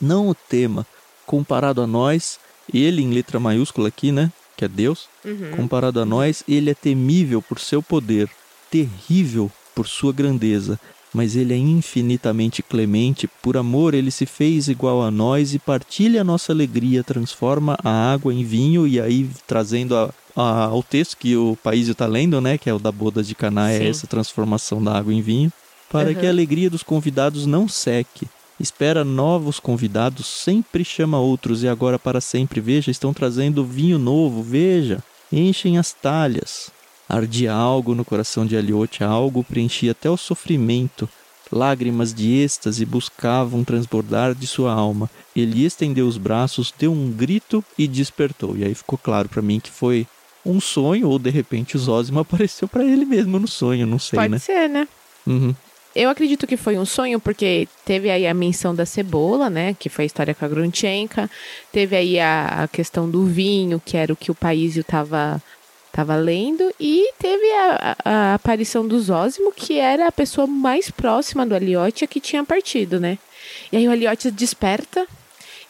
Não 0.00 0.28
o 0.28 0.34
tema. 0.34 0.84
Comparado 1.24 1.80
a 1.80 1.86
nós, 1.86 2.40
ele 2.72 3.02
em 3.02 3.12
letra 3.12 3.38
maiúscula 3.38 3.86
aqui, 3.86 4.10
né? 4.10 4.32
Que 4.56 4.64
é 4.64 4.68
Deus, 4.68 5.08
uhum. 5.24 5.52
comparado 5.56 6.00
a 6.00 6.04
nós, 6.04 6.44
ele 6.48 6.70
é 6.70 6.74
temível 6.74 7.42
por 7.42 7.58
seu 7.58 7.82
poder, 7.82 8.28
terrível 8.70 9.50
por 9.74 9.86
sua 9.86 10.12
grandeza, 10.12 10.78
mas 11.12 11.36
ele 11.36 11.54
é 11.54 11.56
infinitamente 11.56 12.62
clemente, 12.62 13.28
por 13.40 13.56
amor 13.56 13.94
ele 13.94 14.10
se 14.10 14.26
fez 14.26 14.68
igual 14.68 15.02
a 15.02 15.10
nós 15.10 15.54
e 15.54 15.58
partilha 15.58 16.20
a 16.20 16.24
nossa 16.24 16.52
alegria, 16.52 17.04
transforma 17.04 17.76
a 17.82 18.12
água 18.12 18.34
em 18.34 18.44
vinho 18.44 18.86
e 18.86 19.00
aí 19.00 19.30
trazendo 19.46 19.96
a, 19.96 20.10
a, 20.34 20.64
ao 20.64 20.82
texto 20.82 21.16
que 21.16 21.36
o 21.36 21.56
país 21.62 21.88
está 21.88 22.06
lendo, 22.06 22.40
né, 22.40 22.58
que 22.58 22.68
é 22.68 22.74
o 22.74 22.80
da 22.80 22.90
boda 22.90 23.22
de 23.22 23.34
Caná, 23.34 23.70
é 23.70 23.88
essa 23.88 24.06
transformação 24.06 24.82
da 24.82 24.96
água 24.98 25.14
em 25.14 25.22
vinho, 25.22 25.52
para 25.88 26.08
uhum. 26.08 26.14
que 26.16 26.26
a 26.26 26.30
alegria 26.30 26.68
dos 26.68 26.82
convidados 26.82 27.46
não 27.46 27.68
seque 27.68 28.26
espera 28.58 29.04
novos 29.04 29.58
convidados, 29.58 30.26
sempre 30.26 30.84
chama 30.84 31.18
outros 31.18 31.62
e 31.62 31.68
agora 31.68 31.98
para 31.98 32.20
sempre. 32.20 32.60
Veja, 32.60 32.90
estão 32.90 33.12
trazendo 33.12 33.64
vinho 33.64 33.98
novo, 33.98 34.42
veja, 34.42 35.02
enchem 35.32 35.78
as 35.78 35.92
talhas. 35.92 36.70
Ardia 37.08 37.52
algo 37.52 37.94
no 37.94 38.04
coração 38.04 38.46
de 38.46 38.56
Aliote, 38.56 39.04
algo 39.04 39.44
preenchia 39.44 39.92
até 39.92 40.08
o 40.08 40.16
sofrimento. 40.16 41.08
Lágrimas 41.52 42.14
de 42.14 42.32
êxtase 42.32 42.84
buscavam 42.86 43.62
transbordar 43.62 44.34
de 44.34 44.46
sua 44.46 44.72
alma. 44.72 45.10
Ele 45.36 45.64
estendeu 45.64 46.06
os 46.06 46.16
braços, 46.16 46.72
deu 46.76 46.90
um 46.92 47.10
grito 47.10 47.62
e 47.76 47.86
despertou. 47.86 48.56
E 48.56 48.64
aí 48.64 48.74
ficou 48.74 48.98
claro 48.98 49.28
para 49.28 49.42
mim 49.42 49.60
que 49.60 49.70
foi 49.70 50.06
um 50.44 50.60
sonho 50.60 51.08
ou 51.08 51.18
de 51.18 51.30
repente 51.30 51.76
o 51.76 51.78
Zózimo 51.78 52.20
apareceu 52.20 52.66
para 52.66 52.84
ele 52.84 53.04
mesmo 53.04 53.38
no 53.38 53.48
sonho, 53.48 53.86
não 53.86 53.98
sei, 53.98 54.18
Pode 54.18 54.30
né? 54.30 54.38
Pode 54.38 54.44
ser, 54.44 54.68
né? 54.68 54.88
Uhum. 55.26 55.54
Eu 55.94 56.10
acredito 56.10 56.46
que 56.46 56.56
foi 56.56 56.76
um 56.76 56.84
sonho, 56.84 57.20
porque 57.20 57.68
teve 57.84 58.10
aí 58.10 58.26
a 58.26 58.34
menção 58.34 58.74
da 58.74 58.84
cebola, 58.84 59.48
né? 59.48 59.74
Que 59.78 59.88
foi 59.88 60.04
a 60.04 60.06
história 60.06 60.34
com 60.34 60.44
a 60.44 60.48
Grunchenka. 60.48 61.30
Teve 61.70 61.96
aí 61.96 62.18
a, 62.18 62.64
a 62.64 62.68
questão 62.68 63.08
do 63.08 63.24
vinho, 63.24 63.80
que 63.84 63.96
era 63.96 64.12
o 64.12 64.16
que 64.16 64.30
o 64.30 64.34
país 64.34 64.76
estava 64.76 65.40
tava 65.92 66.16
lendo. 66.16 66.74
E 66.80 67.12
teve 67.20 67.48
a, 67.52 67.96
a, 68.04 68.34
aparição 68.34 68.86
do 68.86 69.00
Zósimo, 69.00 69.52
que 69.52 69.78
era 69.78 70.08
a 70.08 70.12
pessoa 70.12 70.44
mais 70.44 70.90
próxima 70.90 71.46
do 71.46 71.54
Aliotia 71.54 72.08
que 72.08 72.20
tinha 72.20 72.42
partido, 72.42 72.98
né? 72.98 73.16
E 73.70 73.76
aí 73.76 73.86
o 73.86 73.92
Aliotia 73.92 74.32
desperta. 74.32 75.06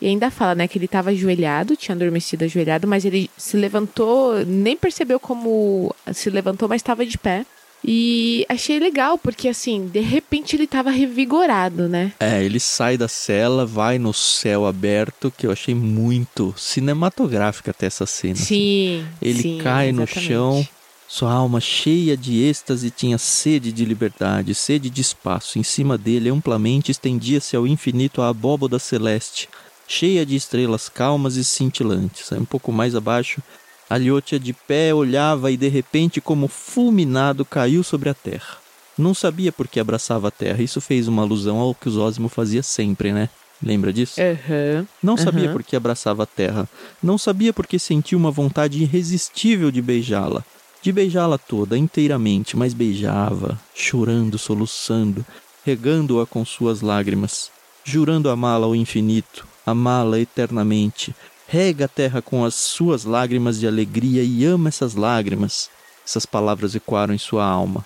E 0.01 0.09
ainda 0.09 0.31
fala, 0.31 0.55
né, 0.55 0.69
que 0.69 0.77
ele 0.77 0.87
estava 0.87 1.11
ajoelhado, 1.11 1.77
tinha 1.77 1.95
adormecido 1.95 2.45
ajoelhado, 2.45 2.87
mas 2.87 3.05
ele 3.05 3.31
se 3.39 3.57
levantou, 3.57 4.45
nem 4.45 4.77
percebeu 4.77 5.21
como 5.21 5.95
se 6.13 6.29
levantou, 6.31 6.69
mas 6.69 6.81
estava 6.81 7.07
de 7.07 7.17
pé. 7.17 7.47
E 7.87 8.47
achei 8.49 8.79
legal, 8.79 9.19
porque 9.19 9.47
assim, 9.47 9.87
de 9.87 10.01
repente 10.01 10.57
ele 10.57 10.67
tava 10.67 10.91
revigorado, 10.91 11.87
né? 11.87 12.13
É, 12.19 12.43
ele 12.43 12.59
sai 12.59 12.97
da 12.97 13.09
cela, 13.09 13.67
vai 13.67 13.99
no 13.99 14.15
céu 14.15 14.65
aberto, 14.65 15.31
que 15.37 15.47
eu 15.47 15.53
achei 15.53 15.75
muito 15.75 16.55
cinematográfica 16.57 17.73
até 17.73 17.87
essa 17.87 18.07
cena. 18.07 18.33
Assim. 18.33 18.45
Sim. 18.45 19.01
Assim. 19.01 19.17
Ele 19.21 19.43
sim, 19.43 19.59
cai 19.63 19.91
exatamente. 19.91 20.17
no 20.17 20.23
chão, 20.23 20.69
sua 21.07 21.33
alma 21.33 21.61
cheia 21.61 22.17
de 22.17 22.43
êxtase 22.43 22.91
tinha 22.91 23.19
sede 23.19 23.71
de 23.71 23.85
liberdade, 23.85 24.55
sede 24.55 24.89
de 24.89 25.03
espaço. 25.03 25.59
Em 25.59 25.63
cima 25.63 25.99
dele, 25.99 26.31
amplamente, 26.31 26.91
estendia-se 26.91 27.55
ao 27.55 27.67
infinito 27.67 28.23
a 28.23 28.29
abóboda 28.31 28.79
celeste, 28.79 29.49
cheia 29.87 30.25
de 30.25 30.35
estrelas 30.35 30.89
calmas 30.89 31.37
e 31.37 31.45
cintilantes. 31.45 32.33
Um 32.33 32.47
pouco 32.47 32.73
mais 32.73 32.97
abaixo, 32.97 33.43
Aliotia 33.89 34.39
de 34.39 34.53
pé 34.53 34.95
olhava 34.95 35.51
e 35.51 35.57
de 35.57 35.69
repente, 35.69 36.21
como 36.21 36.49
fulminado, 36.49 37.45
caiu 37.45 37.83
sobre 37.83 38.09
a 38.09 38.15
terra. 38.15 38.59
Não 38.97 39.13
sabia 39.13 39.51
por 39.51 39.67
que 39.67 39.81
abraçava 39.81 40.29
a 40.29 40.31
terra. 40.31 40.63
Isso 40.63 40.81
fez 40.81 41.09
uma 41.09 41.23
alusão 41.23 41.59
ao 41.59 41.75
que 41.75 41.89
o 41.89 41.93
Zósimo 41.93 42.29
fazia 42.29 42.63
sempre, 42.63 43.13
né? 43.13 43.29
Lembra 43.63 43.93
disso? 43.93 44.21
Uhum. 44.21 44.87
Não 45.03 45.17
sabia 45.17 45.47
uhum. 45.47 45.53
por 45.53 45.63
que 45.63 45.75
abraçava 45.75 46.23
a 46.23 46.27
terra. 46.27 46.69
Não 47.03 47.17
sabia 47.17 47.53
por 47.53 47.67
que 47.67 47.79
sentia 47.79 48.17
uma 48.17 48.31
vontade 48.31 48.83
irresistível 48.83 49.71
de 49.71 49.81
beijá-la. 49.81 50.45
De 50.83 50.93
beijá-la 50.93 51.39
toda, 51.39 51.79
inteiramente, 51.79 52.57
mas 52.57 52.75
beijava, 52.75 53.59
chorando, 53.75 54.39
soluçando, 54.39 55.25
regando-a 55.65 56.27
com 56.27 56.45
suas 56.45 56.83
lágrimas, 56.83 57.51
jurando 57.83 58.29
amá-la 58.29 58.67
ao 58.67 58.77
infinito, 58.77 59.47
amá-la 59.65 60.21
eternamente, 60.21 61.15
Rega 61.55 61.85
a 61.85 61.89
terra 61.89 62.21
com 62.21 62.45
as 62.45 62.57
suas 62.57 63.05
lágrimas 63.05 63.61
de 63.61 63.69
alegria 63.69 64.25
e 64.25 64.45
ama 64.45 64.71
essas 64.71 64.97
lágrimas. 64.97 65.71
Essas 66.05 66.27
palavras 66.27 66.75
ecoaram 66.75 67.15
em 67.15 67.19
sua 67.19 67.47
alma. 67.47 67.85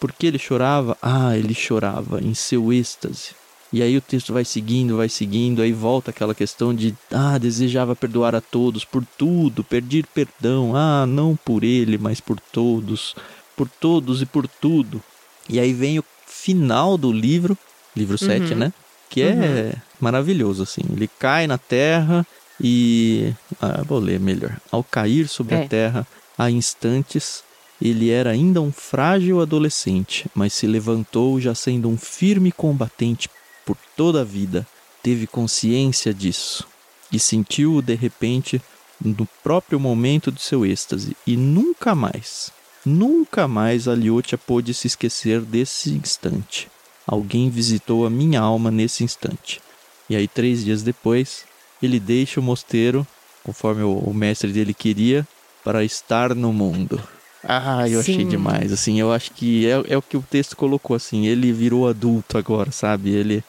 Por 0.00 0.12
que 0.12 0.26
ele 0.26 0.36
chorava? 0.36 0.98
Ah, 1.00 1.38
ele 1.38 1.54
chorava 1.54 2.20
em 2.20 2.34
seu 2.34 2.72
êxtase. 2.72 3.36
E 3.72 3.80
aí 3.84 3.96
o 3.96 4.00
texto 4.00 4.32
vai 4.32 4.44
seguindo, 4.44 4.96
vai 4.96 5.08
seguindo, 5.08 5.62
aí 5.62 5.72
volta 5.72 6.10
aquela 6.10 6.34
questão 6.34 6.74
de 6.74 6.92
ah, 7.12 7.38
desejava 7.38 7.94
perdoar 7.94 8.34
a 8.34 8.40
todos 8.40 8.84
por 8.84 9.06
tudo, 9.16 9.62
pedir 9.62 10.08
perdão, 10.12 10.74
ah, 10.74 11.06
não 11.06 11.36
por 11.36 11.62
ele, 11.62 11.96
mas 11.96 12.18
por 12.18 12.40
todos, 12.40 13.14
por 13.56 13.68
todos 13.68 14.22
e 14.22 14.26
por 14.26 14.48
tudo. 14.48 15.00
E 15.48 15.60
aí 15.60 15.72
vem 15.72 16.00
o 16.00 16.04
final 16.26 16.98
do 16.98 17.12
livro, 17.12 17.56
livro 17.94 18.18
7, 18.18 18.54
uhum. 18.54 18.58
né? 18.58 18.72
Que 19.08 19.22
é 19.22 19.30
uhum. 19.30 19.80
maravilhoso 20.00 20.64
assim. 20.64 20.82
Ele 20.90 21.08
cai 21.16 21.46
na 21.46 21.58
terra, 21.58 22.26
e 22.60 23.32
ah, 23.60 23.82
vou 23.82 23.98
ler 23.98 24.20
melhor. 24.20 24.56
Ao 24.70 24.82
cair 24.82 25.28
sobre 25.28 25.54
é. 25.54 25.64
a 25.64 25.68
terra 25.68 26.06
há 26.38 26.50
instantes, 26.50 27.42
ele 27.80 28.10
era 28.10 28.30
ainda 28.30 28.60
um 28.60 28.72
frágil 28.72 29.40
adolescente, 29.40 30.26
mas 30.34 30.52
se 30.52 30.66
levantou 30.66 31.40
já 31.40 31.54
sendo 31.54 31.88
um 31.88 31.96
firme 31.96 32.52
combatente 32.52 33.28
por 33.64 33.76
toda 33.96 34.20
a 34.20 34.24
vida. 34.24 34.66
Teve 35.02 35.26
consciência 35.26 36.14
disso 36.14 36.66
e 37.12 37.18
sentiu-o 37.18 37.82
de 37.82 37.94
repente 37.94 38.60
no 39.00 39.26
próprio 39.42 39.78
momento 39.78 40.32
de 40.32 40.40
seu 40.40 40.64
êxtase 40.64 41.16
e 41.26 41.36
nunca 41.36 41.94
mais, 41.94 42.50
nunca 42.84 43.46
mais 43.46 43.86
Aliotia 43.86 44.38
pôde 44.38 44.72
se 44.72 44.86
esquecer 44.86 45.40
desse 45.40 45.90
instante. 45.90 46.68
Alguém 47.06 47.50
visitou 47.50 48.06
a 48.06 48.10
minha 48.10 48.40
alma 48.40 48.70
nesse 48.70 49.04
instante. 49.04 49.60
E 50.08 50.16
aí, 50.16 50.26
três 50.26 50.64
dias 50.64 50.82
depois, 50.82 51.44
ele 51.82 52.00
deixa 52.00 52.40
o 52.40 52.42
mosteiro, 52.42 53.06
conforme 53.44 53.82
o, 53.82 53.98
o 53.98 54.14
mestre 54.14 54.52
dele 54.52 54.74
queria, 54.74 55.26
para 55.64 55.84
estar 55.84 56.34
no 56.34 56.52
mundo. 56.52 57.00
Ah, 57.42 57.88
eu 57.88 58.02
Sim. 58.02 58.12
achei 58.12 58.24
demais, 58.24 58.72
assim, 58.72 58.98
eu 58.98 59.12
acho 59.12 59.32
que 59.32 59.66
é, 59.66 59.82
é 59.88 59.96
o 59.96 60.02
que 60.02 60.16
o 60.16 60.22
texto 60.22 60.56
colocou, 60.56 60.96
assim, 60.96 61.26
ele 61.26 61.52
virou 61.52 61.86
adulto 61.86 62.38
agora, 62.38 62.70
sabe? 62.70 63.10
Ele 63.10 63.44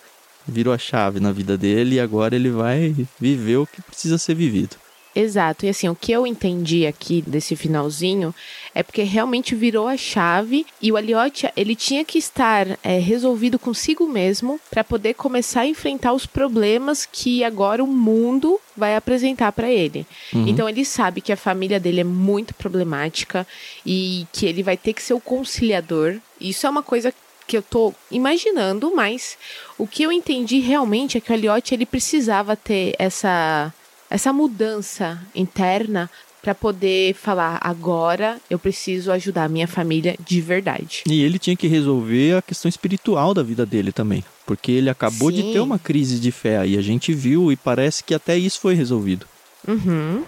virou 0.48 0.74
a 0.74 0.78
chave 0.78 1.20
na 1.20 1.32
vida 1.32 1.58
dele 1.58 1.96
e 1.96 2.00
agora 2.00 2.36
ele 2.36 2.50
vai 2.50 2.94
viver 3.20 3.58
o 3.58 3.66
que 3.66 3.82
precisa 3.82 4.18
ser 4.18 4.36
vivido. 4.36 4.76
Exato. 5.16 5.66
E 5.66 5.70
assim, 5.70 5.88
o 5.88 5.96
que 5.96 6.12
eu 6.12 6.28
entendi 6.28 6.86
aqui 6.86 7.24
desse 7.26 7.56
finalzinho 7.56 8.36
é 8.74 8.84
porque 8.84 9.02
realmente 9.04 9.56
virou 9.56 9.88
a 9.88 9.96
chave 9.96 10.66
e 10.82 10.92
o 10.92 10.98
Aliotia, 10.98 11.54
ele 11.56 11.74
tinha 11.74 12.04
que 12.04 12.18
estar 12.18 12.78
é, 12.84 13.00
resolvido 13.00 13.58
consigo 13.58 14.06
mesmo 14.06 14.60
para 14.70 14.84
poder 14.84 15.14
começar 15.14 15.62
a 15.62 15.68
enfrentar 15.68 16.12
os 16.12 16.26
problemas 16.26 17.08
que 17.10 17.46
agora 17.46 17.82
o 17.82 17.88
mundo 17.88 18.60
vai 18.76 18.98
apresentar 18.98 19.54
para 19.54 19.70
ele. 19.70 20.06
Uhum. 20.34 20.50
Então 20.50 20.68
ele 20.68 20.84
sabe 20.84 21.22
que 21.22 21.32
a 21.32 21.38
família 21.38 21.80
dele 21.80 22.02
é 22.02 22.04
muito 22.04 22.54
problemática 22.54 23.48
e 23.86 24.28
que 24.34 24.46
ele 24.46 24.62
vai 24.62 24.76
ter 24.76 24.92
que 24.92 25.02
ser 25.02 25.14
o 25.14 25.22
conciliador. 25.22 26.18
Isso 26.42 26.68
é 26.68 26.70
uma 26.70 26.84
coisa 26.84 27.14
que 27.48 27.56
eu 27.56 27.62
tô 27.62 27.94
imaginando, 28.12 28.94
mas 28.94 29.38
o 29.78 29.88
que 29.88 30.04
eu 30.04 30.12
entendi 30.12 30.60
realmente 30.60 31.18
é 31.18 31.22
que 31.22 31.32
o 31.32 31.34
Aliotia 31.34 31.76
ele 31.76 31.86
precisava 31.86 32.56
ter 32.56 32.96
essa 33.00 33.74
essa 34.10 34.32
mudança 34.32 35.20
interna 35.34 36.10
para 36.42 36.54
poder 36.54 37.16
falar 37.16 37.58
agora 37.60 38.40
eu 38.50 38.60
preciso 38.60 39.12
ajudar 39.12 39.46
a 39.46 39.50
minha 39.50 39.68
família 39.68 40.16
de 40.24 40.40
verdade. 40.42 41.04
E 41.08 41.24
ele 41.24 41.40
tinha 41.40 41.56
que 41.56 41.68
resolver 41.68 42.38
a 42.38 42.42
questão 42.42 42.70
espiritual 42.70 43.34
da 43.34 43.42
vida 43.42 43.66
dele 43.66 43.92
também, 43.92 44.24
porque 44.46 44.72
ele 44.72 44.90
acabou 44.90 45.32
Sim. 45.32 45.38
de 45.38 45.54
ter 45.54 45.60
uma 45.60 45.80
crise 45.80 46.20
de 46.20 46.32
fé 46.32 46.60
aí, 46.60 46.78
a 46.78 46.82
gente 46.82 47.14
viu 47.14 47.52
e 47.52 47.56
parece 47.56 48.04
que 48.04 48.14
até 48.14 48.38
isso 48.38 48.60
foi 48.60 48.76
resolvido. 48.76 49.26
Uhum. 49.68 50.24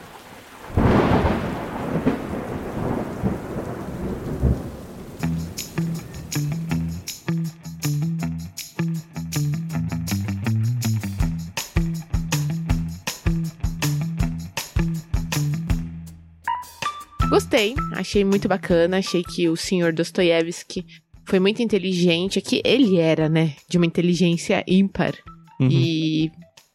Gostei, 17.57 17.73
achei 17.93 18.23
muito 18.23 18.47
bacana, 18.47 18.99
achei 18.99 19.23
que 19.23 19.49
o 19.49 19.57
senhor 19.57 19.91
Dostoiévski 19.91 20.85
foi 21.25 21.39
muito 21.39 21.59
inteligente, 21.59 22.39
que 22.39 22.61
ele 22.63 22.97
era, 22.97 23.27
né, 23.27 23.55
de 23.67 23.77
uma 23.77 23.85
inteligência 23.85 24.63
ímpar. 24.67 25.15
Uhum. 25.59 25.67
E 25.67 26.31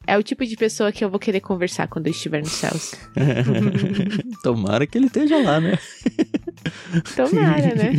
é 0.08 0.18
o 0.18 0.22
tipo 0.24 0.44
de 0.44 0.56
pessoa 0.56 0.90
que 0.90 1.04
eu 1.04 1.08
vou 1.08 1.20
querer 1.20 1.38
conversar 1.38 1.86
quando 1.86 2.08
eu 2.08 2.10
estiver 2.10 2.40
nos 2.40 2.50
céus. 2.50 2.96
Tomara 4.42 4.84
que 4.84 4.98
ele 4.98 5.06
esteja 5.06 5.40
lá, 5.40 5.60
né? 5.60 5.78
Tomara, 7.14 7.74
né? 7.76 7.92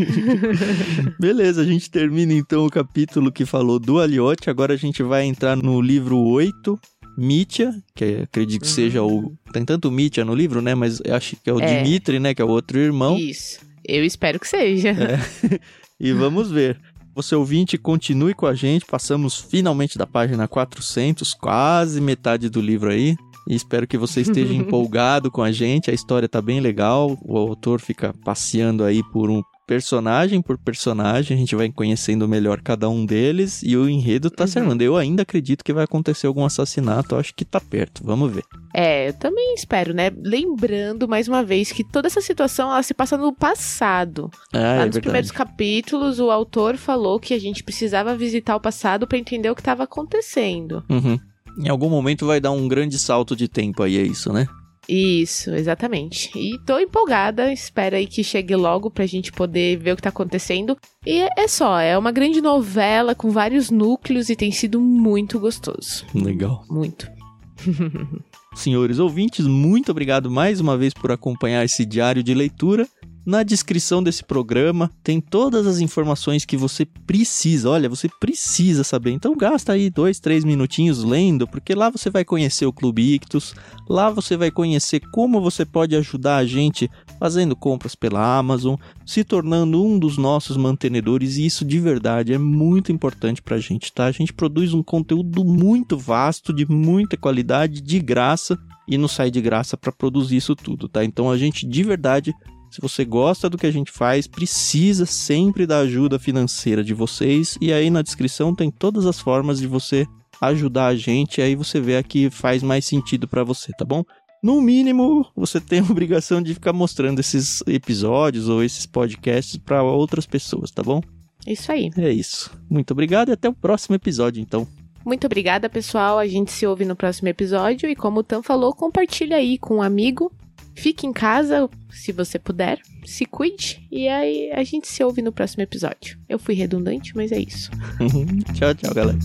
Beleza, 1.18 1.62
a 1.62 1.66
gente 1.66 1.90
termina 1.90 2.34
então 2.34 2.66
o 2.66 2.70
capítulo 2.70 3.32
que 3.32 3.46
falou 3.46 3.80
do 3.80 3.98
Aliote. 3.98 4.50
Agora 4.50 4.74
a 4.74 4.78
gente 4.78 5.02
vai 5.02 5.24
entrar 5.24 5.56
no 5.56 5.80
livro 5.80 6.20
8, 6.20 6.78
Mitya, 7.18 7.74
que 7.96 8.22
acredito 8.24 8.62
que 8.62 8.68
uhum. 8.68 8.74
seja 8.74 9.04
o. 9.04 9.34
Tem 9.52 9.64
tanto 9.64 9.92
Mitya 9.92 10.26
no 10.26 10.34
livro, 10.34 10.62
né? 10.62 10.74
Mas 10.76 11.02
acho 11.02 11.36
que 11.36 11.50
é 11.50 11.54
o 11.54 11.60
é. 11.60 11.84
Dimitri, 11.84 12.20
né? 12.20 12.34
Que 12.34 12.42
é 12.42 12.46
o 12.46 12.50
outro 12.50 12.80
irmão. 12.80 13.18
Isso. 13.18 13.60
Eu 13.86 14.04
espero 14.06 14.40
que 14.40 14.48
seja. 14.48 14.90
É. 14.90 15.60
e 16.00 16.12
vamos 16.12 16.50
ver. 16.50 16.80
Você 17.16 17.36
ouvinte, 17.36 17.78
continue 17.78 18.34
com 18.34 18.48
a 18.48 18.56
gente. 18.56 18.86
Passamos 18.86 19.40
finalmente 19.40 19.98
da 19.98 20.08
página 20.08 20.48
400, 20.48 21.34
quase 21.36 22.02
metade 22.02 22.50
do 22.50 22.60
livro 22.60 22.90
aí. 22.90 23.16
E 23.48 23.56
espero 23.56 23.86
que 23.86 23.98
você 23.98 24.22
esteja 24.22 24.52
empolgado 24.56 25.30
com 25.30 25.44
a 25.44 25.52
gente. 25.52 25.92
A 25.92 25.94
história 25.94 26.28
tá 26.28 26.42
bem 26.42 26.60
legal. 26.60 27.18
O 27.22 27.38
autor 27.38 27.80
fica 27.80 28.14
passeando 28.24 28.84
aí 28.84 29.04
por 29.12 29.30
um 29.30 29.44
personagem 29.66 30.42
por 30.42 30.58
personagem, 30.58 31.36
a 31.36 31.40
gente 31.40 31.56
vai 31.56 31.70
conhecendo 31.72 32.28
melhor 32.28 32.62
cada 32.62 32.90
um 32.90 33.06
deles 33.06 33.62
e 33.64 33.76
o 33.78 33.90
enredo 33.90 34.30
tá 34.30 34.44
uhum. 34.44 34.48
se 34.48 34.60
armando. 34.60 34.82
Eu 34.82 34.98
ainda 34.98 35.24
acredito 35.24 35.64
que 35.64 35.74
vai 35.74 35.84
acontecer 35.84 36.28
algum 36.28 36.46
assassinato, 36.46 37.16
acho 37.16 37.34
que 37.34 37.46
tá 37.46 37.60
perto, 37.60 38.04
vamos 38.04 38.32
ver. 38.32 38.44
É, 38.74 39.10
eu 39.10 39.14
também 39.14 39.54
espero, 39.56 39.94
né? 39.94 40.12
Lembrando 40.16 41.08
mais 41.08 41.28
uma 41.28 41.44
vez 41.44 41.72
que 41.72 41.84
toda 41.84 42.08
essa 42.08 42.22
situação 42.22 42.70
ela 42.72 42.84
se 42.84 42.94
passa 42.94 43.18
no 43.18 43.34
passado. 43.34 44.30
Ah, 44.52 44.60
Lá 44.60 44.64
é 44.64 44.74
nos 44.74 44.78
verdade. 44.84 45.02
primeiros 45.02 45.32
capítulos, 45.32 46.20
o 46.20 46.30
autor 46.30 46.78
falou 46.78 47.20
que 47.20 47.34
a 47.34 47.40
gente 47.40 47.64
precisava 47.64 48.16
visitar 48.16 48.56
o 48.56 48.62
passado 48.62 49.08
para 49.08 49.18
entender 49.18 49.50
o 49.50 49.56
que 49.56 49.62
estava 49.62 49.84
acontecendo. 49.84 50.84
Uhum. 50.90 51.20
Em 51.58 51.70
algum 51.70 51.90
momento 51.90 52.26
vai 52.26 52.40
dar 52.40 52.52
um 52.52 52.68
grande 52.68 52.98
salto 52.98 53.36
de 53.36 53.48
tempo 53.48 53.84
aí, 53.84 53.98
é 53.98 54.02
isso, 54.02 54.34
né? 54.34 54.48
Isso, 54.88 55.52
exatamente. 55.52 56.32
E 56.36 56.58
tô 56.66 56.78
empolgada, 56.80 57.52
espera 57.52 57.98
aí 57.98 58.08
que 58.08 58.24
chegue 58.24 58.56
logo 58.56 58.92
pra 58.92 59.06
gente 59.06 59.32
poder 59.32 59.78
ver 59.78 59.94
o 59.94 59.96
que 59.96 60.02
tá 60.02 60.10
acontecendo. 60.10 60.78
E 61.06 61.26
é 61.38 61.48
só, 61.48 61.80
é 61.80 61.98
uma 61.98 62.12
grande 62.12 62.42
novela 62.42 63.16
com 63.16 63.32
vários 63.32 63.70
núcleos 63.70 64.30
e 64.30 64.36
tem 64.36 64.52
sido 64.52 64.80
muito 64.80 65.40
gostoso. 65.40 66.06
Legal. 66.14 66.66
Muito. 66.70 67.10
Senhores 68.56 69.00
ouvintes, 69.00 69.48
muito 69.48 69.92
obrigado 69.92 70.30
mais 70.30 70.60
uma 70.60 70.78
vez 70.78 70.94
por 70.94 71.12
acompanhar 71.12 71.66
esse 71.66 71.86
diário 71.86 72.22
de 72.22 72.34
leitura. 72.34 72.88
Na 73.26 73.42
descrição 73.42 74.04
desse 74.04 74.22
programa 74.22 74.92
tem 75.02 75.22
todas 75.22 75.66
as 75.66 75.80
informações 75.80 76.44
que 76.44 76.58
você 76.58 76.86
precisa. 76.86 77.70
Olha, 77.70 77.88
você 77.88 78.10
precisa 78.20 78.84
saber. 78.84 79.12
Então 79.12 79.34
gasta 79.34 79.72
aí 79.72 79.90
dois, 79.90 80.20
três 80.20 80.44
minutinhos 80.44 81.06
lendo, 81.06 81.48
porque 81.48 81.74
lá 81.74 81.90
você 81.90 82.10
vai 82.10 82.26
conhecer 82.26 82.66
o 82.66 82.74
Clube 82.74 83.14
Ictus. 83.14 83.56
Lá 83.88 84.10
você 84.10 84.36
vai 84.36 84.52
conhecer 84.52 85.00
como 85.14 85.40
você 85.40 85.64
pode 85.66 85.96
ajudar 85.96 86.38
a 86.38 86.46
gente 86.46 86.92
fazendo 87.18 87.56
compras 87.56 87.96
pela 87.96 88.38
Amazon, 88.38 88.76
se 89.06 89.24
tornando 89.24 89.82
um 89.82 89.98
dos 89.98 90.18
nossos 90.18 90.58
mantenedores. 90.58 91.38
E 91.38 91.46
isso 91.46 91.64
de 91.64 91.80
verdade 91.80 92.34
é 92.34 92.38
muito 92.38 92.92
importante 92.92 93.42
para 93.42 93.56
a 93.56 93.60
gente, 93.60 93.94
tá? 93.94 94.06
A 94.06 94.12
gente 94.12 94.34
produz 94.34 94.74
um 94.74 94.84
conteúdo 94.84 95.46
muito 95.46 95.98
vasto, 95.98 96.52
de 96.52 96.70
muita 96.70 97.16
qualidade, 97.16 97.80
de 97.80 98.00
graça 98.02 98.60
e 98.86 98.98
não 98.98 99.08
sai 99.08 99.32
de 99.32 99.40
graça 99.40 99.78
para 99.78 99.94
produzir 99.94 100.36
isso 100.36 100.56
tudo, 100.58 100.90
tá? 100.90 101.06
Então 101.06 101.32
a 101.32 101.38
gente 101.38 101.66
de 101.66 101.84
verdade 101.84 102.34
se 102.74 102.82
você 102.82 103.06
gosta 103.06 103.48
do 103.48 103.56
que 103.56 103.68
a 103.68 103.72
gente 103.72 103.92
faz, 103.92 104.26
precisa 104.26 105.06
sempre 105.06 105.68
da 105.68 105.82
ajuda 105.82 106.18
financeira 106.18 106.84
de 106.84 106.92
vocês. 106.92 107.56
E 107.62 107.72
aí 107.72 107.92
na 107.92 108.02
descrição 108.02 108.56
tem 108.56 108.72
todas 108.72 109.06
as 109.06 109.20
formas 109.20 109.60
de 109.60 109.68
você 109.68 110.08
ajudar 110.42 110.88
a 110.88 110.96
gente. 110.96 111.38
E 111.38 111.44
aí 111.44 111.56
você 111.56 111.80
vê 111.80 111.98
aqui 111.98 112.32
faz 112.32 112.64
mais 112.64 112.84
sentido 112.84 113.28
para 113.28 113.44
você, 113.44 113.72
tá 113.78 113.86
bom? 113.86 114.04
No 114.42 114.60
mínimo, 114.60 115.24
você 115.36 115.62
tem 115.62 115.82
a 115.82 115.84
obrigação 115.84 116.42
de 116.42 116.56
ficar 116.56 116.74
mostrando 116.74 117.20
esses 117.20 117.62
episódios 117.68 118.50
ou 118.50 118.64
esses 118.64 118.88
podcasts 118.88 119.56
para 119.56 119.84
outras 119.84 120.26
pessoas, 120.26 120.72
tá 120.72 120.82
bom? 120.82 121.00
Isso 121.46 121.72
aí. 121.72 121.92
É 121.96 122.12
isso. 122.12 122.50
Muito 122.68 122.90
obrigado 122.90 123.30
e 123.30 123.34
até 123.34 123.48
o 123.48 123.54
próximo 123.54 123.96
episódio, 123.96 124.42
então. 124.42 124.68
Muito 125.06 125.28
obrigada, 125.28 125.70
pessoal. 125.70 126.18
A 126.18 126.26
gente 126.26 126.52
se 126.52 126.66
ouve 126.66 126.86
no 126.86 126.96
próximo 126.96 127.28
episódio. 127.28 127.88
E 127.88 127.96
como 127.96 128.22
o 128.22 128.24
Tam 128.24 128.42
falou, 128.42 128.74
compartilha 128.74 129.38
aí 129.38 129.60
com 129.60 129.76
um 129.76 129.82
amigo 129.84 130.32
Fique 130.76 131.06
em 131.06 131.14
casa, 131.14 131.70
se 131.90 132.12
você 132.12 132.40
puder. 132.40 132.80
Se 133.06 133.26
cuide. 133.26 133.86
E 133.92 134.08
aí 134.08 134.52
a 134.52 134.64
gente 134.64 134.88
se 134.88 135.04
ouve 135.04 135.22
no 135.22 135.32
próximo 135.32 135.64
episódio. 135.64 136.18
Eu 136.28 136.40
fui 136.40 136.56
redundante, 136.56 137.16
mas 137.16 137.32
é 137.32 137.40
isso. 137.40 137.72
tchau, 138.54 138.74
tchau, 138.74 138.94
galera. 138.94 139.20